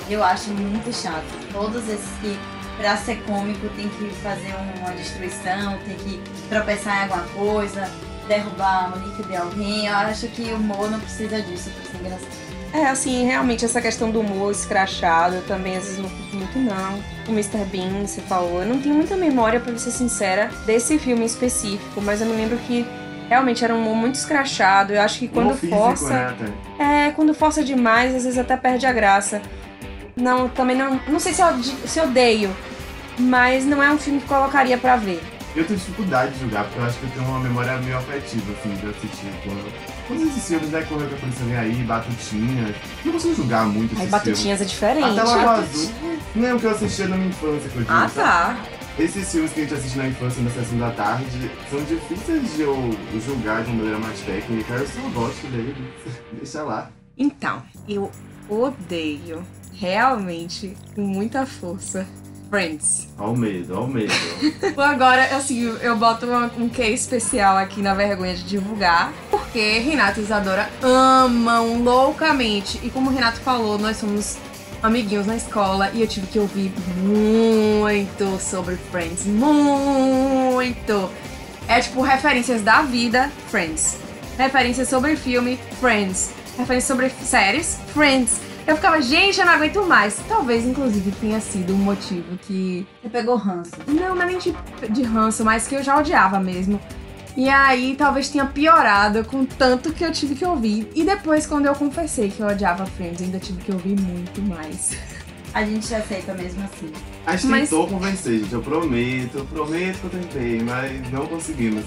Eu 0.09 0.23
acho 0.23 0.49
muito 0.49 0.93
chato. 0.93 1.23
Todos 1.51 1.87
esses 1.87 2.09
que, 2.21 2.37
pra 2.77 2.97
ser 2.97 3.21
cômico, 3.23 3.67
tem 3.75 3.89
que 3.89 4.09
fazer 4.21 4.53
uma 4.79 4.91
destruição, 4.91 5.77
tem 5.85 5.95
que 5.95 6.21
tropeçar 6.49 6.97
em 6.97 7.01
alguma 7.03 7.23
coisa, 7.29 7.89
derrubar 8.27 8.85
a 8.85 8.89
Monique 8.89 9.23
de 9.23 9.35
alguém. 9.35 9.87
Eu 9.87 9.95
acho 9.95 10.27
que 10.27 10.51
o 10.51 10.55
humor 10.55 10.89
não 10.89 10.99
precisa 10.99 11.41
disso 11.41 11.69
pra 11.71 11.91
ser 11.91 11.97
engraçado. 11.97 12.43
É, 12.73 12.87
assim, 12.87 13.23
realmente 13.23 13.63
essa 13.63 13.79
questão 13.79 14.09
do 14.09 14.19
humor 14.21 14.51
escrachado, 14.51 15.35
eu 15.35 15.45
também 15.45 15.77
às 15.77 15.83
vezes 15.83 15.99
não 15.99 16.09
curto 16.09 16.35
muito, 16.35 16.59
não. 16.59 16.99
O 17.27 17.31
Mr. 17.31 17.63
Bean, 17.65 18.07
você 18.07 18.19
falou, 18.21 18.61
eu 18.61 18.67
não 18.67 18.81
tenho 18.81 18.95
muita 18.95 19.15
memória, 19.15 19.59
pra 19.59 19.77
ser 19.77 19.91
sincera, 19.91 20.49
desse 20.65 20.97
filme 20.97 21.23
específico, 21.23 22.01
mas 22.01 22.19
eu 22.19 22.25
me 22.25 22.33
lembro 22.33 22.57
que 22.57 22.83
realmente 23.29 23.63
era 23.63 23.75
um 23.75 23.79
humor 23.79 23.95
muito 23.95 24.15
escrachado. 24.15 24.91
Eu 24.91 25.01
acho 25.01 25.19
que 25.19 25.27
quando 25.27 25.47
humor 25.47 25.57
físico, 25.57 25.79
força. 25.79 26.09
né, 26.09 26.35
até. 26.77 27.07
É, 27.07 27.11
quando 27.11 27.33
força 27.35 27.63
demais, 27.63 28.15
às 28.15 28.23
vezes 28.23 28.39
até 28.39 28.57
perde 28.57 28.87
a 28.87 28.91
graça. 28.91 29.39
Não, 30.15 30.47
também 30.49 30.75
não. 30.75 30.99
Não 31.07 31.19
sei 31.19 31.33
se 31.33 31.41
eu, 31.41 31.63
se 31.63 31.99
eu 31.99 32.05
odeio, 32.05 32.55
mas 33.17 33.65
não 33.65 33.81
é 33.81 33.91
um 33.91 33.97
filme 33.97 34.19
que 34.19 34.27
colocaria 34.27 34.77
pra 34.77 34.95
ver. 34.95 35.21
Eu 35.55 35.65
tenho 35.65 35.77
dificuldade 35.77 36.33
de 36.33 36.39
julgar, 36.39 36.63
porque 36.63 36.79
eu 36.79 36.85
acho 36.85 36.97
que 36.97 37.05
eu 37.05 37.11
tenho 37.11 37.25
uma 37.25 37.39
memória 37.39 37.77
meio 37.77 37.97
afetiva, 37.97 38.53
assim, 38.53 38.73
de 38.75 38.87
assistir. 38.87 39.31
Quando... 39.43 39.71
Todos 40.07 40.23
esses 40.23 40.47
filmes, 40.47 40.69
né, 40.71 40.81
Correr 40.81 41.07
que 41.07 41.13
a 41.13 41.17
polícia 41.17 41.45
vem 41.45 41.55
aí, 41.55 41.73
Batutinhas. 41.83 42.75
Não 43.05 43.11
consigo 43.13 43.35
julgar 43.35 43.65
muito 43.67 43.91
Aí 43.93 43.99
esses 43.99 44.09
Batutinhas 44.09 44.61
é 44.61 44.65
diferente. 44.65 45.19
Até 45.19 45.23
Lagoa 45.23 45.51
Azul. 45.57 45.91
Não 46.35 46.47
é 46.47 46.53
o 46.55 46.59
que 46.59 46.65
eu 46.65 46.71
assistia 46.71 47.07
na 47.07 47.17
minha 47.17 47.29
infância, 47.29 47.69
que 47.69 47.75
eu 47.75 47.81
digo, 47.83 47.93
Ah, 47.93 48.09
tá. 48.13 48.57
Esses 48.97 49.31
filmes 49.31 49.51
que 49.53 49.61
a 49.61 49.63
gente 49.63 49.73
assiste 49.75 49.97
na 49.97 50.07
infância, 50.07 50.43
na 50.43 50.49
sessão 50.49 50.77
da 50.77 50.91
tarde, 50.91 51.51
são 51.69 51.83
difíceis 51.83 52.55
de 52.55 52.61
eu 52.61 52.97
julgar 53.23 53.63
de 53.63 53.69
uma 53.69 53.77
maneira 53.77 53.99
mais 53.99 54.19
técnica. 54.21 54.73
Eu 54.73 54.87
só 54.87 55.01
gosto 55.09 55.47
deles. 55.47 55.75
Deixa 56.33 56.63
lá. 56.63 56.89
Então, 57.17 57.61
eu 57.87 58.11
odeio, 58.49 59.43
realmente, 59.79 60.75
com 60.95 61.01
muita 61.01 61.45
força, 61.45 62.05
Friends. 62.49 63.07
Ó 63.17 63.31
o 63.31 63.37
medo, 63.37 63.75
ó 63.77 63.83
o 63.85 63.87
medo. 63.87 64.13
Agora, 64.77 65.23
assim, 65.35 65.61
eu 65.81 65.95
boto 65.97 66.25
uma- 66.27 66.51
um 66.57 66.69
case 66.69 66.93
especial 66.93 67.57
aqui 67.57 67.81
na 67.81 67.93
vergonha 67.95 68.35
de 68.35 68.43
divulgar, 68.43 69.11
porque 69.31 69.79
Renato 69.79 70.19
e 70.19 70.23
Isadora 70.23 70.69
amam 70.81 71.81
loucamente. 71.83 72.79
E 72.83 72.89
como 72.91 73.09
o 73.09 73.13
Renato 73.13 73.39
falou, 73.39 73.79
nós 73.79 73.97
somos 73.97 74.37
amiguinhos 74.83 75.25
na 75.25 75.35
escola 75.35 75.89
e 75.93 76.01
eu 76.01 76.07
tive 76.07 76.27
que 76.27 76.37
ouvir 76.37 76.71
muito 76.97 78.37
sobre 78.39 78.75
Friends. 78.91 79.25
Muito! 79.25 81.09
É 81.67 81.79
tipo 81.79 82.01
referências 82.01 82.61
da 82.61 82.81
vida, 82.81 83.31
Friends. 83.49 83.97
Referências 84.37 84.89
sobre 84.89 85.15
filme, 85.15 85.57
Friends. 85.79 86.31
Referências 86.57 86.83
sobre 86.87 87.09
séries, 87.09 87.79
Friends. 87.93 88.39
Eu 88.65 88.75
ficava, 88.77 89.01
gente, 89.01 89.39
eu 89.39 89.45
não 89.45 89.53
aguento 89.53 89.83
mais. 89.85 90.17
Talvez, 90.27 90.65
inclusive, 90.65 91.11
tenha 91.19 91.39
sido 91.41 91.73
um 91.73 91.77
motivo 91.77 92.37
que 92.37 92.87
Você 93.01 93.09
pegou 93.09 93.35
ranço. 93.35 93.71
não, 93.87 94.15
não 94.15 94.21
é 94.21 94.25
nem 94.25 94.37
de, 94.37 94.55
de 94.89 95.03
ranço, 95.03 95.43
mas 95.43 95.67
que 95.67 95.75
eu 95.75 95.83
já 95.83 95.97
odiava 95.97 96.39
mesmo. 96.39 96.79
E 97.35 97.49
aí 97.49 97.95
talvez 97.97 98.29
tenha 98.29 98.45
piorado 98.45 99.25
com 99.25 99.43
tanto 99.43 99.91
que 99.91 100.05
eu 100.05 100.11
tive 100.11 100.35
que 100.35 100.45
ouvir. 100.45 100.89
E 100.95 101.03
depois, 101.03 101.45
quando 101.45 101.65
eu 101.65 101.73
confessei 101.75 102.29
que 102.29 102.39
eu 102.39 102.47
odiava 102.47 102.85
Friends, 102.85 103.21
ainda 103.21 103.39
tive 103.39 103.59
que 103.63 103.71
ouvir 103.71 103.99
muito 103.99 104.41
mais. 104.43 104.95
A 105.53 105.63
gente 105.65 105.93
aceita 105.93 106.33
mesmo 106.33 106.63
assim. 106.63 106.91
A 107.25 107.35
gente 107.35 107.47
Mas- 107.47 107.69
tentou 107.69 107.87
convencer, 107.87 108.39
gente. 108.39 108.53
Eu 108.53 108.61
prometo, 108.61 109.37
eu 109.39 109.45
prometo 109.45 109.99
que 109.99 110.03
eu 110.05 110.09
tentei, 110.09 110.61
mas 110.63 111.11
não 111.11 111.25
conseguimos. 111.27 111.83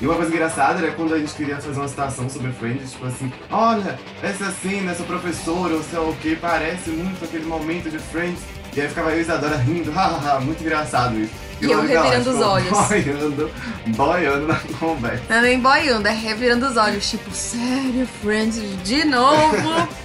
E 0.00 0.06
uma 0.06 0.16
coisa 0.16 0.30
engraçada 0.30 0.80
era 0.80 0.92
quando 0.92 1.14
a 1.14 1.18
gente 1.18 1.32
queria 1.34 1.56
fazer 1.56 1.78
uma 1.78 1.88
citação 1.88 2.28
sobre 2.28 2.52
Friends, 2.52 2.92
tipo 2.92 3.06
assim, 3.06 3.32
olha, 3.50 3.98
essa 4.22 4.50
cena, 4.50 4.90
essa 4.90 5.04
professora, 5.04 5.74
ou 5.74 5.82
sei 5.82 5.98
lá 5.98 6.08
o 6.08 6.16
que, 6.16 6.36
parece 6.36 6.90
muito 6.90 7.24
aquele 7.24 7.44
momento 7.44 7.90
de 7.90 7.98
Friends. 7.98 8.40
E 8.74 8.80
aí 8.80 8.88
ficava 8.88 9.12
eu 9.12 9.18
e 9.18 9.20
Isadora 9.20 9.56
rindo, 9.56 9.90
hahaha, 9.92 10.40
muito 10.40 10.60
engraçado 10.60 11.18
isso. 11.18 11.32
E 11.60 11.70
eu 11.70 11.80
ficava 11.82 12.08
lá, 12.08 12.10
revirando 12.10 12.30
os 12.30 12.40
olhos. 12.40 12.88
Boiando, 12.88 13.50
boiando 13.96 14.46
na 14.48 14.60
conversa. 14.78 15.22
Não 15.28 15.36
é 15.36 15.40
nem 15.40 15.60
boiando, 15.60 16.08
é 16.08 16.12
revirando 16.12 16.66
os 16.66 16.76
olhos, 16.76 17.08
tipo, 17.08 17.30
sério, 17.30 18.06
Friends, 18.20 18.60
de 18.82 19.04
novo? 19.04 19.88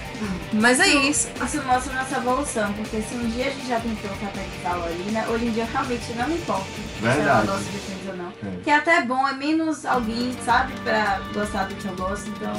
Mas 0.52 0.80
é 0.80 0.88
isso. 0.88 1.28
Isso 1.44 1.62
mostra 1.64 1.92
nossa 1.94 2.16
evolução, 2.16 2.72
porque 2.74 3.00
se 3.02 3.14
um 3.14 3.28
dia 3.30 3.46
a 3.46 3.50
gente 3.50 3.66
já 3.68 3.80
tentou 3.80 4.10
satanizar 4.20 4.72
a 4.72 4.76
Lorina, 4.76 5.24
hoje 5.28 5.46
em 5.46 5.50
dia 5.50 5.64
realmente 5.72 6.12
não 6.14 6.28
me 6.28 6.34
importa 6.34 6.64
se 6.64 7.04
ela 7.06 7.14
Verdade. 7.14 7.46
gosta 7.46 7.64
de 7.64 8.08
ou 8.10 8.16
não. 8.16 8.28
É. 8.28 8.62
Que 8.62 8.70
até 8.70 8.96
é 8.98 9.02
bom, 9.04 9.26
é 9.26 9.32
menos 9.34 9.84
alguém, 9.86 10.32
sabe, 10.44 10.72
pra 10.84 11.20
gostar 11.32 11.64
do 11.64 11.74
que 11.74 11.84
eu 11.86 11.94
gosto, 11.96 12.28
então 12.30 12.52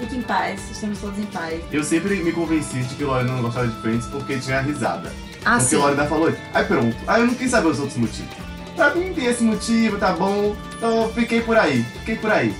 fique 0.00 0.16
em 0.16 0.22
paz, 0.22 0.60
estamos 0.70 0.98
todos 0.98 1.18
em 1.18 1.26
paz. 1.26 1.60
Eu 1.70 1.84
sempre 1.84 2.16
me 2.16 2.32
convenci 2.32 2.82
de 2.82 2.94
que 2.94 3.04
Lorena 3.04 3.32
não 3.32 3.42
gostava 3.42 3.68
de 3.68 3.80
Friends 3.80 4.06
porque 4.06 4.38
tinha 4.38 4.60
risada. 4.60 5.12
Ah, 5.44 5.52
Porque 5.58 5.64
sim. 5.70 5.76
Lorena 5.76 6.06
falou 6.06 6.30
isso. 6.30 6.38
Aí 6.54 6.64
pronto. 6.64 6.96
Aí 7.06 7.20
eu 7.20 7.26
não 7.26 7.34
quis 7.34 7.50
saber 7.50 7.68
os 7.68 7.78
outros 7.78 7.98
motivos. 7.98 8.30
Pra 8.74 8.94
mim 8.94 9.12
tem 9.12 9.26
esse 9.26 9.44
motivo, 9.44 9.98
tá 9.98 10.12
bom. 10.12 10.56
Então 10.76 11.02
eu 11.02 11.12
fiquei 11.12 11.42
por 11.42 11.56
aí. 11.56 11.84
Fiquei 12.00 12.16
por 12.16 12.30
aí. 12.32 12.54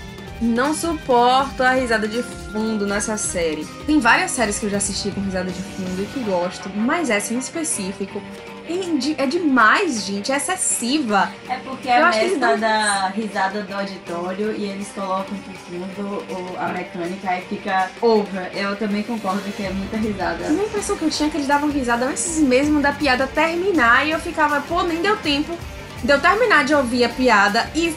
Não 0.45 0.75
suporto 0.75 1.63
a 1.63 1.71
risada 1.71 2.07
de 2.07 2.23
fundo 2.23 2.87
nessa 2.87 3.17
série. 3.17 3.65
Tem 3.87 3.99
várias 3.99 4.31
séries 4.31 4.59
que 4.59 4.67
eu 4.67 4.71
já 4.71 4.77
assisti 4.77 5.11
com 5.11 5.23
risada 5.23 5.51
de 5.51 5.63
fundo 5.63 6.03
e 6.03 6.07
que 6.07 6.21
gosto, 6.21 6.69
mas 6.77 7.09
essa 7.09 7.33
em 7.33 7.39
específico 7.39 8.23
é 8.69 8.97
de- 8.99 9.15
demais, 9.27 10.05
gente, 10.07 10.31
é 10.31 10.37
excessiva. 10.37 11.31
É 11.49 11.57
porque 11.57 11.89
Eu 11.89 11.93
é 11.93 12.03
a 12.03 12.11
mescla 12.11 12.57
da 12.59 13.09
risada 13.09 13.63
do 13.63 13.75
auditório 13.75 14.55
e 14.55 14.65
eles 14.67 14.89
colocam 14.95 15.35
por 15.39 15.55
fundo 15.55 16.23
a 16.59 16.69
mecânica 16.69 17.31
aí 17.31 17.43
fica 17.49 17.91
over. 18.03 18.51
Eu 18.55 18.77
também 18.77 19.03
concordo 19.03 19.41
que 19.53 19.63
é 19.65 19.71
muita 19.71 19.97
risada. 19.97 20.47
A 20.47 20.51
minha 20.51 20.67
impressão 20.67 20.95
que 20.97 21.05
eu 21.07 21.11
tinha 21.11 21.29
é 21.29 21.31
que 21.31 21.37
eles 21.39 21.47
davam 21.49 21.71
risada 21.71 22.05
antes 22.05 22.39
mesmo 22.39 22.81
da 22.81 22.93
piada 22.93 23.27
terminar 23.27 24.07
e 24.07 24.11
eu 24.11 24.19
ficava, 24.21 24.61
pô, 24.61 24.83
nem 24.83 25.01
deu 25.01 25.17
tempo 25.17 25.57
de 26.03 26.13
eu 26.13 26.21
terminar 26.21 26.65
de 26.67 26.75
ouvir 26.75 27.05
a 27.05 27.09
piada 27.09 27.69
e 27.75 27.95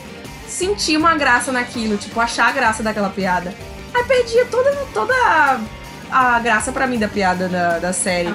sentir 0.47 0.97
uma 0.97 1.15
graça 1.15 1.51
naquilo, 1.51 1.97
tipo, 1.97 2.19
achar 2.19 2.49
a 2.49 2.51
graça 2.51 2.81
daquela 2.81 3.09
piada. 3.09 3.53
Aí 3.93 4.03
perdia 4.03 4.45
toda, 4.45 4.71
toda 4.93 5.13
a, 5.13 5.59
a 6.35 6.39
graça 6.39 6.71
pra 6.71 6.87
mim 6.87 6.99
da 6.99 7.07
piada 7.07 7.47
da, 7.47 7.79
da 7.79 7.93
série. 7.93 8.33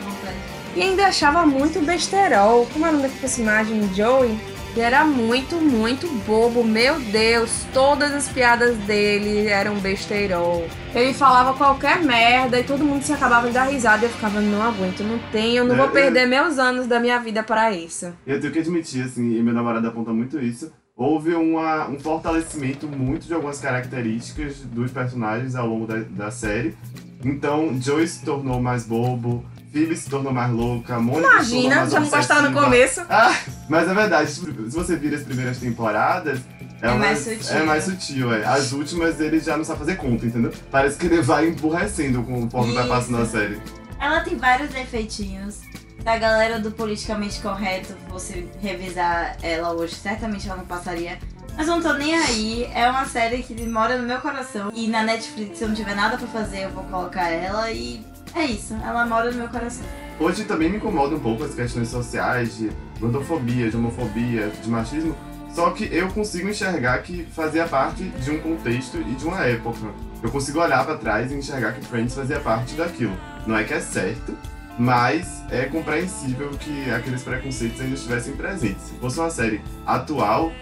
E 0.75 0.83
ainda 0.83 1.07
achava 1.07 1.45
muito 1.45 1.81
besterol. 1.81 2.67
Como 2.73 2.87
é 2.87 2.89
o 2.89 2.93
nome 2.93 3.03
daquele 3.03 3.21
personagem? 3.21 3.95
Joey? 3.95 4.39
Ele 4.75 4.81
era 4.81 5.05
muito, 5.05 5.57
muito 5.57 6.09
bobo. 6.27 6.65
Meu 6.65 6.99
Deus, 6.99 7.67
todas 7.75 8.11
as 8.15 8.27
piadas 8.29 8.75
dele 8.79 9.47
eram 9.49 9.75
besterol. 9.75 10.67
Ele 10.95 11.13
falava 11.13 11.53
qualquer 11.53 12.03
merda 12.03 12.59
e 12.59 12.65
todo 12.65 12.83
mundo 12.83 13.03
se 13.03 13.13
acabava 13.13 13.49
de 13.49 13.53
dar 13.53 13.65
risada. 13.65 14.07
E 14.07 14.09
eu 14.09 14.11
ficava, 14.11 14.41
não 14.41 14.63
aguento, 14.63 15.03
não 15.03 15.19
tenho, 15.31 15.59
eu 15.59 15.65
não 15.67 15.77
vou 15.77 15.87
É, 15.87 15.91
perder 15.91 16.27
meus 16.27 16.59
anos 16.59 16.87
da 16.87 16.99
minha 16.99 17.19
vida 17.19 17.43
para 17.43 17.71
isso. 17.71 18.15
Eu 18.27 18.41
tenho 18.41 18.51
que 18.51 18.61
admitir, 18.61 19.05
assim, 19.05 19.37
e 19.37 19.43
meu 19.43 19.53
namorado 19.53 19.87
aponta 19.89 20.11
muito 20.11 20.41
isso. 20.41 20.73
Houve 21.03 21.35
uma, 21.35 21.89
um 21.89 21.99
fortalecimento 21.99 22.87
muito 22.87 23.27
de 23.27 23.35
algumas 23.35 23.59
características 23.59 24.59
dos 24.59 24.93
personagens 24.93 25.57
ao 25.57 25.67
longo 25.67 25.85
da, 25.85 25.97
da 25.99 26.31
série. 26.31 26.77
Então, 27.25 27.77
Joey 27.81 28.07
se 28.07 28.25
tornou 28.25 28.63
mais 28.63 28.85
bobo, 28.87 29.45
Phoebe 29.73 29.97
se 29.97 30.09
tornou 30.09 30.33
mais 30.33 30.53
louca, 30.53 31.01
Mônica 31.01 31.29
se 31.43 31.51
tornou 31.51 31.65
Imagina, 31.65 31.77
mais 31.77 31.91
já 31.91 32.01
não 32.01 32.09
gostava 32.09 32.49
no 32.49 32.61
começo. 32.61 33.01
Ah, 33.11 33.37
mas 33.69 33.89
é 33.89 33.95
verdade, 33.95 34.31
se 34.31 34.41
você 34.71 34.95
vira 34.95 35.17
as 35.17 35.25
primeiras 35.25 35.59
temporadas, 35.59 36.41
é, 36.81 36.87
É 36.87 36.95
mais 36.95 37.01
mais, 37.01 37.19
sutil. 37.19 37.57
é 37.57 37.63
mais 37.65 37.85
sutil. 37.85 38.33
É. 38.35 38.45
As 38.45 38.73
últimas 38.73 39.21
ele 39.21 39.41
já 39.41 39.57
não 39.57 39.65
sabe 39.65 39.81
fazer 39.81 39.97
conta, 39.97 40.25
entendeu? 40.27 40.53
Parece 40.71 40.99
que 40.99 41.07
ele 41.07 41.21
vai 41.21 41.49
emburrecendo 41.49 42.23
conforme 42.23 42.75
vai 42.75 42.87
passando 42.87 43.23
a 43.23 43.27
série. 43.27 43.61
Ela 44.01 44.21
tem 44.21 44.37
vários 44.37 44.71
defeitinhos. 44.71 45.61
Da 46.05 46.19
galera 46.19 46.59
do 46.59 46.73
politicamente 46.73 47.41
correto, 47.41 47.95
você 48.09 48.49
revisar 48.61 49.37
ela 49.41 49.73
hoje, 49.73 49.95
certamente 49.95 50.49
ela 50.49 50.57
não 50.57 50.67
passaria. 50.67 51.19
Mas 51.57 51.69
eu 51.69 51.75
não 51.77 51.83
tô 51.83 51.93
nem 51.93 52.15
aí. 52.15 52.65
É 52.75 52.91
uma 52.91 53.05
série 53.05 53.43
que 53.43 53.55
mora 53.67 53.97
no 53.97 54.07
meu 54.07 54.19
coração. 54.21 54.73
E 54.75 54.89
na 54.89 55.03
Netflix, 55.03 55.59
se 55.59 55.65
eu 55.65 55.69
não 55.69 55.77
tiver 55.77 55.95
nada 55.95 56.17
pra 56.17 56.27
fazer, 56.27 56.65
eu 56.65 56.71
vou 56.71 56.83
colocar 56.85 57.29
ela 57.29 57.71
e 57.71 58.05
É 58.35 58.45
isso, 58.45 58.75
ela 58.83 59.05
mora 59.07 59.31
no 59.31 59.37
meu 59.37 59.49
coração. 59.49 59.85
Hoje 60.19 60.45
também 60.45 60.71
me 60.71 60.79
incomoda 60.79 61.15
um 61.15 61.21
pouco 61.21 61.45
as 61.45 61.55
questões 61.55 61.89
sociais 61.89 62.57
de 62.57 62.71
gordofobia, 62.99 63.71
de 63.71 63.77
homofobia, 63.77 64.49
de 64.49 64.71
machismo. 64.71 65.15
Só 65.55 65.71
que 65.71 65.85
eu 65.93 66.09
consigo 66.09 66.49
enxergar 66.49 67.03
que 67.03 67.25
fazia 67.27 67.67
parte 67.67 68.03
de 68.05 68.31
um 68.31 68.41
contexto 68.41 68.97
e 68.97 69.15
de 69.15 69.25
uma 69.27 69.45
época. 69.45 69.93
Eu 70.23 70.31
consigo 70.31 70.61
olhar 70.61 70.85
pra 70.85 70.97
trás 70.97 71.31
e 71.31 71.35
enxergar 71.35 71.73
que 71.73 71.85
Friends 71.85 72.15
fazia 72.15 72.41
parte 72.41 72.75
daquilo. 72.75 73.15
Não 73.47 73.57
é 73.57 73.65
que 73.65 73.75
é 73.75 73.81
certo, 73.81 74.35
mas 74.79 75.43
é 75.51 75.64
compreensível 75.66 76.51
que 76.51 76.91
aqueles 76.91 77.23
preconceitos 77.23 77.81
ainda 77.81 77.95
estivessem 77.95 78.35
presentes. 78.37 78.83
Se 78.85 78.95
fosse 78.95 79.18
uma 79.18 79.31
série 79.31 79.61
atual, 79.87 80.53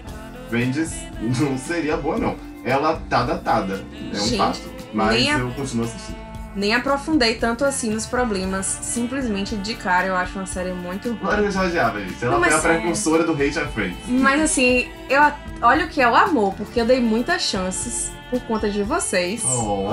Friends 0.48 0.92
não 1.40 1.56
seria 1.58 1.96
boa, 1.96 2.18
não. 2.18 2.36
Ela 2.64 3.00
tá 3.08 3.22
datada, 3.24 3.82
é 4.12 4.16
um 4.16 4.20
Gente, 4.26 4.36
fato. 4.38 4.60
Mas 4.92 5.28
a- 5.28 5.38
eu 5.38 5.50
continuo 5.52 5.84
assistindo. 5.86 6.16
Nem 6.56 6.74
aprofundei 6.74 7.36
tanto 7.36 7.64
assim 7.64 7.90
nos 7.90 8.06
problemas. 8.06 8.66
Simplesmente 8.66 9.56
de 9.56 9.74
cara 9.74 10.08
eu 10.08 10.16
acho 10.16 10.36
uma 10.36 10.46
série 10.46 10.72
muito 10.72 11.08
ruim. 11.10 11.18
Glória 11.20 11.48
já 11.50 11.62
odiava, 11.64 12.00
gente. 12.00 12.22
Ela 12.24 12.32
Não, 12.32 12.40
foi 12.40 12.48
a 12.48 12.56
mas 12.56 12.64
é- 12.64 12.68
precursora 12.74 13.22
do 13.22 13.32
Hate 13.34 13.58
a 13.60 13.68
Friends. 13.68 13.96
Mas 14.08 14.40
assim, 14.42 14.88
eu 15.08 15.22
olha 15.62 15.86
o 15.86 15.88
que 15.88 16.02
é 16.02 16.08
o 16.08 16.14
amor, 16.16 16.52
porque 16.54 16.80
eu 16.80 16.84
dei 16.84 17.00
muitas 17.00 17.42
chances 17.42 18.10
por 18.28 18.40
conta 18.42 18.68
de 18.68 18.82
vocês. 18.82 19.44
Oh. 19.44 19.86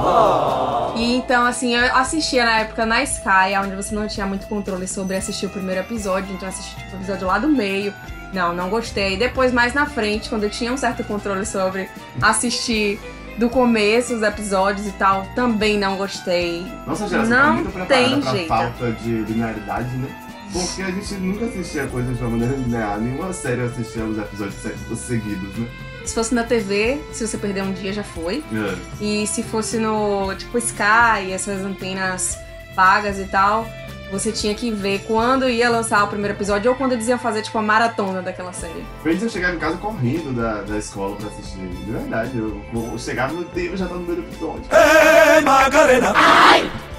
E 0.97 1.15
então, 1.15 1.45
assim, 1.45 1.75
eu 1.75 1.95
assistia 1.95 2.43
na 2.45 2.59
época 2.59 2.85
na 2.85 3.03
Sky, 3.03 3.55
onde 3.63 3.75
você 3.75 3.93
não 3.93 4.07
tinha 4.07 4.25
muito 4.25 4.47
controle 4.47 4.87
sobre 4.87 5.15
assistir 5.15 5.45
o 5.45 5.49
primeiro 5.49 5.81
episódio, 5.81 6.33
então 6.33 6.47
eu 6.47 6.53
assisti 6.53 6.75
tipo, 6.75 6.95
o 6.95 6.99
episódio 6.99 7.27
lá 7.27 7.37
do 7.39 7.47
meio. 7.49 7.93
Não, 8.33 8.53
não 8.53 8.69
gostei. 8.69 9.15
Depois, 9.17 9.53
mais 9.53 9.73
na 9.73 9.85
frente, 9.85 10.27
quando 10.29 10.43
eu 10.43 10.49
tinha 10.49 10.71
um 10.73 10.77
certo 10.77 11.03
controle 11.03 11.45
sobre 11.45 11.89
assistir 12.21 12.99
do 13.37 13.49
começo 13.49 14.15
os 14.15 14.21
episódios 14.23 14.85
e 14.87 14.91
tal, 14.93 15.25
também 15.35 15.77
não 15.77 15.95
gostei. 15.95 16.65
Nossa 16.85 17.07
geração 17.07 17.29
Não 17.29 17.37
tá 17.45 17.51
muito 17.53 17.71
preparada 17.71 17.95
tem 18.09 18.21
pra 18.21 18.31
jeito. 18.31 18.47
falta 18.47 18.91
de 18.93 19.09
linearidade, 19.09 19.95
né? 19.97 20.09
Porque 20.51 20.81
a 20.81 20.91
gente 20.91 21.13
nunca 21.15 21.45
assistia 21.45 21.85
coisas 21.87 22.17
de 22.17 22.23
uma 22.23 22.31
maneira 22.31 22.55
linear. 22.55 22.97
Nenhuma 22.99 23.31
série 23.33 23.61
assistia 23.61 24.03
os 24.03 24.17
episódios 24.17 24.55
se- 24.55 24.95
seguidos, 24.95 25.55
né? 25.57 25.67
Se 26.07 26.15
fosse 26.15 26.33
na 26.33 26.43
TV, 26.43 27.01
se 27.11 27.27
você 27.27 27.37
perder 27.37 27.63
um 27.63 27.73
dia, 27.73 27.91
já 27.91 28.03
foi. 28.03 28.41
É. 28.53 29.03
E 29.03 29.27
se 29.27 29.43
fosse 29.43 29.77
no 29.77 30.33
tipo 30.35 30.57
Sky, 30.57 31.33
essas 31.33 31.61
antenas 31.61 32.39
pagas 32.73 33.19
e 33.19 33.25
tal, 33.25 33.67
você 34.09 34.31
tinha 34.31 34.55
que 34.55 34.71
ver 34.71 35.03
quando 35.05 35.49
ia 35.49 35.69
lançar 35.69 36.01
o 36.05 36.07
primeiro 36.07 36.33
episódio 36.33 36.71
ou 36.71 36.77
quando 36.77 36.93
eles 36.93 37.09
iam 37.09 37.19
fazer 37.19 37.41
tipo 37.41 37.57
a 37.57 37.61
maratona 37.61 38.21
daquela 38.21 38.53
série. 38.53 38.85
Friends 39.03 39.21
eu 39.21 39.29
chegava 39.29 39.55
em 39.55 39.59
casa 39.59 39.75
correndo 39.77 40.33
da, 40.33 40.61
da 40.61 40.77
escola 40.77 41.17
pra 41.17 41.27
assistir. 41.27 41.67
De 41.67 41.91
verdade, 41.91 42.37
eu, 42.37 42.61
eu 42.73 42.97
chegava 42.97 43.33
no 43.33 43.43
tempo 43.43 43.75
já 43.75 43.85
tá 43.85 43.95
no 43.95 44.05
do 44.05 44.13
episódio. 44.13 44.63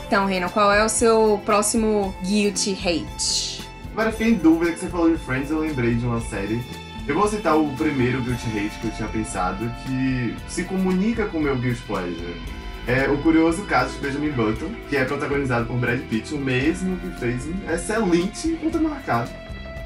Então, 0.07 0.27
Renan, 0.27 0.49
qual 0.49 0.71
é 0.71 0.85
o 0.85 0.89
seu 0.89 1.41
próximo 1.47 2.15
guilty 2.23 2.73
hate? 2.73 3.67
Agora 3.93 4.09
eu 4.09 4.13
fiquei 4.13 4.29
em 4.29 4.35
dúvida 4.35 4.73
que 4.73 4.81
você 4.81 4.89
falou 4.89 5.11
de 5.11 5.17
Friends, 5.17 5.51
eu 5.51 5.61
lembrei 5.61 5.95
de 5.95 6.05
uma 6.05 6.21
série. 6.21 6.63
Eu 7.09 7.15
vou 7.15 7.27
citar 7.27 7.57
o 7.57 7.75
primeiro 7.75 8.21
Guilty 8.21 8.49
Hate 8.49 8.79
que 8.81 8.87
eu 8.89 8.91
tinha 8.91 9.09
pensado, 9.09 9.73
que 9.83 10.37
se 10.47 10.65
comunica 10.65 11.25
com 11.25 11.39
o 11.39 11.41
meu 11.41 11.57
Guilty 11.57 11.81
Pleasure. 11.87 12.43
É 12.87 13.09
o 13.09 13.17
curioso 13.23 13.63
caso 13.65 13.95
de 13.95 14.01
Benjamin 14.01 14.33
Button, 14.33 14.71
que 14.91 14.97
é 14.97 15.07
protagonizado 15.07 15.65
por 15.65 15.79
Brad 15.79 16.01
Pitt, 16.01 16.35
o 16.35 16.39
mesmo 16.39 16.99
que 16.99 17.09
fez 17.19 17.47
um 17.47 17.73
excelente 17.73 18.51
Conta 18.63 18.79
Marcado. 18.79 19.31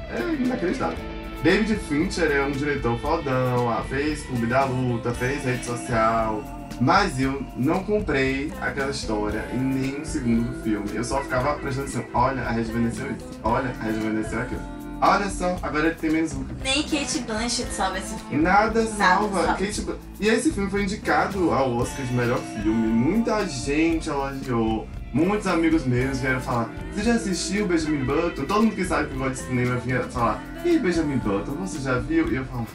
É 0.09 0.33
inacreditável. 0.33 0.97
David 1.41 1.75
Fincher 1.87 2.29
é 2.29 2.45
um 2.45 2.51
diretor 2.51 2.99
fodão, 2.99 3.69
ah, 3.69 3.83
fez 3.87 4.23
Clube 4.23 4.45
da 4.45 4.65
Luta, 4.65 5.13
fez 5.13 5.45
rede 5.45 5.65
social, 5.65 6.43
mas 6.81 7.21
eu 7.21 7.41
não 7.55 7.85
comprei 7.85 8.51
aquela 8.59 8.91
história 8.91 9.45
em 9.53 9.59
nenhum 9.59 10.03
segundo 10.03 10.51
do 10.51 10.61
filme. 10.61 10.89
Eu 10.93 11.05
só 11.05 11.21
ficava 11.21 11.53
prestando 11.53 11.87
atenção, 11.87 12.05
olha, 12.13 12.41
a 12.41 12.51
rejuvenesceu 12.51 13.11
isso, 13.11 13.39
olha, 13.43 13.73
a 13.79 13.83
rejuvenesceu 13.83 14.41
aquilo. 14.41 14.72
Olha 15.05 15.29
só, 15.29 15.57
agora 15.61 15.87
ele 15.87 15.95
tem 15.95 16.09
menos 16.09 16.31
boca. 16.33 16.53
Nem 16.63 16.81
Kate 16.83 17.19
Blanchett 17.19 17.71
salva 17.73 17.97
esse 17.97 18.15
filme. 18.15 18.41
Nada 18.41 18.85
salva. 18.87 19.43
salva. 19.43 19.53
Kate 19.57 19.81
Bl- 19.81 19.93
E 20.19 20.27
esse 20.29 20.51
filme 20.53 20.69
foi 20.69 20.83
indicado 20.83 21.51
ao 21.51 21.75
Oscar 21.75 22.05
de 22.05 22.13
melhor 22.13 22.39
filme. 22.39 22.87
Muita 22.87 23.45
gente 23.45 24.09
elogiou. 24.09 24.87
Muitos 25.13 25.45
amigos 25.45 25.85
meus 25.85 26.19
vieram 26.21 26.39
falar: 26.39 26.69
Você 26.95 27.03
já 27.03 27.15
assistiu 27.15 27.67
Benjamin 27.67 28.05
Button? 28.05 28.45
Todo 28.45 28.63
mundo 28.63 28.75
que 28.75 28.85
sabe 28.85 29.09
que 29.09 29.15
gosta 29.15 29.33
de 29.33 29.39
cinema 29.41 29.75
vinha 29.75 30.01
falar: 30.03 30.41
E 30.63 30.79
Benjamin 30.79 31.17
Button, 31.17 31.51
você 31.51 31.79
já 31.79 31.99
viu? 31.99 32.31
E 32.31 32.35
eu 32.37 32.45
falo: 32.45 32.65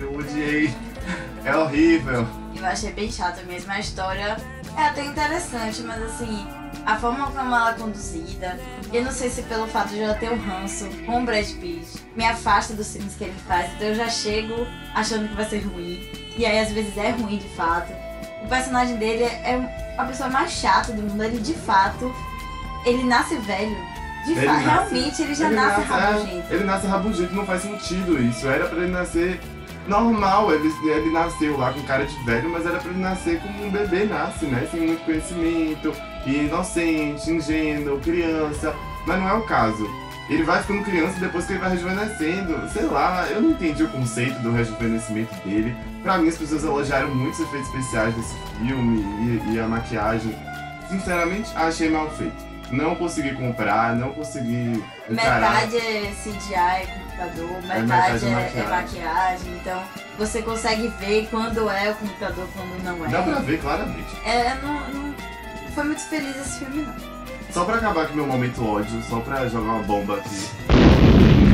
Eu 0.00 0.14
odiei. 0.16 0.72
É 1.44 1.54
horrível. 1.56 2.26
Eu 2.56 2.64
achei 2.66 2.92
bem 2.92 3.10
chato 3.12 3.44
mesmo. 3.46 3.70
A 3.70 3.78
história 3.78 4.36
é 4.76 4.86
até 4.86 5.04
interessante, 5.04 5.82
mas 5.82 6.02
assim, 6.02 6.46
a 6.86 6.96
forma 6.96 7.26
como 7.26 7.38
ela 7.54 7.70
é 7.70 7.74
conduzida, 7.74 8.58
eu 8.92 9.04
não 9.04 9.10
sei 9.12 9.28
se 9.30 9.42
pelo 9.42 9.66
fato 9.66 9.88
de 9.90 10.00
ela 10.00 10.14
ter 10.14 10.30
um 10.32 10.38
ranço 10.38 10.86
com 11.06 11.22
o 11.22 11.24
Brad 11.24 11.46
Pitt, 11.60 11.86
me 12.16 12.24
afasta 12.24 12.72
dos 12.74 12.92
filmes 12.92 13.14
que 13.14 13.24
ele 13.24 13.34
faz, 13.46 13.70
então 13.74 13.88
eu 13.88 13.94
já 13.94 14.08
chego 14.08 14.66
achando 14.94 15.28
que 15.28 15.34
vai 15.34 15.44
ser 15.48 15.60
ruim. 15.60 16.00
E 16.36 16.46
aí 16.46 16.58
às 16.60 16.70
vezes 16.72 16.96
é 16.96 17.10
ruim 17.10 17.38
de 17.38 17.48
fato. 17.50 17.92
O 18.44 18.48
personagem 18.48 18.96
dele 18.96 19.24
é 19.24 19.94
a 19.98 20.04
pessoa 20.04 20.28
mais 20.30 20.52
chata 20.52 20.92
do 20.92 21.02
mundo, 21.02 21.22
ele 21.22 21.38
de 21.40 21.54
fato, 21.54 22.14
ele 22.86 23.02
nasce 23.04 23.36
velho. 23.36 23.76
De 24.24 24.32
Ele 24.32 24.46
fato, 24.46 24.60
nasce- 24.64 24.64
realmente 24.94 25.22
ele 25.22 25.34
já 25.34 25.48
nasce 25.50 25.80
é, 25.80 25.84
rabugento. 25.84 26.54
ele 26.54 26.64
nasce 26.64 26.86
rabugento, 26.86 27.34
não 27.34 27.46
faz 27.46 27.62
sentido 27.62 28.20
isso. 28.22 28.46
Era 28.46 28.66
pra 28.66 28.78
ele 28.78 28.92
nascer 28.92 29.40
normal. 29.88 30.52
Ele, 30.52 30.72
ele 30.84 31.10
nasceu 31.10 31.56
lá 31.58 31.72
com 31.72 31.82
cara 31.82 32.04
de 32.04 32.16
velho, 32.24 32.48
mas 32.50 32.66
era 32.66 32.78
pra 32.78 32.90
ele 32.90 33.00
nascer 33.00 33.40
como 33.40 33.66
um 33.66 33.70
bebê 33.70 34.04
nasce, 34.04 34.46
né? 34.46 34.66
Sem 34.70 34.80
muito 34.80 35.04
conhecimento, 35.04 35.92
inocente, 36.26 37.30
ingênuo, 37.30 37.98
criança. 38.00 38.74
Mas 39.06 39.18
não 39.18 39.28
é 39.28 39.34
o 39.34 39.42
caso. 39.42 39.88
Ele 40.28 40.42
vai 40.42 40.60
ficando 40.60 40.84
criança 40.84 41.18
depois 41.18 41.46
que 41.46 41.52
ele 41.54 41.60
vai 41.60 41.70
rejuvenescendo. 41.70 42.68
Sei 42.70 42.84
lá, 42.84 43.26
eu 43.30 43.40
não 43.40 43.50
entendi 43.50 43.82
o 43.82 43.88
conceito 43.88 44.38
do 44.40 44.52
rejuvenescimento 44.52 45.34
dele. 45.36 45.74
Pra 46.02 46.18
mim, 46.18 46.28
as 46.28 46.36
pessoas 46.36 46.64
elogiaram 46.64 47.14
muito 47.14 47.34
os 47.34 47.40
efeitos 47.40 47.68
especiais 47.68 48.14
desse 48.14 48.34
filme 48.58 49.00
e, 49.00 49.54
e 49.54 49.60
a 49.60 49.66
maquiagem. 49.66 50.36
Sinceramente, 50.90 51.50
achei 51.56 51.88
mal 51.88 52.10
feito. 52.10 52.46
Não 52.70 52.94
consegui 52.94 53.34
comprar, 53.34 53.96
não 53.96 54.12
consegui 54.12 54.84
encarar. 55.08 55.66
Metade 55.66 55.76
é 55.78 56.12
CGI, 56.22 57.07
computador, 57.18 57.62
metade 57.62 57.82
metade 57.82 58.24
é 58.24 58.28
é, 58.28 58.32
maquiagem. 58.32 58.68
maquiagem. 58.70 59.52
Então 59.60 59.82
você 60.16 60.42
consegue 60.42 60.88
ver 61.00 61.28
quando 61.30 61.68
é 61.68 61.90
o 61.90 61.94
computador, 61.96 62.46
quando 62.54 62.84
não 62.84 63.04
é. 63.04 63.08
Dá 63.08 63.22
pra 63.22 63.38
ver 63.40 63.60
claramente. 63.60 64.16
É, 64.24 64.54
não, 64.62 64.88
não 64.90 65.14
foi 65.74 65.84
muito 65.84 66.02
feliz 66.02 66.36
esse 66.36 66.60
filme, 66.60 66.82
não. 66.82 67.18
Só 67.50 67.64
pra 67.64 67.76
acabar 67.76 68.06
com 68.06 68.12
o 68.12 68.16
meu 68.16 68.26
momento 68.26 68.64
ódio, 68.64 69.02
só 69.08 69.20
pra 69.20 69.48
jogar 69.48 69.72
uma 69.72 69.82
bomba 69.82 70.16
aqui. 70.16 70.50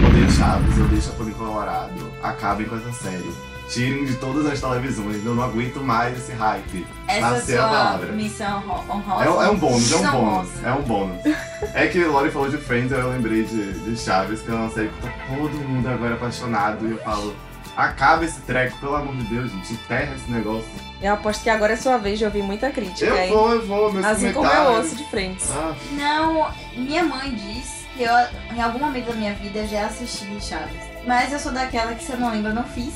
Odeio 0.09 0.31
Chaves, 0.31 0.77
eu 0.77 0.89
deixo 0.89 1.11
a 1.11 1.13
Poli 1.13 1.33
Colorado. 1.33 2.13
Acabem 2.23 2.67
com 2.67 2.77
essa 2.77 2.93
série. 2.93 3.33
Tirem 3.69 4.05
de 4.05 4.15
todas 4.17 4.45
as 4.47 4.61
televisões, 4.61 5.25
eu 5.25 5.35
não 5.35 5.43
aguento 5.43 5.81
mais 5.81 6.17
esse 6.19 6.33
hype. 6.33 6.87
Essa 7.09 7.21
Nasceu 7.31 7.57
é 7.57 7.59
a 7.59 7.69
sua 7.69 7.77
palavra. 7.79 8.13
missão 8.13 8.59
honro- 8.69 8.85
honrosa. 8.97 9.25
É, 9.25 9.27
é 9.47 9.51
um 9.51 9.57
bônus, 9.57 9.93
é 9.93 9.97
um 9.97 10.11
bônus. 10.11 10.49
É 10.65 10.73
um 10.73 10.83
bônus. 10.83 11.17
É 11.75 11.87
que 11.89 12.05
Lori 12.05 12.31
falou 12.31 12.49
de 12.51 12.59
Friends, 12.59 12.93
eu 12.93 13.09
lembrei 13.11 13.43
de, 13.43 13.73
de 13.73 13.97
Chaves, 13.99 14.43
que 14.43 14.51
é 14.51 14.55
uma 14.55 14.71
série 14.71 14.89
que 14.89 15.01
tá 15.01 15.13
todo 15.29 15.51
mundo 15.69 15.89
agora 15.89 16.15
apaixonado. 16.15 16.87
E 16.87 16.91
eu 16.93 16.99
falo, 16.99 17.35
acaba 17.77 18.25
esse 18.25 18.39
treco, 18.43 18.77
pelo 18.79 18.95
amor 18.97 19.17
de 19.17 19.25
Deus, 19.25 19.51
gente. 19.51 19.73
Enterra 19.73 20.15
esse 20.15 20.31
negócio. 20.31 20.69
Eu 21.03 21.15
aposto 21.15 21.43
que 21.43 21.51
agora 21.51 21.73
é 21.73 21.77
sua 21.77 21.97
vez 21.97 22.19
de 22.19 22.25
ouvir 22.27 22.43
muita 22.43 22.71
crítica, 22.71 23.07
Eu 23.07 23.17
hein? 23.17 23.31
vou, 23.33 23.53
eu 23.55 23.67
vou, 23.67 23.93
meus 23.93 24.05
Assim 24.05 24.33
como 24.33 24.47
eu 24.47 24.73
ouço 24.75 24.95
de 24.95 25.05
frente. 25.11 25.43
Ah, 25.53 25.75
Não, 25.93 26.49
minha 26.77 27.03
mãe 27.03 27.35
diz 27.35 27.87
que 27.97 28.03
eu, 28.03 28.15
em 28.55 28.61
algum 28.63 28.79
momento 28.79 29.07
da 29.07 29.15
minha 29.15 29.33
vida, 29.35 29.67
já 29.67 29.87
assisti 29.87 30.27
Chaves. 30.41 30.77
Mas 31.07 31.33
eu 31.33 31.39
sou 31.39 31.51
daquela 31.51 31.95
que 31.95 32.05
se 32.05 32.13
eu 32.13 32.19
não 32.19 32.31
lembro, 32.31 32.51
eu 32.51 32.55
não 32.55 32.65
fiz. 32.65 32.93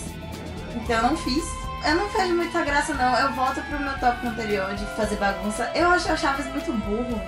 Então 0.77 0.97
eu 0.97 1.03
não 1.03 1.17
fiz. 1.17 1.45
Eu 1.87 1.95
não 1.95 2.09
vejo 2.09 2.35
muita 2.35 2.63
graça, 2.65 2.93
não. 2.95 3.15
Eu 3.17 3.33
volto 3.33 3.61
pro 3.63 3.79
meu 3.79 3.97
tópico 3.99 4.27
anterior 4.27 4.75
de 4.75 4.85
fazer 4.97 5.17
bagunça. 5.17 5.71
Eu 5.75 5.89
acho 5.91 6.11
a 6.11 6.17
Chaves 6.17 6.47
muito 6.47 6.73
burro. 6.73 7.21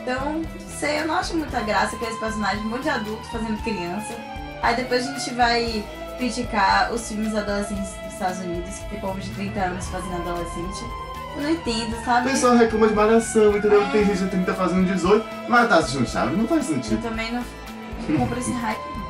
Então, 0.00 0.32
não 0.32 0.44
sei, 0.78 1.00
eu 1.00 1.06
não 1.06 1.16
acho 1.16 1.36
muita 1.36 1.60
graça 1.60 1.94
aqueles 1.96 2.18
personagens 2.18 2.62
muito 2.64 2.82
de 2.84 2.88
adulto 2.88 3.28
fazendo 3.30 3.62
criança. 3.62 4.14
Aí 4.62 4.74
depois 4.76 5.06
a 5.06 5.12
gente 5.12 5.34
vai 5.34 5.84
criticar 6.16 6.90
os 6.92 7.06
filmes 7.06 7.34
adolescentes 7.36 7.90
dos 8.02 8.12
Estados 8.14 8.38
Unidos, 8.38 8.78
que 8.78 8.88
tem 8.90 9.00
povo 9.00 9.20
de 9.20 9.28
30 9.30 9.60
anos 9.60 9.86
fazendo 9.88 10.16
adolescente. 10.16 10.84
Eu 11.36 11.42
não 11.42 11.50
entendo, 11.50 11.94
O 12.00 12.04
sabe? 12.04 12.30
pessoal 12.30 12.56
reclama 12.56 12.88
de 12.88 12.94
malhação, 12.94 13.56
entendeu? 13.56 13.82
É. 13.82 13.90
Tem 13.90 14.04
gente 14.06 14.24
de 14.24 14.30
30 14.30 14.54
fazendo 14.54 14.86
18, 14.86 15.26
mas 15.48 15.68
tá 15.68 15.76
assistindo 15.76 16.08
Chaves, 16.08 16.36
não 16.38 16.48
faz 16.48 16.68
Eu 16.68 16.74
sentido. 16.76 17.02
também 17.02 17.30
não, 17.32 17.44
não 18.08 18.18
compro 18.18 18.38
esse 18.40 18.50
hype. 18.52 18.78
não. 18.96 19.06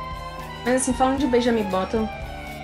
Mas 0.65 0.75
assim, 0.81 0.93
falando 0.93 1.17
de 1.19 1.25
Benjamin 1.27 1.63
Button, 1.63 2.07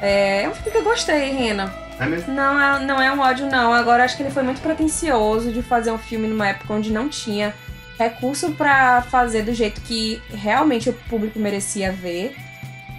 é, 0.02 0.44
é 0.44 0.50
um 0.50 0.54
filme 0.54 0.72
que 0.72 0.78
eu 0.78 0.84
gostei, 0.84 1.32
Rena. 1.32 1.74
É 2.00 2.06
mesmo? 2.06 2.34
Não 2.34 2.60
é, 2.62 2.86
não 2.86 3.02
é 3.02 3.12
um 3.12 3.20
ódio, 3.20 3.46
não. 3.48 3.74
Agora 3.74 4.04
acho 4.04 4.18
que 4.18 4.24
ele 4.24 4.32
foi 4.32 4.44
muito 4.44 4.62
pretencioso 4.62 5.52
de 5.52 5.62
fazer 5.62 5.92
um 5.92 5.98
filme 5.98 6.28
numa 6.28 6.48
época 6.48 6.74
onde 6.74 6.92
não 6.92 7.08
tinha 7.08 7.54
recurso 7.98 8.52
pra 8.52 9.02
fazer 9.04 9.44
do 9.44 9.54
jeito 9.54 9.82
que 9.82 10.22
realmente 10.30 10.90
o 10.90 10.94
público 10.94 11.40
merecia 11.40 11.92
ver. 11.92 12.36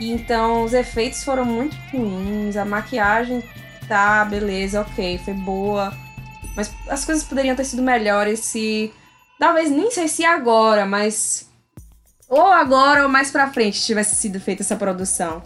E 0.00 0.10
então 0.10 0.62
os 0.62 0.72
efeitos 0.72 1.22
foram 1.24 1.44
muito 1.44 1.76
ruins, 1.90 2.56
a 2.56 2.64
maquiagem 2.64 3.42
tá, 3.88 4.24
beleza, 4.24 4.80
ok, 4.80 5.18
foi 5.24 5.34
boa. 5.34 5.92
Mas 6.56 6.72
as 6.88 7.04
coisas 7.04 7.24
poderiam 7.24 7.54
ter 7.54 7.64
sido 7.64 7.82
melhores 7.82 8.40
se 8.40 8.92
talvez 9.38 9.70
nem 9.70 9.90
sei 9.90 10.08
se 10.08 10.24
agora, 10.24 10.86
mas 10.86 11.48
ou 12.28 12.46
agora 12.46 13.02
ou 13.02 13.08
mais 13.08 13.30
pra 13.30 13.50
frente 13.50 13.84
tivesse 13.84 14.16
sido 14.16 14.40
feita 14.40 14.62
essa 14.62 14.76
produção. 14.76 15.42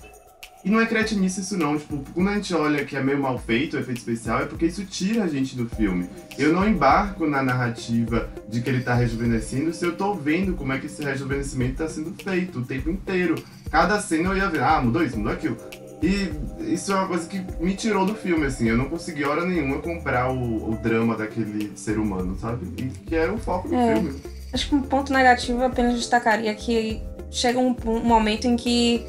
E 0.62 0.70
não 0.70 0.78
é 0.80 0.84
criatinice 0.84 1.40
isso 1.40 1.56
não, 1.56 1.78
tipo, 1.78 2.04
quando 2.12 2.28
a 2.28 2.34
gente 2.34 2.52
olha 2.54 2.84
que 2.84 2.94
é 2.94 3.02
meio 3.02 3.18
mal 3.18 3.38
feito 3.38 3.76
o 3.76 3.80
efeito 3.80 3.96
especial, 3.98 4.42
é 4.42 4.44
porque 4.44 4.66
isso 4.66 4.84
tira 4.84 5.24
a 5.24 5.26
gente 5.26 5.56
do 5.56 5.66
filme. 5.68 6.06
Eu 6.38 6.52
não 6.52 6.68
embarco 6.68 7.26
na 7.26 7.42
narrativa 7.42 8.28
de 8.46 8.60
que 8.60 8.68
ele 8.68 8.82
tá 8.82 8.92
rejuvenescendo 8.94 9.72
se 9.72 9.84
eu 9.86 9.96
tô 9.96 10.12
vendo 10.12 10.52
como 10.54 10.72
é 10.74 10.78
que 10.78 10.84
esse 10.86 11.02
rejuvenescimento 11.02 11.76
tá 11.76 11.88
sendo 11.88 12.12
feito 12.22 12.58
o 12.58 12.64
tempo 12.64 12.90
inteiro. 12.90 13.36
Cada 13.70 13.98
cena 14.00 14.28
eu 14.30 14.36
ia 14.36 14.50
ver, 14.50 14.62
ah, 14.62 14.82
mudou 14.82 15.02
isso, 15.02 15.16
mudou 15.16 15.32
aquilo. 15.32 15.56
E 16.02 16.30
isso 16.72 16.92
é 16.92 16.94
uma 16.96 17.08
coisa 17.08 17.26
que 17.26 17.40
me 17.62 17.74
tirou 17.74 18.04
do 18.04 18.14
filme, 18.14 18.44
assim. 18.46 18.68
Eu 18.68 18.76
não 18.76 18.86
consegui 18.86 19.24
hora 19.24 19.44
nenhuma 19.46 19.78
comprar 19.78 20.30
o, 20.32 20.72
o 20.72 20.76
drama 20.82 21.16
daquele 21.16 21.72
ser 21.74 21.98
humano, 21.98 22.36
sabe? 22.38 22.66
E 22.78 22.84
que 23.06 23.16
é 23.16 23.30
o 23.30 23.38
foco 23.38 23.68
do 23.68 23.74
É. 23.74 23.94
filme. 23.94 24.14
Acho 24.52 24.68
que 24.68 24.74
um 24.74 24.82
ponto 24.82 25.12
negativo 25.12 25.60
eu 25.60 25.66
apenas 25.66 25.94
destacaria 25.94 26.54
que 26.54 27.00
chega 27.30 27.58
um, 27.58 27.74
um 27.86 28.00
momento 28.02 28.46
em 28.46 28.56
que 28.56 29.04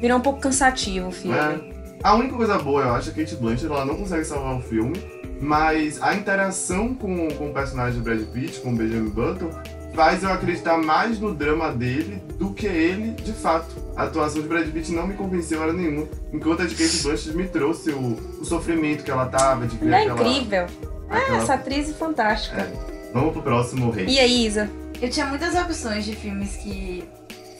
vira 0.00 0.16
um 0.16 0.20
pouco 0.20 0.40
cansativo 0.40 1.08
o 1.08 1.12
filme. 1.12 1.36
É. 1.36 1.80
A 2.02 2.14
única 2.14 2.34
coisa 2.34 2.58
boa, 2.58 2.82
eu 2.82 2.94
acho, 2.94 3.10
é 3.10 3.12
que 3.12 3.20
a 3.20 3.24
Kate 3.24 3.36
Blanchett 3.36 3.66
ela 3.66 3.84
não 3.84 3.96
consegue 3.96 4.24
salvar 4.24 4.56
o 4.56 4.60
filme, 4.62 4.94
mas 5.40 6.00
a 6.02 6.14
interação 6.14 6.94
com, 6.94 7.28
com 7.28 7.50
o 7.50 7.52
personagem 7.52 7.98
do 7.98 8.04
Brad 8.04 8.20
Pitt, 8.32 8.60
com 8.60 8.72
o 8.72 8.76
Benjamin 8.76 9.10
Button, 9.10 9.50
faz 9.94 10.22
eu 10.22 10.30
acreditar 10.32 10.78
mais 10.78 11.18
no 11.20 11.34
drama 11.34 11.72
dele 11.72 12.22
do 12.38 12.54
que 12.54 12.66
ele, 12.66 13.10
de 13.22 13.32
fato. 13.32 13.66
A 13.96 14.04
atuação 14.04 14.40
de 14.40 14.48
Brad 14.48 14.66
Pitt 14.68 14.92
não 14.92 15.06
me 15.06 15.14
convenceu 15.14 15.60
hora 15.60 15.72
nenhuma, 15.74 16.06
enquanto 16.32 16.62
a 16.62 16.66
de 16.66 16.74
Kate 16.74 17.02
Blanchett 17.02 17.36
me 17.36 17.46
trouxe 17.48 17.90
o, 17.90 18.16
o 18.40 18.44
sofrimento 18.46 19.04
que 19.04 19.10
ela 19.10 19.26
tava, 19.26 19.66
de 19.66 19.76
ver 19.76 19.86
Ela 19.88 19.96
é 19.98 20.02
aquela... 20.10 20.28
incrível. 20.30 20.66
É, 21.10 21.16
aquela- 21.16 21.36
essa 21.38 21.54
atriz 21.54 21.90
é 21.90 21.92
fantástica. 21.92 22.72
Vamos 23.12 23.32
pro 23.32 23.42
próximo 23.42 23.90
rei. 23.90 24.06
E 24.06 24.18
aí, 24.18 24.46
Isa? 24.46 24.70
Eu 25.02 25.10
tinha 25.10 25.26
muitas 25.26 25.54
opções 25.54 26.04
de 26.04 26.14
filmes 26.14 26.56
que 26.56 27.04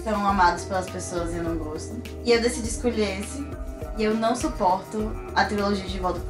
são 0.02 0.26
amados 0.26 0.64
pelas 0.64 0.88
pessoas 0.88 1.32
e 1.32 1.36
eu 1.36 1.44
não 1.44 1.56
gosto. 1.56 2.00
E 2.24 2.32
eu 2.32 2.40
decidi 2.40 2.68
escolher 2.68 3.20
esse. 3.20 3.46
E 3.98 4.04
eu 4.04 4.14
não 4.14 4.34
suporto 4.34 5.12
a 5.34 5.44
trilogia 5.44 5.84
de 5.84 5.98
Volta. 5.98 6.20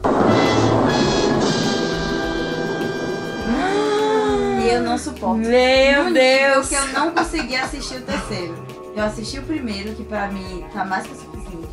E 4.62 4.68
eu 4.68 4.82
não 4.82 4.98
suporto. 4.98 5.36
Meu 5.36 6.12
Deus! 6.12 6.68
que 6.68 6.74
eu 6.74 6.86
não 6.88 7.12
consegui 7.12 7.56
assistir 7.56 7.96
o 7.96 8.02
terceiro. 8.02 8.54
Eu 8.94 9.04
assisti 9.04 9.38
o 9.38 9.42
primeiro, 9.42 9.94
que 9.94 10.04
pra 10.04 10.28
mim 10.28 10.64
tá 10.72 10.84
mais 10.84 11.06
que 11.06 11.12
o 11.12 11.16
suficiente. 11.16 11.68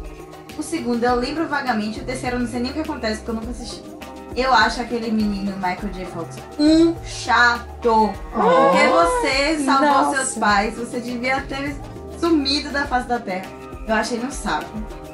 O 0.57 0.63
segundo 0.63 1.03
eu 1.03 1.15
lembro 1.15 1.47
vagamente, 1.47 1.99
o 1.99 2.03
terceiro 2.03 2.35
eu 2.35 2.39
não 2.41 2.47
sei 2.47 2.59
nem 2.59 2.71
o 2.71 2.73
que 2.73 2.79
acontece 2.81 3.17
porque 3.17 3.31
eu 3.31 3.35
nunca 3.35 3.51
assisti. 3.51 3.96
Eu 4.37 4.53
acho 4.53 4.79
aquele 4.79 5.11
menino 5.11 5.51
Michael 5.55 5.91
J. 5.93 6.05
Fox 6.05 6.37
um 6.59 6.95
chato. 7.03 8.13
Porque 8.31 8.87
você 8.87 9.63
salvou 9.65 9.87
Nossa. 9.87 10.17
seus 10.17 10.37
pais, 10.37 10.77
você 10.77 10.99
devia 10.99 11.41
ter 11.41 11.75
sumido 12.19 12.69
da 12.69 12.85
face 12.85 13.07
da 13.07 13.19
terra. 13.19 13.47
Eu 13.87 13.95
achei 13.95 14.17
ele 14.17 14.27
um 14.27 14.31
saco. 14.31 14.69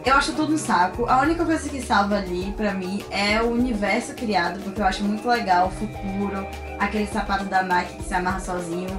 Eu 0.05 0.15
acho 0.15 0.33
tudo 0.33 0.53
um 0.53 0.57
saco. 0.57 1.05
A 1.05 1.21
única 1.21 1.45
coisa 1.45 1.69
que 1.69 1.81
salva 1.81 2.17
ali, 2.17 2.53
pra 2.57 2.73
mim, 2.73 3.01
é 3.09 3.41
o 3.41 3.51
universo 3.51 4.13
criado, 4.13 4.59
porque 4.61 4.81
eu 4.81 4.85
acho 4.85 5.01
muito 5.05 5.25
legal 5.25 5.67
o 5.67 5.71
futuro, 5.71 6.45
aquele 6.77 7.07
sapato 7.07 7.45
da 7.45 7.63
Nike 7.63 7.95
que 7.95 8.03
se 8.03 8.13
amarra 8.13 8.41
sozinho, 8.41 8.89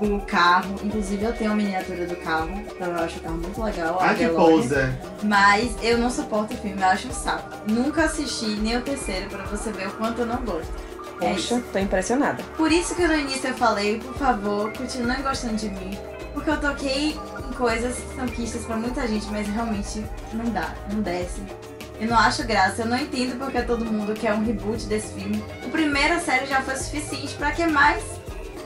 o 0.00 0.20
carro. 0.22 0.76
Inclusive, 0.82 1.24
eu 1.24 1.32
tenho 1.32 1.52
a 1.52 1.54
miniatura 1.54 2.06
do 2.06 2.16
carro, 2.16 2.50
então 2.50 2.88
eu 2.88 3.04
acho 3.04 3.18
o 3.18 3.20
carro 3.20 3.36
muito 3.36 3.62
legal. 3.62 4.00
a 4.00 4.04
Ai, 4.06 4.14
que 4.16 4.28
poser. 4.28 4.92
Mas 5.22 5.72
eu 5.82 5.98
não 5.98 6.10
suporto 6.10 6.54
o 6.54 6.56
filme, 6.56 6.80
eu 6.80 6.88
acho 6.88 7.08
um 7.08 7.12
saco. 7.12 7.70
Nunca 7.70 8.04
assisti 8.04 8.46
nem 8.46 8.76
o 8.76 8.82
terceiro 8.82 9.28
pra 9.28 9.44
você 9.44 9.70
ver 9.72 9.88
o 9.88 9.92
quanto 9.92 10.22
eu 10.22 10.26
não 10.26 10.42
gosto. 10.42 10.72
É. 11.20 11.32
Poxa, 11.32 11.62
tô 11.72 11.78
impressionada. 11.78 12.42
Por 12.56 12.72
isso 12.72 12.94
que 12.94 13.06
no 13.06 13.14
início 13.14 13.48
eu 13.48 13.54
falei, 13.54 13.98
por 14.00 14.14
favor, 14.14 14.72
continue 14.72 15.16
gostando 15.22 15.56
de 15.56 15.68
mim. 15.68 15.98
Porque 16.32 16.48
eu 16.48 16.60
toquei 16.60 17.10
em 17.10 17.52
coisas 17.54 17.96
que 17.96 18.14
são 18.16 18.26
quistas 18.26 18.64
pra 18.64 18.76
muita 18.76 19.06
gente, 19.06 19.26
mas 19.30 19.46
realmente 19.48 20.04
não 20.32 20.46
dá, 20.46 20.74
não 20.92 21.02
desce. 21.02 21.42
Eu 22.00 22.08
não 22.08 22.16
acho 22.18 22.46
graça, 22.46 22.82
eu 22.82 22.86
não 22.86 22.96
entendo 22.96 23.38
porque 23.38 23.60
todo 23.60 23.84
mundo 23.84 24.14
quer 24.14 24.32
um 24.32 24.42
reboot 24.42 24.86
desse 24.86 25.12
filme. 25.12 25.44
O 25.66 25.68
primeira 25.68 26.18
série 26.18 26.46
já 26.46 26.62
foi 26.62 26.76
suficiente, 26.76 27.34
pra 27.34 27.52
que 27.52 27.66
mais? 27.66 28.02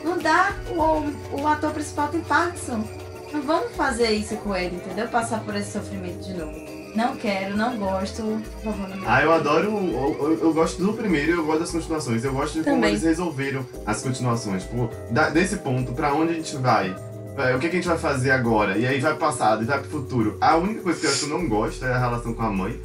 Não 0.05 0.19
dá, 0.19 0.53
o, 0.71 1.41
o 1.41 1.47
ator 1.49 1.71
principal 1.73 2.09
tem 2.09 2.21
Parkinson. 2.21 2.85
Não 3.33 3.43
vamos 3.43 3.73
fazer 3.75 4.11
isso 4.13 4.37
com 4.37 4.55
ele, 4.55 4.77
entendeu? 4.77 5.09
Passar 5.09 5.41
por 5.41 5.57
esse 5.57 5.73
sofrimento 5.73 6.23
de 6.25 6.35
novo. 6.35 6.53
Não 6.95 7.17
quero, 7.17 7.57
não 7.57 7.77
gosto. 7.77 8.23
Por 8.63 8.73
favor, 8.73 8.89
não 8.89 8.97
me 8.99 9.05
Ah, 9.07 9.23
eu 9.23 9.33
adoro. 9.33 9.65
Eu, 9.67 10.17
eu- 10.21 10.39
eu 10.43 10.55
gosto 10.55 10.81
do 10.81 10.93
primeiro 10.93 11.31
e 11.33 11.35
eu 11.35 11.45
gosto 11.45 11.61
das 11.61 11.71
continuações. 11.73 12.23
Eu 12.25 12.33
gosto 12.33 12.55
de 12.59 12.63
como 12.63 12.77
Também. 12.77 12.91
eles 12.91 13.03
resolveram 13.03 13.67
as 13.85 14.01
continuações. 14.01 14.63
Tipo, 14.63 14.89
da- 15.11 15.31
desse 15.31 15.57
ponto, 15.57 15.93
pra 15.93 16.15
onde 16.15 16.33
a 16.33 16.37
gente 16.37 16.55
vai? 16.57 16.95
É, 17.37 17.57
O 17.57 17.59
que, 17.59 17.69
que 17.69 17.77
a 17.77 17.81
gente 17.81 17.89
vai 17.89 17.99
fazer 17.99 18.31
agora? 18.31 18.79
E 18.79 18.87
aí 18.87 19.01
vai 19.01 19.11
pro 19.17 19.27
passado 19.27 19.65
e 19.65 19.67
vai 19.67 19.81
pro 19.81 19.91
futuro. 19.91 20.39
A 20.41 20.57
única 20.57 20.83
coisa 20.83 21.01
que 21.01 21.07
eu 21.07 21.11
acho 21.11 21.19
que 21.27 21.33
eu 21.33 21.37
não 21.37 21.49
gosto 21.49 21.85
é 21.85 21.93
a 21.93 21.99
relação 21.99 22.33
com 22.33 22.43
a 22.43 22.51
mãe. 22.51 22.81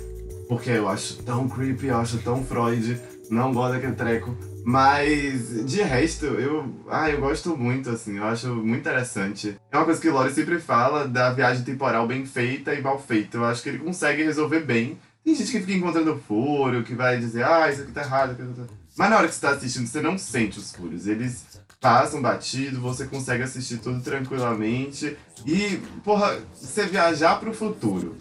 Porque 0.47 0.71
eu 0.71 0.89
acho 0.89 1.17
tão 1.21 1.47
creepy, 1.47 1.85
eu 1.87 1.97
acho 1.97 2.17
tão 2.17 2.43
Freud. 2.43 2.99
Não 3.29 3.53
gosto 3.53 3.73
daquele 3.73 3.93
treco. 3.93 4.35
Mas, 4.65 5.65
de 5.65 5.81
resto, 5.81 6.25
eu. 6.25 6.73
Ah, 6.89 7.09
eu 7.09 7.19
gosto 7.19 7.57
muito, 7.57 7.89
assim. 7.89 8.17
Eu 8.17 8.25
acho 8.25 8.47
muito 8.55 8.79
interessante. 8.79 9.55
É 9.71 9.77
uma 9.77 9.85
coisa 9.85 10.01
que 10.01 10.09
o 10.09 10.13
Lore 10.13 10.33
sempre 10.33 10.59
fala 10.59 11.07
da 11.07 11.31
viagem 11.31 11.63
temporal 11.63 12.07
bem 12.07 12.25
feita 12.25 12.73
e 12.73 12.81
mal 12.81 12.99
feita. 12.99 13.37
Eu 13.37 13.45
acho 13.45 13.63
que 13.63 13.69
ele 13.69 13.79
consegue 13.79 14.23
resolver 14.23 14.61
bem. 14.61 14.97
Tem 15.23 15.35
gente 15.35 15.51
que 15.51 15.59
fica 15.59 15.73
encontrando 15.73 16.21
furo, 16.27 16.83
que 16.83 16.95
vai 16.95 17.19
dizer, 17.19 17.43
ah, 17.43 17.69
isso 17.69 17.81
aqui 17.81 17.91
tá 17.91 18.01
errado. 18.01 18.31
aqui 18.31 18.41
tá... 18.41 18.63
Mas 18.97 19.09
na 19.09 19.17
hora 19.17 19.27
que 19.27 19.33
você 19.33 19.41
tá 19.41 19.51
assistindo, 19.51 19.87
você 19.87 20.01
não 20.01 20.17
sente 20.17 20.59
os 20.59 20.71
furos. 20.71 21.07
Eles 21.07 21.45
passam 21.79 22.21
batido, 22.21 22.81
você 22.81 23.05
consegue 23.05 23.43
assistir 23.43 23.77
tudo 23.77 24.01
tranquilamente. 24.01 25.17
E, 25.45 25.77
porra, 26.03 26.39
você 26.53 26.85
viajar 26.85 27.39
pro 27.39 27.53
futuro 27.53 28.17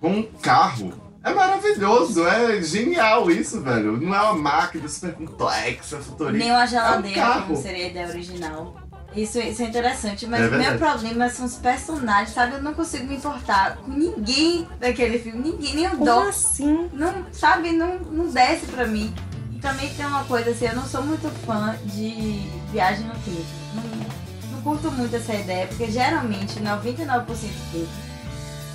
com 0.00 0.10
um 0.10 0.22
carro 0.22 1.05
é 1.30 1.34
maravilhoso, 1.34 2.26
é 2.26 2.62
genial 2.62 3.30
isso, 3.30 3.60
velho. 3.60 3.96
Não 4.00 4.14
é 4.14 4.20
uma 4.22 4.34
máquina 4.34 4.88
super 4.88 5.12
complexa, 5.14 5.98
futurista. 5.98 6.38
Nem 6.38 6.50
uma 6.50 6.66
geladeira, 6.66 7.20
É 7.20 7.24
um 7.24 7.26
carro. 7.28 7.46
como 7.48 7.62
seria 7.62 7.84
a 7.86 7.88
ideia 7.88 8.08
original. 8.08 8.76
Isso, 9.14 9.38
isso 9.38 9.62
é 9.62 9.64
interessante, 9.66 10.26
mas 10.26 10.42
É 10.42 10.48
o 10.48 10.58
meu 10.58 10.76
problema 10.78 11.28
são 11.30 11.46
os 11.46 11.54
personagens, 11.54 12.34
sabe? 12.34 12.56
Eu 12.56 12.62
não 12.62 12.74
consigo 12.74 13.06
me 13.06 13.16
importar 13.16 13.76
com 13.78 13.90
ninguém 13.92 14.68
daquele 14.78 15.18
filme, 15.18 15.40
ninguém, 15.52 15.74
nem 15.74 15.86
o 15.86 15.90
Como 15.92 16.04
Doc. 16.04 16.28
assim? 16.28 16.90
Não, 16.92 17.24
sabe, 17.32 17.72
não, 17.72 17.98
não 17.98 18.28
desce 18.28 18.66
pra 18.66 18.86
mim. 18.86 19.14
E 19.52 19.58
também 19.58 19.88
tem 19.94 20.04
uma 20.04 20.22
coisa 20.24 20.50
assim, 20.50 20.66
eu 20.66 20.74
não 20.76 20.84
sou 20.84 21.02
muito 21.02 21.30
fã 21.46 21.74
de 21.86 22.46
viagem 22.70 23.06
no 23.06 23.14
tempo. 23.14 23.46
Não, 23.74 24.52
não 24.52 24.60
curto 24.60 24.90
muito 24.92 25.16
essa 25.16 25.32
ideia, 25.32 25.66
porque 25.66 25.90
geralmente 25.90 26.60
99% 26.60 27.24
do 27.24 27.72
tempo 27.72 27.88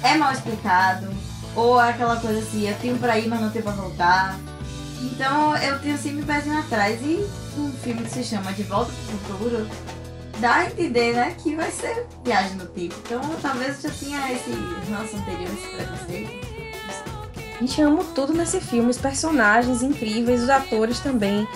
é 0.01 0.15
mal 0.15 0.31
explicado, 0.31 1.07
ou 1.55 1.79
aquela 1.79 2.15
coisa 2.17 2.39
assim, 2.39 2.67
eu 2.67 2.75
tenho 2.77 2.97
pra 2.97 3.17
ir, 3.17 3.27
mas 3.27 3.41
não 3.41 3.49
tenho 3.49 3.63
pra 3.63 3.73
voltar. 3.73 4.37
Então 5.01 5.55
eu 5.57 5.79
tenho 5.79 5.97
sempre 5.97 6.21
um 6.21 6.25
pezinho 6.25 6.57
atrás. 6.59 7.01
E 7.01 7.25
um 7.57 7.71
filme 7.71 8.03
que 8.03 8.09
se 8.09 8.23
chama 8.23 8.53
De 8.53 8.63
Volta 8.63 8.91
pro 9.07 9.17
Futuro 9.17 9.67
dá 10.39 10.55
a 10.55 10.65
entender, 10.65 11.13
né, 11.13 11.35
que 11.37 11.55
vai 11.55 11.69
ser 11.71 12.07
viagem 12.23 12.55
no 12.55 12.65
tempo. 12.65 12.95
Então 13.05 13.21
talvez 13.41 13.83
eu 13.83 13.89
já 13.89 13.95
tinha 13.97 14.31
esse 14.31 14.51
ranço 14.91 15.15
anterior, 15.17 15.49
esse 15.53 15.67
preconceito. 15.75 16.51
Gente, 17.59 17.81
amo 17.81 18.03
tudo 18.03 18.33
nesse 18.33 18.59
filme. 18.59 18.89
Os 18.89 18.97
personagens 18.97 19.83
incríveis, 19.83 20.41
os 20.41 20.49
atores 20.49 20.99
também. 20.99 21.47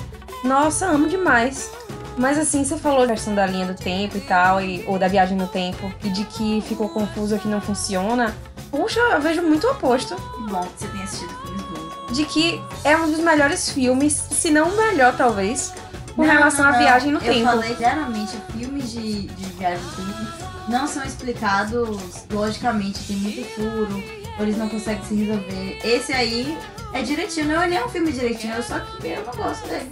Nossa, 0.44 0.86
amo 0.86 1.08
demais. 1.08 1.72
Mas 2.18 2.38
assim, 2.38 2.64
você 2.64 2.78
falou 2.78 3.08
da 3.08 3.14
questão 3.14 3.34
da 3.34 3.46
linha 3.46 3.66
do 3.66 3.74
tempo 3.74 4.16
e 4.16 4.22
tal, 4.22 4.62
e, 4.62 4.86
ou 4.88 4.98
da 4.98 5.08
viagem 5.08 5.36
no 5.36 5.48
tempo, 5.48 5.92
e 6.04 6.10
de 6.10 6.24
que 6.24 6.62
ficou 6.62 6.88
confuso 6.90 7.38
que 7.40 7.48
não 7.48 7.60
funciona. 7.60 8.34
Puxa, 8.76 9.00
eu 9.00 9.22
vejo 9.22 9.42
muito 9.42 9.66
o 9.68 9.72
oposto. 9.72 10.16
Bom 10.50 10.62
que 10.62 10.82
você 10.84 10.88
tenha 10.88 11.04
assistido 11.04 11.30
filmes 11.44 11.62
bons. 11.64 12.16
De 12.16 12.26
que 12.26 12.62
é 12.84 12.98
um 12.98 13.10
dos 13.10 13.20
melhores 13.20 13.70
filmes, 13.70 14.14
se 14.14 14.50
não 14.52 14.70
o 14.70 14.78
melhor, 14.78 15.16
talvez, 15.16 15.72
com 16.16 16.24
Não, 16.26 16.32
relação 16.34 16.66
não, 16.66 16.74
à 16.74 16.78
viagem 16.78 17.12
no 17.12 17.20
eu 17.20 17.34
tempo. 17.34 17.46
falei, 17.46 17.76
geralmente, 17.76 18.38
filmes 18.58 18.92
de, 18.92 19.22
de 19.28 19.46
viagem 19.54 19.84
no 19.84 19.92
tempo 20.14 20.46
não 20.68 20.88
são 20.88 21.04
explicados 21.04 22.26
logicamente, 22.32 23.00
tem 23.08 23.18
muito 23.18 23.44
furo, 23.54 24.04
ou 24.40 24.44
eles 24.46 24.58
não 24.58 24.68
conseguem 24.68 25.04
se 25.06 25.14
resolver. 25.14 25.80
Esse 25.84 26.12
aí 26.12 26.58
é 26.92 27.04
direitinho, 27.04 27.48
não, 27.50 27.64
ele 27.64 27.76
é 27.76 27.86
um 27.86 27.90
filme 27.90 28.12
direitinho, 28.12 28.56
só 28.64 28.80
que 28.80 29.08
eu 29.08 29.24
não 29.24 29.34
gosto 29.34 29.68
dele. 29.68 29.92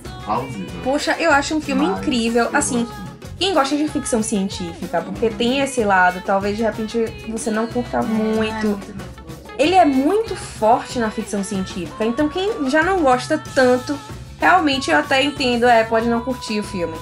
Poxa, 0.83 1.15
eu 1.19 1.31
acho 1.31 1.55
um 1.55 1.61
filme 1.61 1.85
Mas 1.85 1.99
incrível. 1.99 2.45
eu 2.45 2.57
Assim, 2.57 2.85
gosto. 2.85 3.12
Quem 3.37 3.53
gosta 3.53 3.75
de 3.75 3.87
ficção 3.87 4.21
científica, 4.23 5.01
porque 5.01 5.29
tem 5.29 5.59
esse 5.59 5.83
lado, 5.83 6.21
talvez 6.25 6.57
de 6.57 6.63
repente 6.63 7.05
você 7.27 7.49
não 7.51 7.67
curta 7.67 7.97
é 7.97 8.01
muito. 8.01 8.79
forte. 8.79 9.13
Ele 9.57 9.75
é 9.75 9.85
muito 9.85 10.35
forte 10.35 10.97
na 10.97 11.11
ficção 11.11 11.43
científica, 11.43 12.03
então 12.05 12.27
quem 12.27 12.69
já 12.69 12.81
não 12.81 13.01
gosta 13.01 13.41
tanto, 13.53 13.97
realmente 14.39 14.89
eu 14.89 14.97
até 14.97 15.23
entendo, 15.23 15.67
é, 15.67 15.83
pode 15.83 16.07
não 16.07 16.21
curtir 16.21 16.59
o 16.59 16.63
filme. 16.63 16.97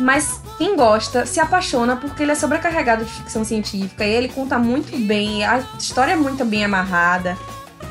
Mas 0.00 0.40
quem 0.58 0.76
gosta 0.76 1.26
se 1.26 1.38
apaixona 1.38 1.96
porque 1.96 2.22
ele 2.22 2.32
é 2.32 2.34
sobrecarregado 2.34 3.04
de 3.04 3.12
ficção 3.12 3.44
científica 3.44 4.04
e 4.04 4.12
ele 4.12 4.28
conta 4.28 4.58
muito 4.58 4.96
bem, 5.06 5.44
a 5.44 5.58
história 5.78 6.12
é 6.12 6.16
muito 6.16 6.44
bem 6.44 6.64
amarrada. 6.64 7.36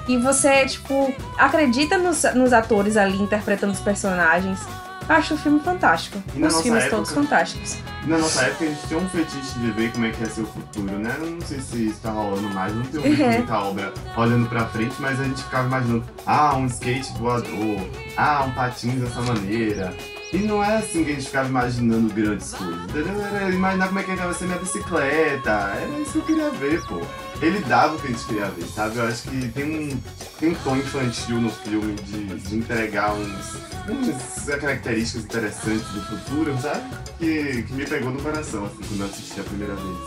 E 0.08 0.18
você, 0.18 0.66
tipo, 0.66 1.14
acredita 1.38 1.98
nos, 1.98 2.24
nos 2.36 2.54
atores 2.54 2.96
ali 2.96 3.20
interpretando 3.20 3.72
os 3.72 3.80
personagens. 3.80 4.60
Acho 5.08 5.36
o 5.36 5.38
filme 5.38 5.60
fantástico. 5.60 6.18
Os 6.36 6.62
filmes 6.62 6.84
época- 6.84 6.96
todos 6.98 7.12
fantásticos. 7.12 7.78
Na 8.08 8.18
nossa 8.18 8.42
época 8.44 8.66
a 8.66 8.68
gente 8.68 8.88
tinha 8.88 9.00
um 9.00 9.10
fetiche 9.10 9.60
de 9.60 9.72
ver 9.72 9.92
como 9.92 10.06
é 10.06 10.12
que 10.12 10.20
ia 10.22 10.30
ser 10.30 10.42
o 10.42 10.48
futuro, 10.48 10.98
né? 11.00 11.16
Não 11.20 11.42
sei 11.42 11.60
se 11.60 11.88
isso 11.90 12.00
tá 12.02 12.12
rolando 12.12 12.50
mais, 12.50 12.74
não 12.76 12.84
visto 12.84 13.00
Uhum. 13.06 13.32
muita 13.32 13.60
obra 13.60 13.94
olhando 14.18 14.50
pra 14.50 14.66
frente, 14.66 14.96
mas 15.00 15.20
a 15.20 15.24
gente 15.24 15.44
ficava 15.44 15.68
imaginando, 15.68 16.04
ah, 16.26 16.56
um 16.56 16.66
skate 16.68 17.14
voador, 17.20 17.88
ah, 18.18 18.46
um 18.48 18.52
patins 18.52 18.96
dessa 19.02 19.22
maneira. 19.22 19.94
E 20.34 20.38
não 20.40 20.64
é 20.64 20.78
assim 20.78 21.04
que 21.04 21.12
a 21.12 21.14
gente 21.14 21.26
ficava 21.28 21.48
imaginando 21.48 22.12
grandes 22.14 22.54
coisas, 22.54 22.84
entendeu? 22.84 23.22
Era 23.26 23.50
imaginar 23.52 23.88
como 23.88 24.00
é 24.00 24.04
que 24.04 24.16
vai 24.16 24.34
ser 24.34 24.46
minha 24.46 24.58
bicicleta, 24.60 25.52
era 25.52 26.00
isso 26.00 26.12
que 26.14 26.18
eu 26.18 26.24
queria 26.24 26.50
ver, 26.52 26.82
pô. 26.88 27.02
Ele 27.42 27.60
dava 27.62 27.96
o 27.96 28.00
que 28.00 28.08
a 28.08 28.12
gente 28.12 28.26
queria 28.26 28.46
ver, 28.50 28.66
sabe? 28.66 28.98
Eu 28.98 29.08
acho 29.08 29.24
que 29.24 29.50
tem 29.50 29.64
um, 29.66 30.02
tem 30.40 30.50
um 30.52 30.56
tom 30.56 30.78
infantil 30.78 31.42
no 31.42 31.50
filme 31.52 31.94
de, 31.96 32.26
de 32.40 32.56
entregar 32.56 33.14
uns, 33.14 33.56
uns 33.90 34.46
características 34.46 35.26
interessantes 35.26 35.88
do 35.90 36.02
futuro, 36.06 36.58
sabe? 36.62 36.84
que, 37.18 37.64
que 37.64 37.74
me 37.74 37.86
pegou 37.86 38.12
no 38.12 38.22
coração, 38.22 38.66
assim, 38.66 38.78
quando 38.88 39.02
eu 39.02 39.06
assisti 39.08 39.40
a 39.40 39.44
primeira 39.44 39.76
vez. 39.76 39.98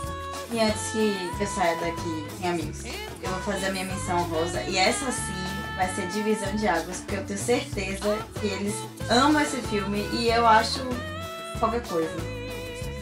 E 0.51 0.59
antes 0.59 0.91
que 0.91 1.29
eu 1.39 1.47
saia 1.47 1.75
daqui, 1.79 2.27
em 2.41 2.49
amigos, 2.49 2.83
eu 2.85 3.29
vou 3.29 3.39
fazer 3.41 3.67
a 3.67 3.71
minha 3.71 3.85
menção 3.85 4.23
rosa. 4.23 4.61
E 4.63 4.77
essa 4.77 5.11
sim 5.11 5.75
vai 5.75 5.87
ser 5.93 6.07
divisão 6.07 6.55
de 6.55 6.67
águas, 6.67 6.97
porque 6.97 7.15
eu 7.15 7.25
tenho 7.25 7.39
certeza 7.39 8.17
que 8.39 8.47
eles 8.47 8.73
amam 9.09 9.41
esse 9.41 9.57
filme 9.61 10.07
e 10.13 10.29
eu 10.29 10.47
acho 10.47 10.79
qualquer 11.59 11.83
coisa. 11.83 12.15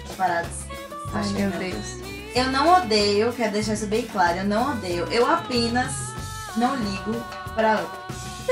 Separados. 0.08 0.52
Ai, 1.14 1.22
Acho 1.22 1.34
que 1.34 1.42
meu 1.42 1.50
não. 1.50 1.60
Deus. 1.60 2.17
Eu 2.38 2.52
não 2.52 2.72
odeio, 2.78 3.34
quero 3.34 3.52
deixar 3.52 3.74
isso 3.74 3.88
bem 3.88 4.04
claro, 4.04 4.38
eu 4.38 4.44
não 4.46 4.74
odeio. 4.74 5.08
Eu 5.10 5.26
apenas 5.26 6.14
não 6.56 6.76
ligo 6.76 7.16
pra 7.56 7.84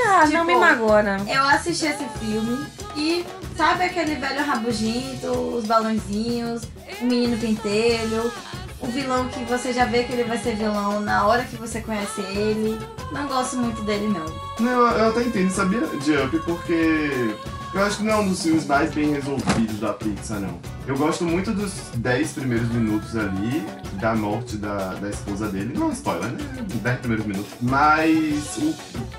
Ah, 0.04 0.22
Tipo, 0.24 0.32
não 0.38 0.44
me 0.44 0.56
magoa, 0.56 1.04
não. 1.04 1.28
Eu 1.28 1.44
assisti 1.44 1.86
esse 1.86 2.04
filme 2.18 2.66
e 2.96 3.24
sabe 3.56 3.84
aquele 3.84 4.16
velho 4.16 4.44
rabugento, 4.44 5.30
os 5.30 5.66
balãozinhos, 5.66 6.62
o 7.00 7.04
menino 7.04 7.38
pentelho, 7.38 8.32
o 8.80 8.88
vilão 8.88 9.28
que 9.28 9.44
você 9.44 9.72
já 9.72 9.84
vê 9.84 10.02
que 10.02 10.14
ele 10.14 10.24
vai 10.24 10.38
ser 10.38 10.56
vilão 10.56 10.98
na 11.00 11.24
hora 11.24 11.44
que 11.44 11.54
você 11.54 11.80
conhece 11.80 12.22
ele. 12.22 12.76
Não 13.12 13.28
gosto 13.28 13.56
muito 13.56 13.82
dele 13.82 14.08
não. 14.08 14.26
Não, 14.58 14.72
eu, 14.72 14.98
eu 14.98 15.08
até 15.10 15.22
entendo, 15.22 15.52
sabia, 15.52 15.86
de 15.86 16.16
Up, 16.16 16.36
porque 16.40 17.36
eu 17.74 17.84
acho 17.84 17.98
que 17.98 18.04
não 18.04 18.12
é 18.12 18.16
um 18.16 18.28
dos 18.28 18.42
filmes 18.42 18.66
mais 18.66 18.92
bem 18.94 19.12
resolvidos 19.12 19.80
da 19.80 19.92
Pixar, 19.92 20.40
não. 20.40 20.58
Eu 20.86 20.96
gosto 20.96 21.24
muito 21.24 21.52
dos 21.52 21.72
10 21.96 22.32
primeiros 22.32 22.68
minutos 22.70 23.16
ali, 23.16 23.66
da 23.94 24.14
morte 24.14 24.56
da, 24.56 24.94
da 24.94 25.08
esposa 25.10 25.48
dele. 25.48 25.74
Não 25.76 25.90
é 25.90 25.92
spoiler, 25.92 26.30
né? 26.30 26.38
10 26.82 26.98
primeiros 27.00 27.26
minutos. 27.26 27.52
Mas 27.60 28.56
o 28.58 28.74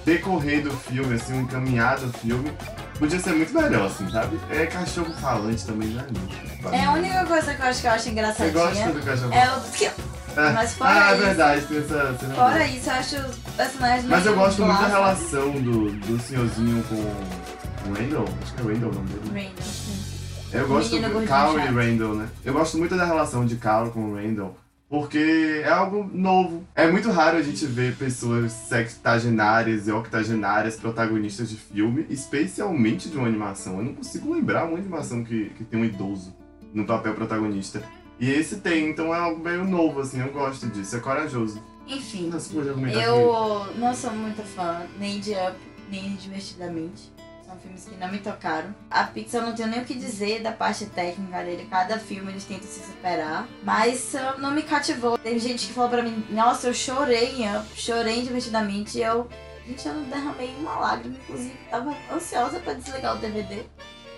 decorrer 0.05 0.63
do 0.63 0.71
filme, 0.71 1.15
assim, 1.15 1.33
o 1.37 1.41
encaminhar 1.41 1.99
do 1.99 2.11
filme, 2.17 2.51
podia 2.97 3.19
ser 3.19 3.33
muito 3.33 3.53
melhor, 3.53 3.87
assim, 3.87 4.09
sabe? 4.09 4.39
É 4.49 4.65
cachorro 4.65 5.13
falante 5.21 5.65
também, 5.65 5.89
não 5.89 6.71
é. 6.71 6.77
É 6.77 6.85
a 6.85 6.91
única 6.93 7.25
coisa 7.25 7.53
que 7.53 7.61
eu 7.61 7.65
acho 7.67 7.81
que 7.81 7.87
eu 7.87 7.91
acho 7.91 8.03
Você 8.05 8.09
engraçadinha. 8.11 8.53
gosta 8.53 8.91
do 8.91 9.01
cachorro 9.01 9.33
É 9.33 9.49
o 9.49 9.91
Ah, 10.39 10.51
mas 10.53 10.73
fora 10.73 10.91
ah, 10.91 11.09
é 11.11 11.13
isso- 11.15 11.25
verdade, 11.25 11.61
tem 11.65 11.77
essa 11.79 12.17
cena. 12.19 12.35
Fora 12.35 12.65
isso, 12.67 12.89
eu 12.89 12.93
acho 12.93 13.15
os 13.17 13.37
personagens 13.55 14.05
Mas 14.05 14.25
eu 14.25 14.35
gosto 14.35 14.63
muito 14.65 14.81
da 14.81 14.87
relação 14.87 15.51
do, 15.51 15.91
do 15.91 16.19
senhorzinho 16.19 16.83
com 16.83 17.56
o 17.89 17.93
Randall. 17.93 18.25
Acho 18.41 18.53
que 18.53 18.61
é 18.61 18.63
Randall 18.63 18.89
o 18.89 18.93
nome 18.93 19.09
dele. 19.09 19.47
Randall, 19.47 19.63
sim. 19.63 20.17
Eu 20.51 20.67
gosto 20.67 20.97
do 20.97 21.27
Carl 21.27 21.59
e. 21.59 21.65
Randall, 21.65 22.15
né? 22.15 22.29
Eu 22.45 22.53
gosto 22.53 22.77
muito 22.77 22.95
da 22.95 23.05
relação 23.05 23.45
de 23.45 23.55
Carl 23.57 23.91
com 23.91 24.11
o 24.11 24.15
Randall. 24.15 24.55
Porque 24.89 25.61
é 25.65 25.69
algo 25.69 26.09
novo. 26.13 26.65
É 26.73 26.89
muito 26.89 27.11
raro 27.11 27.37
a 27.37 27.41
gente 27.41 27.65
ver 27.65 27.97
pessoas 27.97 28.53
sextagenárias 28.53 29.87
e 29.87 29.91
octogenárias 29.91 30.77
protagonistas 30.77 31.49
de 31.49 31.57
filme, 31.57 32.05
especialmente 32.09 33.09
de 33.09 33.17
uma 33.17 33.27
animação. 33.27 33.79
Eu 33.79 33.83
não 33.83 33.93
consigo 33.95 34.33
lembrar 34.33 34.63
uma 34.65 34.77
animação 34.77 35.25
que, 35.25 35.49
que 35.49 35.65
tem 35.65 35.81
um 35.81 35.85
idoso 35.85 36.33
no 36.73 36.85
papel 36.85 37.13
protagonista. 37.15 37.83
E 38.17 38.31
esse 38.31 38.57
tem, 38.61 38.89
então 38.89 39.13
é 39.13 39.19
algo 39.19 39.43
meio 39.43 39.65
novo, 39.65 39.99
assim, 39.99 40.21
eu 40.21 40.31
gosto 40.31 40.67
disso, 40.67 40.95
é 40.95 40.99
corajoso. 40.99 41.61
Enfim, 41.87 42.29
Nossa, 42.29 42.59
aqui. 42.59 42.99
eu 42.99 43.67
não 43.75 43.93
sou 43.93 44.11
muito 44.11 44.41
fã 44.41 44.85
nem 44.99 45.19
de 45.19 45.31
Up, 45.31 45.55
nem 45.89 46.15
de 46.15 46.23
Divertidamente. 46.23 47.11
São 47.57 47.59
filmes 47.59 47.85
que 47.85 47.95
não 47.95 48.11
me 48.11 48.19
tocaram. 48.19 48.73
A 48.89 49.03
Pixar 49.05 49.41
eu 49.41 49.47
não 49.47 49.55
tenho 49.55 49.69
nem 49.69 49.81
o 49.81 49.85
que 49.85 49.95
dizer 49.95 50.41
da 50.41 50.51
parte 50.51 50.85
técnica 50.85 51.43
dele. 51.43 51.67
Cada 51.69 51.97
filme 51.97 52.31
eles 52.31 52.43
tentam 52.43 52.67
se 52.67 52.81
superar. 52.81 53.47
Mas 53.63 54.13
uh, 54.13 54.39
não 54.39 54.51
me 54.51 54.61
cativou. 54.61 55.17
Tem 55.17 55.39
gente 55.39 55.67
que 55.67 55.73
falou 55.73 55.89
pra 55.89 56.03
mim, 56.03 56.23
nossa, 56.29 56.67
eu 56.67 56.73
chorei 56.73 57.41
em 57.41 57.55
Up, 57.55 57.65
chorei 57.75 58.21
Divertidamente. 58.21 58.99
Eu, 58.99 59.27
gente, 59.65 59.87
eu 59.87 59.93
não 59.95 60.03
derramei 60.03 60.55
uma 60.59 60.77
lágrima. 60.77 61.15
Inclusive, 61.23 61.55
tava 61.69 61.95
ansiosa 62.13 62.59
pra 62.59 62.73
desligar 62.73 63.15
o 63.15 63.19
DVD. 63.19 63.63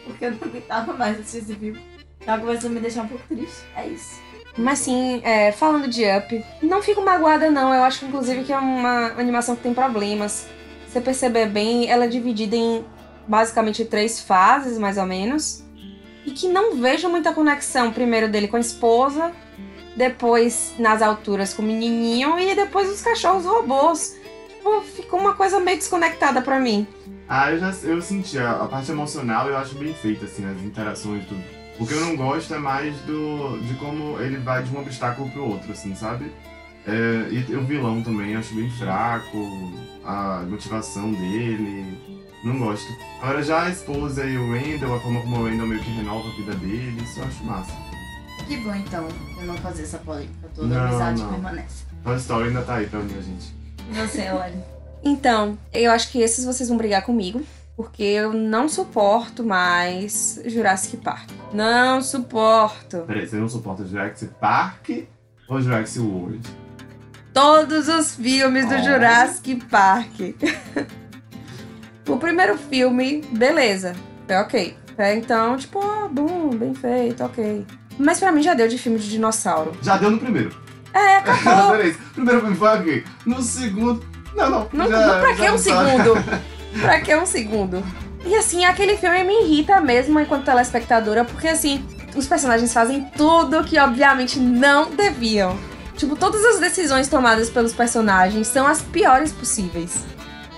Porque 0.04 0.26
eu 0.26 0.32
não 0.32 0.48
aguentava 0.48 0.94
mais 0.94 1.20
assistir 1.20 1.38
esse 1.38 1.56
filme. 1.56 1.82
Tava 2.26 2.42
começando 2.42 2.72
a 2.72 2.76
me 2.76 2.82
deixar 2.82 3.04
um 3.04 3.08
pouco 3.08 3.24
triste. 3.28 3.64
É 3.76 3.88
isso. 3.88 4.20
Mas 4.58 4.80
sim, 4.80 5.22
é, 5.24 5.54
falando 5.54 5.88
de 5.88 6.04
Up, 6.06 6.46
não 6.62 6.82
fico 6.82 7.02
magoada 7.02 7.50
não. 7.50 7.74
Eu 7.74 7.84
acho 7.84 8.04
inclusive 8.06 8.44
que 8.44 8.52
é 8.52 8.58
uma 8.58 9.14
animação 9.14 9.56
que 9.56 9.64
tem 9.64 9.74
problemas. 9.74 10.48
Se 10.88 10.94
você 10.94 11.02
perceber 11.02 11.46
bem, 11.48 11.90
ela 11.90 12.06
é 12.06 12.08
dividida 12.08 12.56
em 12.56 12.84
basicamente 13.30 13.86
três 13.86 14.20
fases, 14.20 14.78
mais 14.80 14.98
ou 14.98 15.06
menos. 15.06 15.64
E 16.26 16.32
que 16.32 16.48
não 16.48 16.76
vejo 16.76 17.08
muita 17.08 17.32
conexão. 17.32 17.94
Primeiro 17.94 18.28
dele 18.28 18.48
com 18.48 18.58
a 18.58 18.60
esposa, 18.60 19.32
depois 19.96 20.74
nas 20.80 21.02
alturas 21.02 21.54
com 21.54 21.62
o 21.62 21.66
menininho 21.66 22.40
e 22.40 22.56
depois 22.56 22.90
os 22.90 23.02
cachorros 23.02 23.46
robôs. 23.46 24.18
Tipo, 24.50 24.82
ficou 24.82 25.20
uma 25.20 25.36
coisa 25.36 25.60
meio 25.60 25.78
desconectada 25.78 26.42
pra 26.42 26.60
mim. 26.60 26.88
Ah, 27.28 27.52
eu 27.52 27.60
já 27.60 27.72
eu 27.84 28.02
senti 28.02 28.40
a, 28.40 28.64
a 28.64 28.68
parte 28.68 28.92
emocional 28.92 29.48
eu 29.48 29.56
acho 29.56 29.76
bem 29.76 29.94
feita, 29.94 30.26
assim, 30.26 30.44
as 30.46 30.58
interações 30.64 31.24
e 31.24 31.28
tudo. 31.28 31.44
O 31.80 31.86
que 31.86 31.94
eu 31.94 32.02
não 32.02 32.16
gosto 32.16 32.54
é 32.54 32.58
mais 32.58 32.98
do 33.02 33.60
de 33.60 33.76
como 33.76 34.20
ele 34.20 34.38
vai 34.38 34.64
de 34.64 34.76
um 34.76 34.80
obstáculo 34.80 35.30
pro 35.30 35.46
outro, 35.46 35.72
assim, 35.72 35.96
sabe? 35.96 36.30
É, 36.88 37.28
e 37.32 37.56
o 37.56 37.64
vilão 37.64 38.02
também, 38.02 38.36
acho 38.36 38.56
bem 38.56 38.70
fraco, 38.72 39.38
a 40.04 40.44
motivação 40.48 41.12
dele, 41.12 42.19
não 42.44 42.58
gosto. 42.60 42.88
Agora 43.22 43.44
já 43.44 43.64
a 43.64 43.70
esposa 43.70 44.26
e 44.26 44.38
o 44.38 44.52
Randall, 44.54 44.96
a 44.96 45.00
forma 45.00 45.22
como 45.22 45.38
o 45.42 45.46
Randall 45.50 45.68
meio 45.68 45.82
que 45.82 45.90
renova 45.92 46.28
a 46.28 46.32
vida 46.36 46.56
dele, 46.56 47.02
isso 47.04 47.20
eu 47.20 47.26
acho 47.26 47.44
massa. 47.44 47.72
Que 48.48 48.58
bom 48.58 48.74
então 48.76 49.08
eu 49.40 49.46
não 49.46 49.58
fazer 49.58 49.84
essa 49.84 49.98
polêmica 50.00 50.50
toda. 50.56 50.68
Não, 50.68 50.78
a 50.82 50.88
amizade 50.88 51.22
não. 51.22 51.30
permanece. 51.30 51.84
Toy 52.04 52.16
Story 52.18 52.48
ainda 52.48 52.62
tá 52.64 52.76
aí 52.76 52.88
pra 52.88 53.00
unir 53.00 53.18
a 53.18 53.22
gente. 53.22 53.54
E 53.90 53.94
você, 53.94 54.32
Lari? 54.32 54.56
Então, 55.04 55.58
eu 55.74 55.92
acho 55.92 56.12
que 56.12 56.20
esses 56.20 56.46
vocês 56.46 56.68
vão 56.70 56.78
brigar 56.78 57.04
comigo. 57.04 57.42
Porque 57.76 58.04
eu 58.04 58.34
não 58.34 58.68
suporto 58.68 59.42
mais 59.42 60.42
Jurassic 60.46 60.98
Park. 60.98 61.30
Não 61.54 62.02
suporto. 62.02 63.04
Peraí, 63.08 63.26
você 63.26 63.38
não 63.38 63.48
suporta 63.48 63.86
Jurassic 63.86 64.34
Park 64.34 64.90
ou 65.48 65.62
Jurassic 65.62 66.00
World? 66.06 66.42
Todos 67.34 67.88
os 67.88 68.16
filmes 68.16 68.68
do 68.68 68.76
Oh. 68.76 68.84
Jurassic 68.84 69.56
Park. 69.70 70.12
o 72.14 72.18
primeiro 72.18 72.58
filme, 72.58 73.24
beleza. 73.32 73.94
É 74.28 74.40
ok. 74.40 74.76
É, 74.98 75.16
então, 75.16 75.56
tipo, 75.58 75.80
ah, 75.82 76.08
bom, 76.12 76.50
bem 76.50 76.74
feito, 76.74 77.24
ok. 77.24 77.66
Mas 77.98 78.20
pra 78.20 78.32
mim 78.32 78.42
já 78.44 78.54
deu 78.54 78.68
de 78.68 78.78
filme 78.78 79.00
de 79.00 79.10
dinossauro. 79.10 79.72
Já 79.82 79.98
deu 79.98 80.12
no 80.12 80.18
primeiro. 80.20 80.52
É, 80.94 81.18
acabou. 81.24 81.72
Peraí, 81.72 81.94
primeiro 82.14 82.42
filme 82.42 82.56
foi 82.56 82.68
ok. 82.70 83.04
No 83.26 83.42
segundo. 83.42 84.06
Não, 84.36 84.50
não. 84.50 84.70
Não, 84.74 84.90
já- 84.90 85.08
não 85.08 85.20
pra 85.22 85.34
que 85.36 85.42
um 85.44 85.52
tá. 85.52 85.58
segundo? 85.58 86.14
pra 86.82 87.02
que 87.02 87.16
um 87.16 87.26
segundo? 87.26 87.84
E 88.26 88.36
assim, 88.36 88.66
aquele 88.66 88.98
filme 88.98 89.24
me 89.24 89.44
irrita 89.44 89.80
mesmo 89.80 90.20
enquanto 90.20 90.44
telespectadora, 90.46 91.24
porque 91.24 91.48
assim, 91.48 91.84
os 92.16 92.28
personagens 92.28 92.74
fazem 92.74 93.06
tudo 93.16 93.64
que 93.64 93.80
obviamente 93.80 94.40
não 94.40 94.92
deviam. 94.92 95.58
Tipo, 95.96 96.16
todas 96.16 96.44
as 96.46 96.60
decisões 96.60 97.08
tomadas 97.08 97.50
pelos 97.50 97.74
personagens 97.74 98.48
são 98.48 98.66
as 98.68 98.82
piores 98.82 99.32
possíveis. 99.32 100.04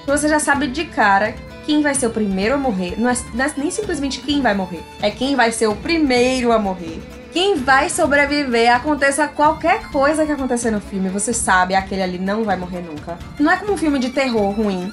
Você 0.06 0.28
já 0.28 0.40
sabe 0.40 0.68
de 0.68 0.86
cara 0.86 1.34
quem 1.66 1.82
vai 1.82 1.94
ser 1.94 2.08
o 2.08 2.12
primeiro 2.12 2.56
a 2.56 2.58
morrer. 2.58 2.96
Não 2.98 3.10
é, 3.10 3.14
não 3.34 3.46
é 3.46 3.54
nem 3.58 3.72
simplesmente 3.72 4.22
quem 4.22 4.42
vai 4.42 4.54
morrer, 4.54 4.84
é 5.02 5.12
quem 5.12 5.36
vai 5.36 5.52
ser 5.52 5.68
o 5.68 5.76
primeiro 5.76 6.52
a 6.52 6.60
morrer. 6.60 7.02
Quem 7.32 7.56
vai 7.56 7.90
sobreviver, 7.90 8.76
aconteça 8.76 9.26
qualquer 9.26 9.90
coisa 9.90 10.26
que 10.26 10.32
acontecer 10.34 10.70
no 10.70 10.82
filme, 10.82 11.08
você 11.08 11.32
sabe, 11.32 11.74
aquele 11.74 12.02
ali 12.02 12.20
não 12.20 12.44
vai 12.44 12.58
morrer 12.58 12.82
nunca. 12.82 13.18
Não 13.40 13.50
é 13.50 13.56
como 13.56 13.74
um 13.74 13.78
filme 13.78 14.00
de 14.00 14.10
terror 14.10 14.52
ruim, 14.52 14.92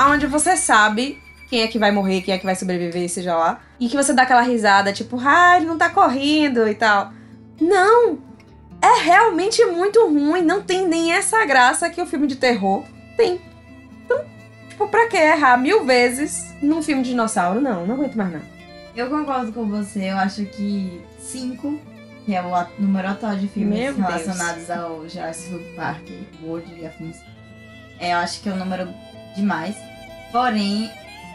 onde 0.00 0.26
você 0.26 0.56
sabe 0.56 1.20
quem 1.50 1.60
é 1.60 1.68
que 1.68 1.78
vai 1.78 1.92
morrer, 1.92 2.22
quem 2.22 2.32
é 2.32 2.38
que 2.38 2.46
vai 2.46 2.56
sobreviver, 2.56 3.06
seja 3.10 3.36
lá, 3.36 3.60
e 3.78 3.86
que 3.86 3.96
você 3.96 4.14
dá 4.14 4.22
aquela 4.22 4.40
risada, 4.40 4.94
tipo, 4.94 5.20
ah, 5.22 5.58
ele 5.58 5.66
não 5.66 5.76
tá 5.76 5.90
correndo 5.90 6.66
e 6.66 6.74
tal. 6.74 7.12
Não! 7.60 8.18
É 8.80 9.02
realmente 9.02 9.64
muito 9.66 10.06
ruim, 10.06 10.42
não 10.42 10.62
tem 10.62 10.88
nem 10.88 11.12
essa 11.12 11.44
graça 11.44 11.90
que 11.90 12.00
o 12.00 12.06
filme 12.06 12.26
de 12.26 12.36
terror 12.36 12.82
tem. 13.16 13.40
Tipo, 14.74 14.88
pra 14.88 15.08
que 15.08 15.16
errar 15.16 15.56
mil 15.56 15.84
vezes 15.84 16.52
num 16.60 16.82
filme 16.82 17.04
de 17.04 17.10
dinossauro? 17.10 17.60
Não, 17.60 17.86
não 17.86 17.94
aguento 17.94 18.16
mais 18.16 18.32
não. 18.32 18.40
Eu 18.96 19.08
concordo 19.08 19.52
com 19.52 19.68
você, 19.68 20.10
eu 20.10 20.16
acho 20.16 20.44
que 20.46 21.00
5, 21.20 21.80
que 22.26 22.34
é 22.34 22.42
o 22.42 22.66
número 22.76 23.06
atual 23.08 23.36
de 23.36 23.46
filmes 23.46 23.78
Meu 23.78 23.94
Deus. 23.94 24.04
relacionados 24.08 24.68
ao 24.68 25.08
Jurassic 25.08 25.64
Park, 25.76 26.02
World 26.42 26.74
e 26.76 26.84
afins, 26.84 27.18
é, 28.00 28.14
eu 28.14 28.18
acho 28.18 28.40
que 28.40 28.48
é 28.48 28.52
um 28.52 28.56
número 28.56 28.88
demais. 29.36 29.76
Porém, 30.32 30.90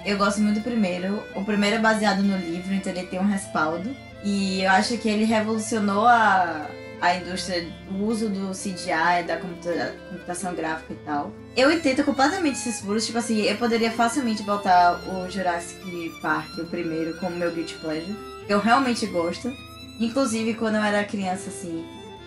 Eu 0.06 0.18
gosto 0.18 0.42
muito 0.42 0.60
do 0.60 0.64
primeiro. 0.64 1.22
O 1.36 1.44
primeiro 1.46 1.78
é 1.78 1.80
baseado 1.80 2.22
no 2.22 2.38
livro, 2.38 2.74
então 2.74 2.92
ele 2.92 3.06
tem 3.08 3.20
um 3.20 3.28
respaldo. 3.28 3.94
E 4.24 4.62
eu 4.64 4.72
acho 4.72 4.98
que 4.98 5.08
ele 5.10 5.24
revolucionou 5.26 6.06
a, 6.08 6.66
a 7.02 7.16
indústria, 7.16 7.68
o 7.92 8.04
uso 8.06 8.30
do 8.30 8.52
CGI, 8.52 9.24
da 9.26 9.38
computa- 9.38 9.96
computação 10.10 10.54
gráfica 10.54 10.94
e 10.94 10.98
tal. 11.06 11.32
Eu 11.56 11.72
entendo 11.72 12.04
completamente 12.04 12.56
esses 12.58 12.82
furos. 12.82 13.06
Tipo 13.06 13.18
assim, 13.20 13.42
eu 13.42 13.56
poderia 13.58 13.92
facilmente 13.92 14.44
botar 14.44 15.00
o 15.08 15.30
Jurassic 15.30 16.12
Park, 16.22 16.58
o 16.58 16.66
primeiro, 16.66 17.18
como 17.20 17.36
meu 17.36 17.52
guilty 17.52 17.76
pleasure. 17.76 18.16
Eu 18.48 18.60
realmente 18.60 19.06
gosto. 19.08 19.52
Inclusive, 20.00 20.54
quando 20.54 20.76
eu 20.76 20.84
era 20.84 21.04
criança, 21.04 21.50
assim, 21.50 21.86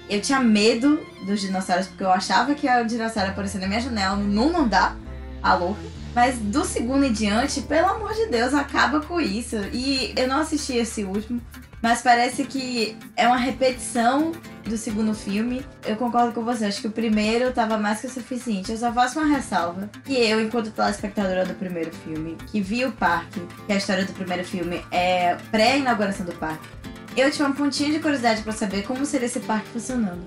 eu 0.08 0.20
tinha 0.20 0.40
medo 0.40 1.00
dos 1.26 1.40
dinossauros, 1.40 1.86
porque 1.86 2.04
eu 2.04 2.10
achava 2.10 2.54
que 2.54 2.68
o 2.68 2.84
dinossauro 2.84 3.30
aparecia 3.30 3.60
na 3.60 3.66
minha 3.66 3.80
janela, 3.80 4.16
não 4.16 4.56
andar, 4.56 4.96
a 5.42 5.54
louca. 5.54 5.80
Mas 6.14 6.36
do 6.38 6.62
segundo 6.64 7.04
em 7.04 7.12
diante, 7.12 7.62
pelo 7.62 7.88
amor 7.88 8.12
de 8.12 8.26
Deus, 8.26 8.52
acaba 8.52 9.00
com 9.00 9.18
isso. 9.18 9.56
E 9.72 10.12
eu 10.16 10.28
não 10.28 10.38
assisti 10.40 10.76
esse 10.76 11.02
último, 11.04 11.40
mas 11.83 12.01
parece 12.01 12.45
que 12.45 12.97
é 13.16 13.26
uma 13.26 13.37
repetição 13.37 14.30
do 14.64 14.76
segundo 14.76 15.12
filme. 15.12 15.66
Eu 15.85 15.97
concordo 15.97 16.33
com 16.33 16.45
você, 16.45 16.66
acho 16.66 16.80
que 16.80 16.87
o 16.87 16.93
primeiro 16.93 17.53
tava 17.53 17.76
mais 17.76 18.01
que 18.01 18.07
o 18.07 18.11
suficiente. 18.11 18.70
Eu 18.70 18.78
só 18.78 18.93
faço 18.93 19.18
uma 19.18 19.28
ressalva. 19.28 19.91
Que 20.05 20.14
eu, 20.14 20.41
enquanto 20.41 20.70
telespectadora 20.70 21.45
do 21.45 21.55
primeiro 21.55 21.93
filme, 21.93 22.37
que 22.47 22.61
vi 22.61 22.85
o 22.85 22.93
parque, 22.93 23.41
que 23.66 23.72
a 23.72 23.76
história 23.76 24.05
do 24.05 24.12
primeiro 24.12 24.45
filme 24.45 24.85
é 24.93 25.37
pré-inauguração 25.51 26.24
do 26.24 26.33
parque, 26.33 26.68
eu 27.16 27.30
tinha 27.30 27.47
uma 27.47 27.55
pontinha 27.55 27.91
de 27.91 27.99
curiosidade 27.99 28.43
pra 28.43 28.53
saber 28.53 28.85
como 28.85 29.05
seria 29.05 29.26
esse 29.26 29.41
parque 29.41 29.68
funcionando. 29.70 30.24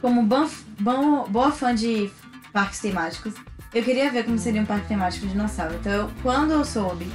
Como 0.00 0.22
bom, 0.22 0.48
bom, 0.80 1.24
boa 1.28 1.52
fã 1.52 1.74
de 1.74 2.10
parques 2.52 2.80
temáticos, 2.80 3.34
eu 3.72 3.82
queria 3.82 4.10
ver 4.10 4.24
como 4.24 4.38
seria 4.38 4.60
um 4.60 4.66
parque 4.66 4.88
temático 4.88 5.26
de 5.26 5.32
dinossauro. 5.32 5.74
Então, 5.76 6.10
quando 6.22 6.52
eu 6.52 6.64
soube 6.64 7.06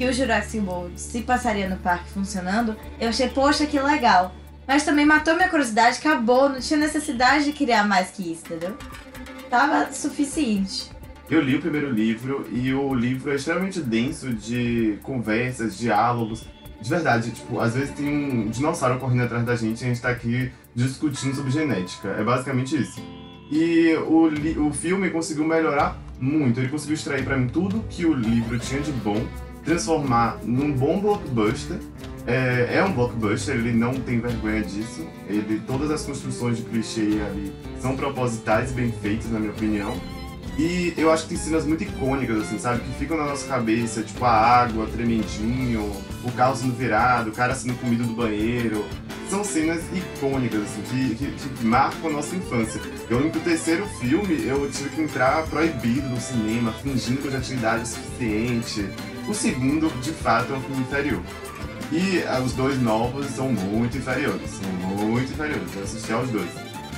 que 0.00 0.06
o 0.06 0.12
Jurassic 0.14 0.64
World 0.66 0.98
se 0.98 1.20
passaria 1.20 1.68
no 1.68 1.76
parque 1.76 2.08
funcionando, 2.08 2.74
eu 2.98 3.10
achei, 3.10 3.28
poxa, 3.28 3.66
que 3.66 3.78
legal. 3.78 4.34
Mas 4.66 4.82
também 4.82 5.04
matou 5.04 5.34
minha 5.34 5.50
curiosidade, 5.50 5.98
acabou, 5.98 6.48
não 6.48 6.58
tinha 6.58 6.80
necessidade 6.80 7.44
de 7.44 7.52
criar 7.52 7.86
mais 7.86 8.10
que 8.10 8.32
isso, 8.32 8.46
entendeu? 8.46 8.78
Tava 9.50 9.92
suficiente. 9.92 10.90
Eu 11.28 11.42
li 11.42 11.54
o 11.54 11.60
primeiro 11.60 11.90
livro 11.90 12.48
e 12.50 12.72
o 12.72 12.94
livro 12.94 13.30
é 13.30 13.34
extremamente 13.34 13.78
denso 13.82 14.32
de 14.32 14.98
conversas, 15.02 15.76
diálogos. 15.76 16.46
De 16.80 16.88
verdade, 16.88 17.32
tipo, 17.32 17.60
às 17.60 17.74
vezes 17.74 17.90
tem 17.90 18.08
um 18.08 18.48
dinossauro 18.48 18.98
correndo 18.98 19.24
atrás 19.24 19.44
da 19.44 19.54
gente 19.54 19.82
e 19.82 19.84
a 19.84 19.88
gente 19.88 20.00
tá 20.00 20.08
aqui 20.08 20.50
discutindo 20.74 21.36
sobre 21.36 21.50
genética. 21.50 22.08
É 22.08 22.24
basicamente 22.24 22.74
isso. 22.74 23.02
E 23.50 23.92
o, 24.08 24.66
o 24.66 24.72
filme 24.72 25.10
conseguiu 25.10 25.44
melhorar 25.44 25.98
muito. 26.18 26.58
Ele 26.58 26.70
conseguiu 26.70 26.94
extrair 26.94 27.22
pra 27.22 27.36
mim 27.36 27.48
tudo 27.48 27.84
que 27.90 28.06
o 28.06 28.14
livro 28.14 28.58
tinha 28.58 28.80
de 28.80 28.92
bom, 28.92 29.22
transformar 29.64 30.38
num 30.44 30.72
bom 30.72 31.00
blockbuster. 31.00 31.78
É, 32.26 32.76
é 32.76 32.84
um 32.84 32.92
blockbuster, 32.92 33.56
ele 33.56 33.72
não 33.72 33.94
tem 33.94 34.20
vergonha 34.20 34.62
disso. 34.62 35.06
Ele, 35.28 35.60
todas 35.66 35.90
as 35.90 36.04
construções 36.04 36.58
de 36.58 36.62
clichê 36.64 37.20
ali 37.26 37.52
são 37.80 37.96
propositais 37.96 38.70
e 38.70 38.74
bem 38.74 38.92
feitas, 38.92 39.30
na 39.30 39.38
minha 39.38 39.52
opinião. 39.52 39.94
E 40.58 40.92
eu 40.96 41.10
acho 41.10 41.22
que 41.22 41.30
tem 41.30 41.38
cenas 41.38 41.64
muito 41.64 41.84
icônicas, 41.84 42.42
assim, 42.42 42.58
sabe? 42.58 42.80
Que 42.80 42.98
ficam 42.98 43.16
na 43.16 43.24
nossa 43.24 43.46
cabeça, 43.46 44.02
tipo 44.02 44.22
a 44.24 44.30
água 44.30 44.86
tremendinho, 44.86 45.90
o 46.22 46.32
carro 46.32 46.54
sendo 46.54 46.74
virado, 46.74 47.30
o 47.30 47.32
cara 47.32 47.54
sendo 47.54 47.74
comido 47.80 48.04
do 48.04 48.12
banheiro. 48.12 48.84
São 49.30 49.42
cenas 49.42 49.80
icônicas, 49.94 50.60
assim, 50.62 50.82
que, 50.82 51.14
que, 51.14 51.48
que 51.48 51.64
marcam 51.64 52.10
a 52.10 52.12
nossa 52.12 52.36
infância. 52.36 52.80
Eu 53.08 53.18
lembro 53.18 53.32
que 53.32 53.38
o 53.38 53.42
terceiro 53.42 53.86
filme 54.00 54.44
eu 54.44 54.68
tive 54.70 54.90
que 54.90 55.00
entrar 55.00 55.46
proibido 55.46 56.08
no 56.08 56.20
cinema, 56.20 56.72
fingindo 56.72 57.22
que 57.22 57.28
eu 57.28 57.32
já 57.32 57.40
tinha 57.40 57.58
idade 57.58 57.88
suficiente. 57.88 58.86
O 59.30 59.34
segundo, 59.34 59.88
de 60.02 60.10
fato, 60.10 60.52
é 60.52 60.56
um 60.56 60.60
filme 60.60 60.82
inferior. 60.82 61.22
E 61.92 62.20
ah, 62.26 62.40
os 62.44 62.52
dois 62.52 62.82
novos 62.82 63.26
são 63.26 63.48
muito 63.48 63.96
inferiores, 63.96 64.50
são 64.50 64.68
muito 64.72 65.32
inferiores. 65.32 65.76
Eu 65.76 65.84
assisti 65.84 66.12
aos 66.12 66.28
dois. 66.30 66.50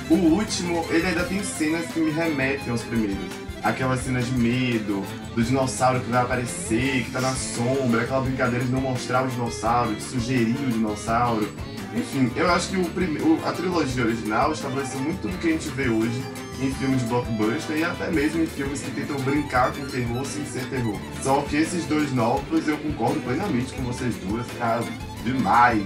O 0.09 0.15
último, 0.15 0.83
ele 0.89 1.05
ainda 1.05 1.25
tem 1.25 1.43
cenas 1.43 1.85
que 1.91 1.99
me 1.99 2.09
remetem 2.09 2.71
aos 2.71 2.81
primeiros. 2.81 3.31
Aquela 3.61 3.95
cena 3.97 4.19
de 4.19 4.31
medo, 4.31 5.05
do 5.35 5.43
dinossauro 5.43 5.99
que 5.99 6.09
vai 6.09 6.23
aparecer, 6.23 7.03
que 7.03 7.11
tá 7.11 7.21
na 7.21 7.35
sombra, 7.35 8.01
aquela 8.01 8.21
brincadeira 8.21 8.65
de 8.65 8.71
não 8.71 8.81
mostrar 8.81 9.23
o 9.25 9.27
dinossauro, 9.27 9.93
de 9.93 10.01
sugerir 10.01 10.57
o 10.57 10.71
dinossauro. 10.71 11.47
Enfim, 11.95 12.31
eu 12.35 12.51
acho 12.51 12.69
que 12.69 12.77
o 12.77 12.85
prime... 12.85 13.19
a 13.45 13.51
trilogia 13.51 14.05
original 14.05 14.53
estabeleceu 14.53 14.99
muito 14.99 15.27
do 15.27 15.37
que 15.37 15.49
a 15.49 15.51
gente 15.51 15.69
vê 15.69 15.87
hoje 15.87 16.19
em 16.61 16.71
filmes 16.75 17.01
de 17.01 17.07
blockbuster 17.07 17.77
e 17.77 17.83
até 17.83 18.09
mesmo 18.11 18.43
em 18.43 18.47
filmes 18.47 18.81
que 18.81 18.91
tentam 18.91 19.17
brincar 19.21 19.71
com 19.71 19.85
terror 19.87 20.25
sem 20.25 20.45
ser 20.45 20.65
terror. 20.69 20.97
Só 21.21 21.41
que 21.41 21.57
esses 21.57 21.85
dois 21.85 22.11
novos 22.13 22.67
eu 22.67 22.77
concordo 22.77 23.19
plenamente 23.21 23.73
com 23.73 23.83
vocês 23.83 24.15
duas, 24.17 24.45
tá 24.59 24.81
demais. 25.23 25.83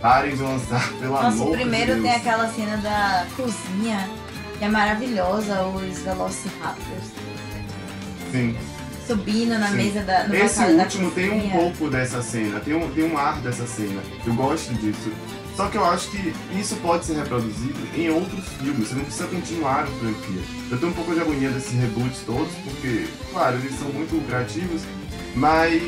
Parem 0.00 0.36
de 0.36 0.42
lançar, 0.42 0.86
pelo 1.00 1.12
Nossa, 1.12 1.28
amor 1.28 1.48
o 1.48 1.52
primeiro 1.52 1.94
de 1.94 2.02
tem 2.02 2.10
Deus. 2.10 2.16
aquela 2.16 2.48
cena 2.52 2.76
da 2.76 3.26
cozinha, 3.36 4.10
que 4.58 4.64
é 4.64 4.68
maravilhosa, 4.68 5.62
os 5.62 5.98
Velociraptors 6.00 7.06
Sim. 8.30 8.54
subindo 9.06 9.58
na 9.58 9.68
Sim. 9.68 9.76
mesa 9.76 10.02
da 10.02 10.28
no 10.28 10.34
Esse 10.34 10.58
bancada 10.58 10.76
da 10.76 10.82
último 10.84 11.10
tem 11.12 11.30
um 11.30 11.50
pouco 11.50 11.88
dessa 11.88 12.20
cena, 12.22 12.60
tem 12.60 12.74
um, 12.74 12.90
tem 12.90 13.04
um 13.10 13.16
ar 13.16 13.40
dessa 13.40 13.66
cena. 13.66 14.02
Eu 14.26 14.34
gosto 14.34 14.74
disso. 14.74 15.10
Só 15.56 15.68
que 15.68 15.76
eu 15.76 15.84
acho 15.84 16.10
que 16.10 16.34
isso 16.58 16.74
pode 16.76 17.04
ser 17.04 17.14
reproduzido 17.14 17.78
em 17.96 18.10
outros 18.10 18.44
filmes, 18.60 18.88
você 18.88 18.94
não 18.96 19.04
precisa 19.04 19.28
continuar 19.28 19.84
a 19.84 19.86
franquia. 19.86 20.42
Eu 20.70 20.78
tenho 20.78 20.90
um 20.90 20.94
pouco 20.94 21.14
de 21.14 21.20
agonia 21.20 21.50
desses 21.50 21.72
reboots 21.72 22.22
todos, 22.26 22.52
porque, 22.64 23.06
claro, 23.32 23.56
eles 23.58 23.78
são 23.78 23.88
muito 23.90 24.16
lucrativos, 24.16 24.82
mas 25.36 25.80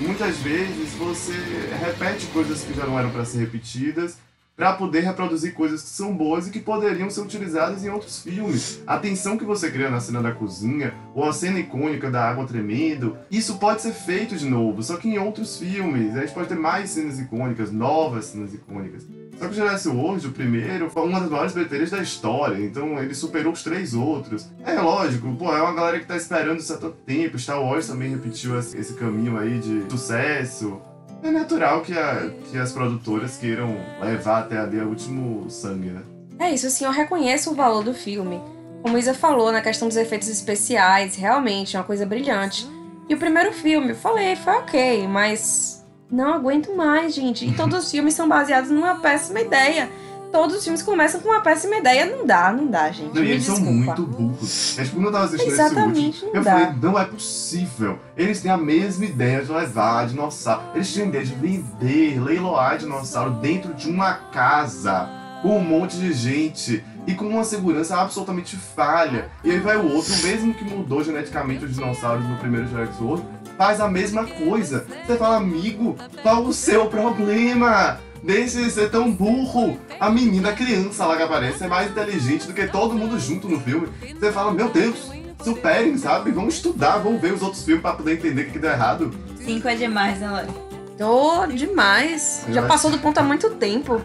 muitas 0.00 0.36
vezes 0.38 0.92
você 0.94 1.32
repete 1.80 2.26
coisas 2.26 2.62
que 2.62 2.74
já 2.74 2.84
não 2.86 2.98
eram 2.98 3.10
para 3.10 3.24
ser 3.24 3.38
repetidas 3.38 4.16
para 4.56 4.74
poder 4.74 5.00
reproduzir 5.00 5.52
coisas 5.54 5.82
que 5.82 5.88
são 5.88 6.14
boas 6.14 6.46
e 6.46 6.50
que 6.50 6.60
poderiam 6.60 7.10
ser 7.10 7.20
utilizadas 7.20 7.84
em 7.84 7.90
outros 7.90 8.20
filmes. 8.22 8.82
A 8.86 8.98
tensão 8.98 9.36
que 9.36 9.44
você 9.44 9.70
cria 9.70 9.90
na 9.90 10.00
cena 10.00 10.22
da 10.22 10.32
cozinha, 10.32 10.94
ou 11.14 11.24
a 11.24 11.32
cena 11.32 11.58
icônica 11.58 12.10
da 12.10 12.22
água 12.22 12.46
tremendo, 12.46 13.16
isso 13.30 13.58
pode 13.58 13.82
ser 13.82 13.92
feito 13.92 14.36
de 14.36 14.46
novo, 14.46 14.82
só 14.82 14.96
que 14.96 15.08
em 15.08 15.18
outros 15.18 15.58
filmes. 15.58 16.16
A 16.16 16.20
gente 16.20 16.34
pode 16.34 16.48
ter 16.48 16.56
mais 16.56 16.90
cenas 16.90 17.18
icônicas, 17.18 17.72
novas 17.72 18.26
cenas 18.26 18.54
icônicas. 18.54 19.06
Só 19.38 19.46
que 19.46 19.52
o 19.52 19.54
Jurassic 19.54 19.88
World, 19.88 20.26
o 20.28 20.32
primeiro, 20.32 20.88
foi 20.88 21.02
uma 21.08 21.20
das 21.20 21.28
maiores 21.28 21.52
bilheterias 21.52 21.90
da 21.90 22.00
história, 22.00 22.64
então 22.64 23.02
ele 23.02 23.14
superou 23.14 23.52
os 23.52 23.64
três 23.64 23.92
outros. 23.92 24.48
É 24.64 24.80
lógico, 24.80 25.34
pô, 25.34 25.52
é 25.52 25.60
uma 25.60 25.74
galera 25.74 25.98
que 25.98 26.06
tá 26.06 26.16
esperando 26.16 26.60
isso 26.60 26.72
há 26.72 26.76
tanto 26.76 26.96
tempo. 27.04 27.36
Star 27.36 27.60
Wars 27.60 27.88
também 27.88 28.10
repetiu 28.10 28.56
esse 28.56 28.76
esse 28.76 28.94
caminho 28.94 29.36
aí 29.36 29.58
de 29.58 29.90
sucesso. 29.90 30.80
É 31.24 31.30
natural 31.30 31.80
que, 31.80 31.94
a- 31.98 32.30
que 32.50 32.58
as 32.58 32.70
produtoras 32.70 33.36
queiram 33.38 33.76
levar 34.00 34.40
até 34.40 34.58
ali 34.58 34.78
o 34.78 34.88
último 34.88 35.48
sangue, 35.50 35.88
né? 35.88 36.02
É 36.38 36.50
isso, 36.50 36.66
assim, 36.66 36.84
eu 36.84 36.90
reconheço 36.90 37.50
o 37.50 37.54
valor 37.54 37.82
do 37.82 37.94
filme. 37.94 38.40
Como 38.82 38.98
Isa 38.98 39.14
falou, 39.14 39.50
na 39.50 39.62
questão 39.62 39.88
dos 39.88 39.96
efeitos 39.96 40.28
especiais, 40.28 41.16
realmente 41.16 41.76
é 41.76 41.80
uma 41.80 41.86
coisa 41.86 42.04
brilhante. 42.04 42.68
E 43.08 43.14
o 43.14 43.18
primeiro 43.18 43.52
filme, 43.52 43.90
eu 43.90 43.96
falei, 43.96 44.36
foi 44.36 44.52
ok, 44.52 45.08
mas 45.08 45.82
não 46.10 46.34
aguento 46.34 46.74
mais, 46.76 47.14
gente. 47.14 47.46
E 47.46 47.52
todos 47.54 47.84
os 47.84 47.90
filmes 47.90 48.12
são 48.12 48.28
baseados 48.28 48.68
numa 48.70 48.96
péssima 48.96 49.40
ideia. 49.40 49.88
Todos 50.34 50.56
os 50.56 50.64
filmes 50.64 50.82
começam 50.82 51.20
com 51.20 51.28
uma 51.28 51.40
péssima 51.40 51.76
ideia. 51.76 52.06
Não 52.06 52.26
dá, 52.26 52.52
não 52.52 52.66
dá, 52.66 52.90
gente. 52.90 53.14
Não, 53.14 53.22
e 53.22 53.30
eles 53.30 53.44
são 53.44 53.54
desculpa. 53.54 53.84
muito 53.84 54.02
burros. 54.02 54.76
É, 54.76 54.82
tipo, 54.82 54.96
quando 54.96 55.06
eu 55.06 55.12
tava 55.12 55.24
assistindo 55.26 55.52
Exatamente, 55.52 56.16
esse 56.16 56.24
último, 56.24 56.30
eu 56.34 56.42
dá. 56.42 56.50
falei, 56.50 56.74
não 56.82 56.98
é 56.98 57.04
possível. 57.04 57.98
Eles 58.16 58.40
têm 58.40 58.50
a 58.50 58.56
mesma 58.56 59.04
ideia 59.04 59.44
de 59.44 59.52
levar 59.52 60.08
dinossauro. 60.08 60.62
Eles 60.74 60.92
tinham 60.92 61.06
a 61.06 61.08
ideia 61.10 61.24
de 61.24 61.34
vender, 61.36 62.20
leiloar 62.20 62.78
dinossauro 62.78 63.30
dentro 63.34 63.72
de 63.74 63.88
uma 63.88 64.12
casa, 64.12 65.08
com 65.40 65.56
um 65.56 65.62
monte 65.62 65.98
de 65.98 66.12
gente. 66.12 66.84
E 67.06 67.14
com 67.14 67.26
uma 67.26 67.44
segurança 67.44 67.96
absolutamente 67.96 68.56
falha. 68.56 69.30
E 69.44 69.52
aí 69.52 69.60
vai 69.60 69.76
o 69.76 69.92
outro, 69.92 70.16
mesmo 70.24 70.52
que 70.52 70.64
mudou 70.64 71.04
geneticamente 71.04 71.64
os 71.64 71.74
dinossauros 71.74 72.28
no 72.28 72.36
primeiro 72.38 72.66
Jurassic 72.66 73.00
World, 73.00 73.24
faz 73.56 73.80
a 73.80 73.86
mesma 73.86 74.24
coisa. 74.24 74.84
Você 75.06 75.16
fala, 75.16 75.36
amigo, 75.36 75.96
qual 76.22 76.42
o 76.42 76.52
seu 76.52 76.86
problema? 76.86 78.00
Deixe 78.24 78.64
de 78.64 78.70
ser 78.70 78.90
tão 78.90 79.12
burro. 79.12 79.78
A 80.00 80.08
menina, 80.10 80.48
a 80.48 80.52
criança 80.54 81.04
lá 81.04 81.14
que 81.16 81.22
aparece 81.22 81.62
é 81.62 81.68
mais 81.68 81.90
inteligente 81.90 82.46
do 82.46 82.54
que 82.54 82.66
todo 82.66 82.94
mundo 82.94 83.18
junto 83.20 83.46
no 83.48 83.60
filme. 83.60 83.86
Você 84.18 84.32
fala, 84.32 84.50
meu 84.50 84.70
Deus, 84.70 85.10
superem, 85.42 85.98
sabe? 85.98 86.30
Vamos 86.30 86.54
estudar, 86.54 86.98
vamos 86.98 87.20
ver 87.20 87.34
os 87.34 87.42
outros 87.42 87.62
filmes 87.62 87.82
pra 87.82 87.92
poder 87.92 88.14
entender 88.14 88.42
o 88.42 88.50
que 88.50 88.58
deu 88.58 88.70
errado. 88.70 89.12
Cinco 89.44 89.68
é 89.68 89.74
demais, 89.74 90.18
né, 90.20 90.30
Lori? 90.30 90.48
Tô 90.96 91.46
demais. 91.46 92.46
Já 92.48 92.62
passou 92.62 92.90
do 92.90 92.98
ponto 92.98 93.18
há 93.18 93.22
muito 93.22 93.50
tempo. 93.50 94.00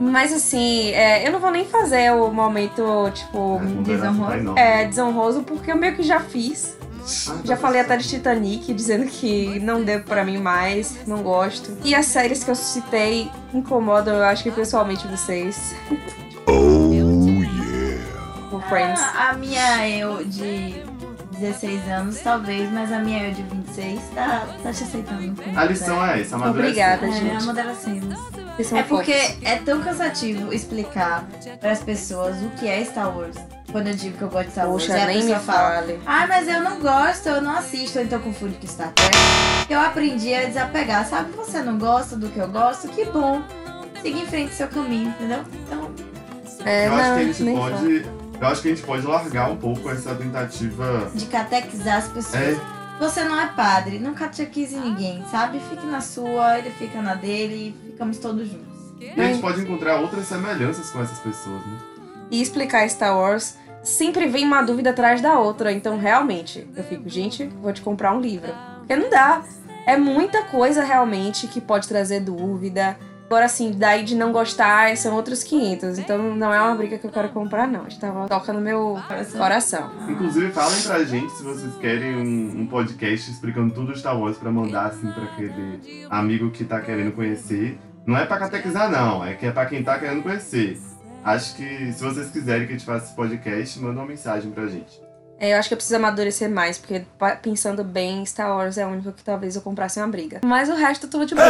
Mas 0.00 0.32
assim, 0.32 0.88
é, 0.90 1.28
eu 1.28 1.30
não 1.30 1.38
vou 1.38 1.50
nem 1.52 1.64
fazer 1.66 2.10
o 2.12 2.32
momento, 2.32 2.82
tipo, 3.14 3.60
Desonroso. 3.84 4.54
é, 4.58 4.86
desonroso, 4.86 5.42
porque 5.42 5.70
eu 5.70 5.76
meio 5.76 5.94
que 5.94 6.02
já 6.02 6.18
fiz. 6.18 6.76
Ah, 7.28 7.36
Já 7.44 7.56
tá 7.56 7.62
falei 7.62 7.80
até 7.80 7.96
de 7.96 8.08
Titanic, 8.08 8.72
dizendo 8.72 9.06
que 9.06 9.58
não 9.60 9.82
deu 9.82 10.00
pra 10.02 10.24
mim 10.24 10.38
mais, 10.38 10.96
não 11.06 11.22
gosto. 11.22 11.76
E 11.84 11.94
as 11.94 12.06
séries 12.06 12.44
que 12.44 12.50
eu 12.50 12.54
citei 12.54 13.30
incomodam, 13.52 14.16
eu 14.16 14.24
acho 14.24 14.42
que 14.42 14.50
pessoalmente 14.50 15.06
vocês. 15.06 15.74
Oh 16.46 16.92
yeah. 16.92 17.10
O 18.52 18.60
Friends. 18.62 19.00
Ah, 19.00 19.30
a 19.30 19.34
minha 19.34 19.88
eu 19.88 20.24
de 20.24 20.82
16 21.38 21.88
anos, 21.88 22.20
talvez, 22.20 22.70
mas 22.70 22.92
a 22.92 22.98
minha 22.98 23.28
eu 23.28 23.34
de 23.34 23.42
26 23.42 24.00
tá, 24.14 24.46
tá 24.62 24.72
te 24.72 24.82
aceitando. 24.84 25.34
A 25.56 25.64
lição 25.64 26.04
é. 26.04 26.18
é 26.18 26.20
essa, 26.20 26.36
amadurecer. 26.36 26.70
Obrigada, 26.70 27.06
É, 27.06 27.12
gente. 27.12 28.64
são 28.64 28.78
É 28.78 28.82
porque 28.82 29.12
é 29.42 29.56
tão 29.64 29.80
cansativo 29.80 30.52
explicar 30.52 31.26
para 31.60 31.72
as 31.72 31.82
pessoas 31.82 32.36
o 32.42 32.50
que 32.50 32.68
é 32.68 32.84
Star 32.84 33.16
Wars. 33.16 33.36
Quando 33.72 33.86
eu 33.86 33.94
digo 33.94 34.16
que 34.18 34.22
eu 34.22 34.28
gosto 34.28 34.46
de 34.46 34.52
Star 34.52 34.68
Wars, 34.68 34.86
Poxa, 34.86 35.02
a 35.02 35.06
nem 35.06 35.22
me 35.24 35.34
fala, 35.36 35.74
fale. 35.76 36.00
ah, 36.04 36.26
mas 36.26 36.48
eu 36.48 36.60
não 36.60 36.80
gosto, 36.80 37.28
eu 37.28 37.40
não 37.40 37.52
assisto, 37.56 38.00
então 38.00 38.18
confundo 38.20 38.54
com 38.60 38.66
Star 38.66 38.92
Trek. 38.92 39.16
Eu 39.68 39.78
aprendi 39.80 40.34
a 40.34 40.44
desapegar, 40.46 41.06
sabe? 41.06 41.30
Você 41.36 41.62
não 41.62 41.78
gosta 41.78 42.16
do 42.16 42.28
que 42.28 42.38
eu 42.38 42.48
gosto, 42.48 42.88
que 42.88 43.04
bom. 43.04 43.42
Siga 44.02 44.18
em 44.18 44.26
frente 44.26 44.54
seu 44.54 44.66
caminho, 44.68 45.10
entendeu? 45.10 45.44
Então, 45.66 45.90
É, 46.64 46.88
Eu 46.88 46.94
acho 46.94 47.08
não, 47.08 47.16
que 47.16 47.22
a 47.22 47.24
gente 47.32 47.56
pode. 47.56 48.06
Eu 48.40 48.46
acho 48.46 48.62
que 48.62 48.68
a 48.68 48.74
gente 48.74 48.82
pode 48.86 49.06
largar 49.06 49.50
um 49.50 49.56
pouco 49.56 49.88
essa 49.90 50.14
tentativa. 50.14 51.10
de 51.14 51.26
catequizar 51.26 51.98
as 51.98 52.08
pessoas. 52.08 52.42
É, 52.42 52.60
Você 52.98 53.22
não 53.24 53.38
é 53.38 53.46
padre, 53.48 53.98
não 53.98 54.14
catequize 54.14 54.76
ninguém, 54.76 55.22
sabe? 55.30 55.60
Fique 55.70 55.86
na 55.86 56.00
sua, 56.00 56.58
ele 56.58 56.70
fica 56.70 57.00
na 57.00 57.14
dele, 57.14 57.74
ficamos 57.86 58.18
todos 58.18 58.48
juntos. 58.48 58.66
e 58.98 59.20
a 59.20 59.24
gente 59.24 59.40
pode 59.40 59.60
encontrar 59.60 60.00
outras 60.00 60.26
semelhanças 60.26 60.90
com 60.90 61.00
essas 61.02 61.18
pessoas, 61.18 61.60
né? 61.66 61.78
E 62.30 62.40
explicar 62.40 62.88
Star 62.88 63.16
Wars, 63.16 63.56
sempre 63.82 64.26
vem 64.26 64.44
uma 64.44 64.62
dúvida 64.62 64.90
atrás 64.90 65.20
da 65.20 65.38
outra. 65.38 65.72
Então, 65.72 65.98
realmente, 65.98 66.68
eu 66.76 66.84
fico, 66.84 67.08
gente, 67.08 67.46
vou 67.60 67.72
te 67.72 67.82
comprar 67.82 68.12
um 68.12 68.20
livro. 68.20 68.52
Porque 68.78 68.96
não 68.96 69.10
dá. 69.10 69.42
É 69.86 69.96
muita 69.96 70.42
coisa 70.44 70.84
realmente 70.84 71.46
que 71.46 71.60
pode 71.60 71.88
trazer 71.88 72.20
dúvida. 72.20 72.96
Agora, 73.26 73.44
assim, 73.44 73.70
daí 73.70 74.02
de 74.02 74.16
não 74.16 74.32
gostar 74.32 74.96
são 74.96 75.14
outros 75.14 75.44
500. 75.44 76.00
Então, 76.00 76.34
não 76.34 76.52
é 76.52 76.60
uma 76.60 76.74
briga 76.74 76.98
que 76.98 77.06
eu 77.06 77.10
quero 77.12 77.28
comprar, 77.28 77.66
não. 77.68 77.82
A 77.82 77.88
gente 77.88 78.00
tava 78.00 78.26
toca 78.26 78.52
no 78.52 78.60
meu 78.60 78.98
Coração. 79.38 79.88
Inclusive, 80.08 80.50
falem 80.50 80.82
pra 80.82 81.04
gente 81.04 81.30
se 81.32 81.44
vocês 81.44 81.76
querem 81.76 82.16
um, 82.16 82.62
um 82.62 82.66
podcast 82.66 83.30
explicando 83.30 83.72
tudo 83.72 83.96
Star 83.96 84.18
Wars 84.18 84.36
pra 84.36 84.50
mandar 84.50 84.86
assim 84.86 85.10
pra 85.12 85.24
aquele 85.24 86.06
amigo 86.10 86.50
que 86.50 86.64
tá 86.64 86.80
querendo 86.80 87.12
conhecer. 87.12 87.78
Não 88.04 88.16
é 88.16 88.26
pra 88.26 88.38
catequizar, 88.38 88.90
não, 88.90 89.24
é 89.24 89.34
que 89.34 89.46
é 89.46 89.52
pra 89.52 89.66
quem 89.66 89.84
tá 89.84 89.96
querendo 89.96 90.22
conhecer. 90.24 90.76
Acho 91.24 91.54
que 91.54 91.92
se 91.92 92.02
vocês 92.02 92.30
quiserem 92.30 92.66
que 92.66 92.72
a 92.72 92.76
gente 92.76 92.86
faça 92.86 93.06
esse 93.06 93.14
podcast, 93.14 93.78
manda 93.78 94.00
uma 94.00 94.06
mensagem 94.06 94.50
pra 94.50 94.66
gente. 94.66 95.00
É, 95.38 95.54
eu 95.54 95.58
acho 95.58 95.68
que 95.68 95.74
eu 95.74 95.76
preciso 95.76 95.96
amadurecer 95.96 96.50
mais, 96.50 96.76
porque 96.76 97.02
pensando 97.40 97.82
bem, 97.82 98.24
Star 98.26 98.54
Wars 98.54 98.76
é 98.76 98.86
o 98.86 98.90
único 98.90 99.10
que 99.12 99.24
talvez 99.24 99.56
eu 99.56 99.62
comprasse 99.62 99.98
uma 99.98 100.06
briga. 100.08 100.40
Mas 100.44 100.68
o 100.68 100.74
resto 100.74 101.08
tudo 101.08 101.24
de 101.24 101.34
boa. 101.34 101.46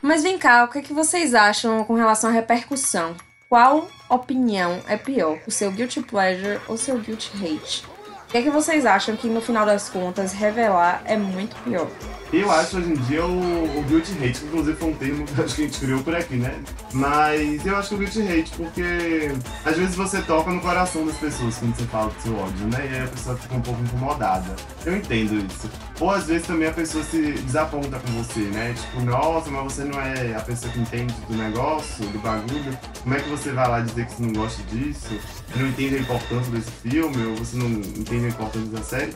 Mas 0.00 0.22
vem 0.22 0.38
cá, 0.38 0.64
o 0.64 0.68
que, 0.68 0.78
é 0.78 0.82
que 0.82 0.94
vocês 0.94 1.34
acham 1.34 1.84
com 1.84 1.94
relação 1.94 2.30
à 2.30 2.32
repercussão? 2.32 3.14
Qual 3.48 3.88
opinião 4.08 4.80
é 4.88 4.96
pior? 4.96 5.38
O 5.46 5.50
seu 5.50 5.70
guilty 5.70 6.02
pleasure 6.02 6.60
ou 6.68 6.74
o 6.74 6.78
seu 6.78 6.98
guilty 6.98 7.30
hate? 7.36 7.84
O 8.28 8.30
que, 8.30 8.36
é 8.36 8.42
que 8.42 8.50
vocês 8.50 8.84
acham 8.84 9.16
que 9.16 9.26
no 9.26 9.40
final 9.40 9.64
das 9.64 9.88
contas 9.88 10.34
revelar 10.34 11.00
é 11.06 11.16
muito 11.16 11.56
pior? 11.64 11.88
Eu 12.30 12.50
acho 12.50 12.76
hoje 12.76 12.90
em 12.90 12.94
dia 12.94 13.24
o, 13.24 13.30
o 13.30 13.80
hate, 13.80 14.40
que 14.40 14.44
inclusive 14.44 14.76
foi 14.76 14.90
um 14.90 14.94
termo 14.94 15.24
que 15.24 15.40
a 15.40 15.46
gente 15.46 15.80
criou 15.80 16.02
por 16.02 16.14
aqui, 16.14 16.36
né? 16.36 16.60
Mas 16.92 17.64
eu 17.64 17.74
acho 17.74 17.88
que 17.88 17.94
o 17.94 17.98
guilty 17.98 18.20
hate, 18.20 18.50
porque 18.54 19.32
às 19.64 19.78
vezes 19.78 19.94
você 19.94 20.20
toca 20.20 20.50
no 20.50 20.60
coração 20.60 21.06
das 21.06 21.16
pessoas 21.16 21.56
quando 21.56 21.74
você 21.74 21.86
fala 21.86 22.10
do 22.10 22.20
seu 22.20 22.38
ódio, 22.38 22.66
né? 22.66 22.86
E 22.92 22.96
aí 22.96 23.04
a 23.04 23.08
pessoa 23.08 23.34
fica 23.34 23.54
um 23.54 23.62
pouco 23.62 23.80
incomodada. 23.80 24.54
Eu 24.84 24.94
entendo 24.98 25.46
isso. 25.46 25.70
Ou 25.98 26.10
às 26.10 26.24
vezes 26.26 26.46
também 26.46 26.68
a 26.68 26.72
pessoa 26.72 27.02
se 27.04 27.32
desaponta 27.32 27.98
com 27.98 28.22
você, 28.22 28.40
né? 28.40 28.74
Tipo, 28.74 29.06
nossa, 29.06 29.50
mas 29.50 29.72
você 29.72 29.84
não 29.84 29.98
é 29.98 30.36
a 30.36 30.40
pessoa 30.40 30.70
que 30.70 30.80
entende 30.80 31.14
do 31.30 31.34
negócio, 31.34 32.04
do 32.08 32.18
bagulho. 32.18 32.78
Como 33.02 33.14
é 33.14 33.20
que 33.20 33.28
você 33.30 33.52
vai 33.52 33.66
lá 33.66 33.80
dizer 33.80 34.04
que 34.04 34.12
você 34.12 34.22
não 34.22 34.34
gosta 34.34 34.62
disso? 34.64 35.18
Não 35.56 35.66
entende 35.66 35.96
a 35.96 36.00
importância 36.00 36.50
desse 36.52 36.70
filme, 36.70 37.24
ou 37.26 37.36
você 37.36 37.56
não 37.56 37.66
entende 37.68 38.26
a 38.26 38.28
importância 38.28 38.68
da 38.70 38.82
série? 38.82 39.14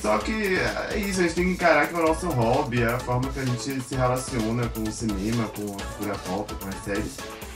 Só 0.00 0.18
que 0.18 0.56
é 0.92 0.98
isso, 0.98 1.20
a 1.20 1.22
gente 1.24 1.34
tem 1.34 1.44
que 1.44 1.50
encarar 1.52 1.88
que 1.88 1.94
é 1.94 1.98
o 1.98 2.06
nosso 2.06 2.28
hobby, 2.28 2.82
é 2.82 2.86
a 2.86 2.98
forma 2.98 3.30
que 3.32 3.40
a 3.40 3.44
gente 3.44 3.80
se 3.82 3.94
relaciona 3.94 4.68
com 4.68 4.82
o 4.82 4.92
cinema, 4.92 5.48
com 5.48 5.62
a 5.62 5.82
cultura 5.84 6.14
pop, 6.26 6.54
com 6.54 6.68
as 6.68 6.84
séries. 6.84 7.12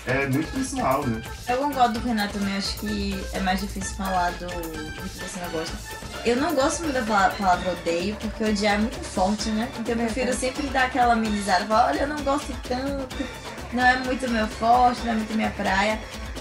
É 0.07 0.27
muito 0.27 0.51
pessoal, 0.53 1.07
né? 1.07 1.23
Eu 1.47 1.59
concordo 1.59 2.01
com 2.01 2.07
o 2.07 2.09
Renato 2.09 2.39
também, 2.39 2.57
acho 2.57 2.79
que 2.79 3.23
é 3.35 3.41
mais 3.41 3.61
difícil 3.61 3.95
falar 3.97 4.31
do, 4.33 4.47
do 4.47 5.03
que 5.11 5.19
você 5.19 5.39
não 5.41 5.51
gosta. 5.51 5.77
Eu 6.25 6.37
não 6.37 6.55
gosto 6.55 6.83
muito 6.83 6.95
da 6.95 7.03
pala- 7.03 7.31
palavra 7.39 7.73
odeio, 7.73 8.17
porque 8.17 8.45
odiar 8.45 8.75
é 8.77 8.79
muito 8.79 8.99
forte, 9.05 9.51
né? 9.51 9.69
Então 9.79 9.95
eu 9.95 9.99
prefiro 10.05 10.33
sempre 10.35 10.67
dar 10.69 10.85
aquela 10.87 11.13
amenizada, 11.13 11.67
falar, 11.67 11.89
olha, 11.89 12.01
eu 12.01 12.09
não 12.09 12.17
gosto 12.25 12.53
tanto, 12.67 13.17
não 13.75 13.85
é 13.87 13.99
muito 13.99 14.29
meu 14.31 14.49
forte, 14.49 15.03
não 15.05 15.13
é 15.13 15.17
muito 15.17 15.35
minha 15.35 15.51
praia. 15.51 16.01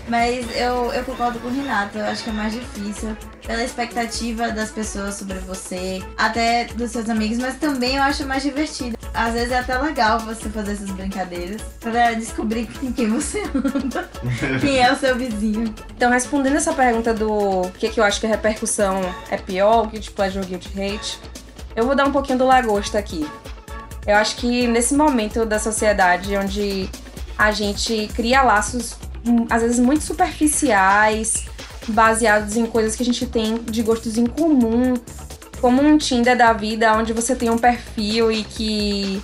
Mas 0.10 0.46
eu, 0.56 0.92
eu 0.92 1.04
concordo 1.04 1.40
com 1.40 1.48
o 1.48 1.52
Renato, 1.52 1.98
eu 1.98 2.06
acho 2.06 2.24
que 2.24 2.32
é 2.32 2.34
mais 2.34 2.52
difícil 2.52 3.16
pela 3.46 3.64
expectativa 3.64 4.52
das 4.52 4.72
pessoas 4.72 5.16
sobre 5.16 5.38
você, 5.40 6.04
até 6.18 6.66
dos 6.66 6.92
seus 6.92 7.10
amigos, 7.10 7.38
mas 7.38 7.56
também 7.58 7.96
eu 7.96 8.04
acho 8.04 8.26
mais 8.26 8.42
divertido. 8.42 8.98
Às 9.14 9.34
vezes 9.34 9.52
é 9.52 9.60
até 9.60 9.78
legal 9.78 10.20
você 10.20 10.50
fazer 10.50 10.74
essas 10.74 10.90
brincadeiras 10.92 11.62
pra 11.80 12.14
descobrir 12.14 12.68
com 12.80 12.92
quem 12.92 13.08
você 13.08 13.44
anda, 13.54 14.10
quem 14.60 14.80
é 14.80 14.92
o 14.92 14.96
seu 14.96 15.16
vizinho. 15.16 15.74
Então, 15.96 16.12
respondendo 16.12 16.56
essa 16.56 16.74
pergunta 16.74 17.14
do 17.14 17.70
que, 17.78 17.90
que 17.90 18.00
eu 18.00 18.04
acho 18.04 18.20
que 18.20 18.26
a 18.26 18.30
repercussão 18.30 19.02
é 19.30 19.38
pior, 19.38 19.88
guilty 19.88 20.12
pleasure 20.12 20.40
ou 20.40 20.46
guilty 20.46 20.70
hate, 20.80 21.20
eu 21.76 21.86
vou 21.86 21.96
dar 21.96 22.08
um 22.08 22.12
pouquinho 22.12 22.38
do 22.38 22.46
lagosta 22.46 22.98
aqui. 22.98 23.28
Eu 24.08 24.16
acho 24.16 24.38
que 24.38 24.68
nesse 24.68 24.96
momento 24.96 25.46
da 25.46 25.60
sociedade 25.60 26.36
onde 26.36 26.90
a 27.38 27.52
gente 27.52 28.10
cria 28.16 28.42
laços, 28.42 28.96
às 29.50 29.62
vezes 29.62 29.80
muito 29.80 30.04
superficiais, 30.04 31.46
baseados 31.88 32.56
em 32.58 32.66
coisas 32.66 32.96
que 32.96 33.04
a 33.04 33.06
gente 33.06 33.26
tem 33.26 33.58
de 33.64 33.82
gostos 33.82 34.18
em 34.18 34.26
comum, 34.26 34.94
como 35.60 35.82
um 35.82 35.98
Tinder 35.98 36.38
da 36.38 36.54
vida, 36.54 36.96
onde 36.96 37.14
você 37.14 37.36
tem 37.36 37.50
um 37.50 37.58
perfil 37.58 38.32
e 38.32 38.44
que 38.44 39.22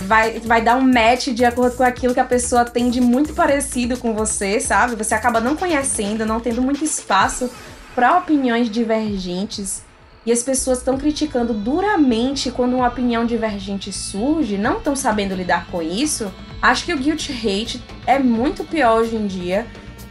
vai, 0.00 0.40
vai 0.40 0.62
dar 0.62 0.76
um 0.76 0.82
match 0.82 1.28
de 1.28 1.44
acordo 1.44 1.76
com 1.76 1.82
aquilo 1.82 2.14
que 2.14 2.20
a 2.20 2.24
pessoa 2.24 2.64
tem 2.64 2.90
de 2.90 3.00
muito 3.00 3.32
parecido 3.34 3.96
com 3.96 4.14
você, 4.14 4.60
sabe? 4.60 4.96
Você 4.96 5.14
acaba 5.14 5.40
não 5.40 5.56
conhecendo, 5.56 6.26
não 6.26 6.40
tendo 6.40 6.60
muito 6.60 6.84
espaço 6.84 7.50
para 7.94 8.18
opiniões 8.18 8.70
divergentes. 8.70 9.85
E 10.26 10.32
as 10.32 10.42
pessoas 10.42 10.78
estão 10.78 10.98
criticando 10.98 11.54
duramente 11.54 12.50
quando 12.50 12.74
uma 12.74 12.88
opinião 12.88 13.24
divergente 13.24 13.92
surge, 13.92 14.58
não 14.58 14.78
estão 14.78 14.96
sabendo 14.96 15.36
lidar 15.36 15.68
com 15.68 15.80
isso. 15.80 16.32
Acho 16.60 16.84
que 16.84 16.92
o 16.92 16.98
guilt 16.98 17.30
hate 17.30 17.80
é 18.04 18.18
muito 18.18 18.64
pior 18.64 19.02
hoje 19.02 19.14
em 19.14 19.26
dia. 19.26 19.66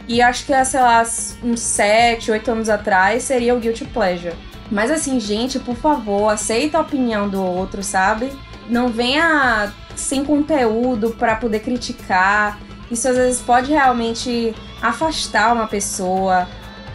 E 0.08 0.22
acho 0.22 0.46
que, 0.46 0.64
sei 0.64 0.80
lá, 0.80 1.04
uns 1.42 1.60
7, 1.60 2.30
8 2.30 2.50
anos 2.50 2.68
atrás 2.70 3.24
seria 3.24 3.54
o 3.54 3.60
guilty 3.60 3.84
pleasure. 3.84 4.34
Mas 4.70 4.90
assim, 4.90 5.20
gente, 5.20 5.58
por 5.58 5.76
favor, 5.76 6.28
aceita 6.28 6.78
a 6.78 6.80
opinião 6.80 7.28
do 7.28 7.42
outro, 7.42 7.82
sabe? 7.82 8.32
Não 8.70 8.88
venha 8.88 9.72
sem 9.94 10.24
conteúdo 10.24 11.10
para 11.10 11.36
poder 11.36 11.60
criticar. 11.60 12.58
Isso 12.90 13.06
às 13.08 13.16
vezes 13.16 13.40
pode 13.40 13.70
realmente 13.70 14.54
afastar 14.80 15.52
uma 15.52 15.66
pessoa. 15.66 16.48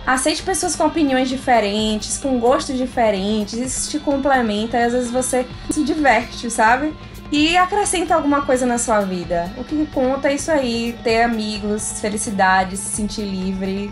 Aceite 0.06 0.42
pessoas 0.42 0.76
com 0.76 0.86
opiniões 0.86 1.30
diferentes, 1.30 2.18
com 2.18 2.40
gostos 2.40 2.78
diferentes, 2.78 3.54
isso 3.54 3.90
te 3.90 4.00
complementa 4.00 4.78
e 4.78 4.84
às 4.84 4.94
vezes 4.94 5.12
você 5.12 5.46
se 5.70 5.84
diverte, 5.84 6.50
sabe? 6.50 6.94
E 7.32 7.56
acrescenta 7.56 8.14
alguma 8.14 8.42
coisa 8.42 8.66
na 8.66 8.78
sua 8.78 9.02
vida. 9.02 9.50
O 9.58 9.64
que 9.64 9.86
conta 9.94 10.30
é 10.30 10.34
isso 10.34 10.52
aí, 10.52 10.98
ter 11.02 11.22
amigos, 11.22 12.02
felicidade, 12.02 12.76
se 12.76 12.90
sentir 12.90 13.22
livre. 13.22 13.90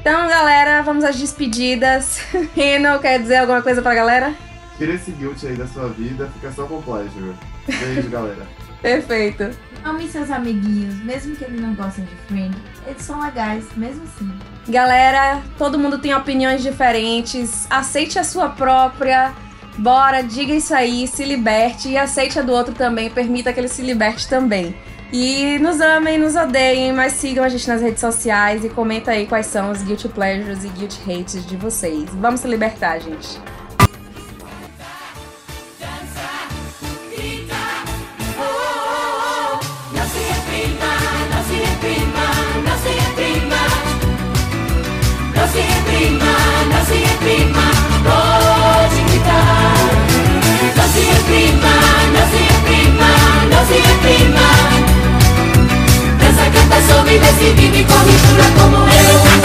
Então, 0.00 0.28
galera, 0.28 0.82
vamos 0.82 1.02
às 1.02 1.16
despedidas. 1.16 2.20
Reno, 2.54 3.00
quer 3.00 3.20
dizer 3.20 3.38
alguma 3.38 3.60
coisa 3.60 3.82
pra 3.82 3.94
galera? 3.94 4.34
Tira 4.78 4.94
esse 4.94 5.10
guilt 5.10 5.42
aí 5.44 5.56
da 5.56 5.66
sua 5.66 5.88
vida, 5.88 6.30
fica 6.34 6.52
só 6.52 6.64
com 6.66 6.80
pleasure. 6.80 7.34
Beijo, 7.66 8.08
galera. 8.08 8.46
Perfeito. 8.80 9.50
Ame 9.84 10.08
seus 10.08 10.30
amiguinhos, 10.30 10.94
mesmo 11.02 11.34
que 11.34 11.44
eles 11.44 11.60
não 11.60 11.74
gostem 11.74 12.04
de 12.04 12.14
Friend, 12.26 12.56
eles 12.86 13.02
são 13.02 13.20
legais, 13.20 13.64
mesmo 13.76 14.02
assim. 14.04 14.32
Galera, 14.68 15.42
todo 15.58 15.78
mundo 15.78 15.98
tem 15.98 16.14
opiniões 16.14 16.62
diferentes. 16.62 17.66
Aceite 17.68 18.18
a 18.18 18.24
sua 18.24 18.48
própria. 18.48 19.32
Bora, 19.76 20.22
diga 20.22 20.54
isso 20.54 20.74
aí, 20.74 21.08
se 21.08 21.24
liberte 21.24 21.88
e 21.88 21.98
aceite 21.98 22.38
a 22.38 22.42
do 22.42 22.52
outro 22.52 22.74
também. 22.74 23.10
Permita 23.10 23.52
que 23.52 23.58
ele 23.58 23.68
se 23.68 23.82
liberte 23.82 24.28
também. 24.28 24.76
E 25.12 25.58
nos 25.58 25.80
amem, 25.80 26.16
nos 26.16 26.36
odeiem, 26.36 26.92
mas 26.92 27.14
sigam 27.14 27.44
a 27.44 27.48
gente 27.48 27.68
nas 27.68 27.82
redes 27.82 28.00
sociais 28.00 28.64
e 28.64 28.70
comenta 28.70 29.10
aí 29.10 29.26
quais 29.26 29.46
são 29.46 29.70
os 29.70 29.82
guilty 29.82 30.08
pleasures 30.08 30.64
e 30.64 30.68
guilty 30.68 31.00
hates 31.10 31.44
de 31.46 31.56
vocês. 31.56 32.08
Vamos 32.14 32.40
se 32.40 32.48
libertar, 32.48 32.98
gente. 32.98 33.38
No 45.92 45.98
se 45.98 46.04
reprima, 46.04 46.32
no 46.70 46.86
se 46.86 46.94
reprima, 46.94 47.66
pode 48.02 49.02
gritar. 49.08 49.76
No 50.74 50.84
se 50.90 51.00
reprima, 51.12 51.74
no 52.14 52.22
se 52.30 52.40
reprima, 52.48 53.10
no 53.50 53.60
se 53.68 53.76
reprima. 53.88 54.46
Dança, 56.18 56.44
canta, 56.50 56.78
sobe, 56.88 57.18
desce, 57.18 57.52
vive, 57.52 57.84
corre, 57.84 58.14
pula 58.24 58.48
como 58.56 58.86
eu. 58.86 59.32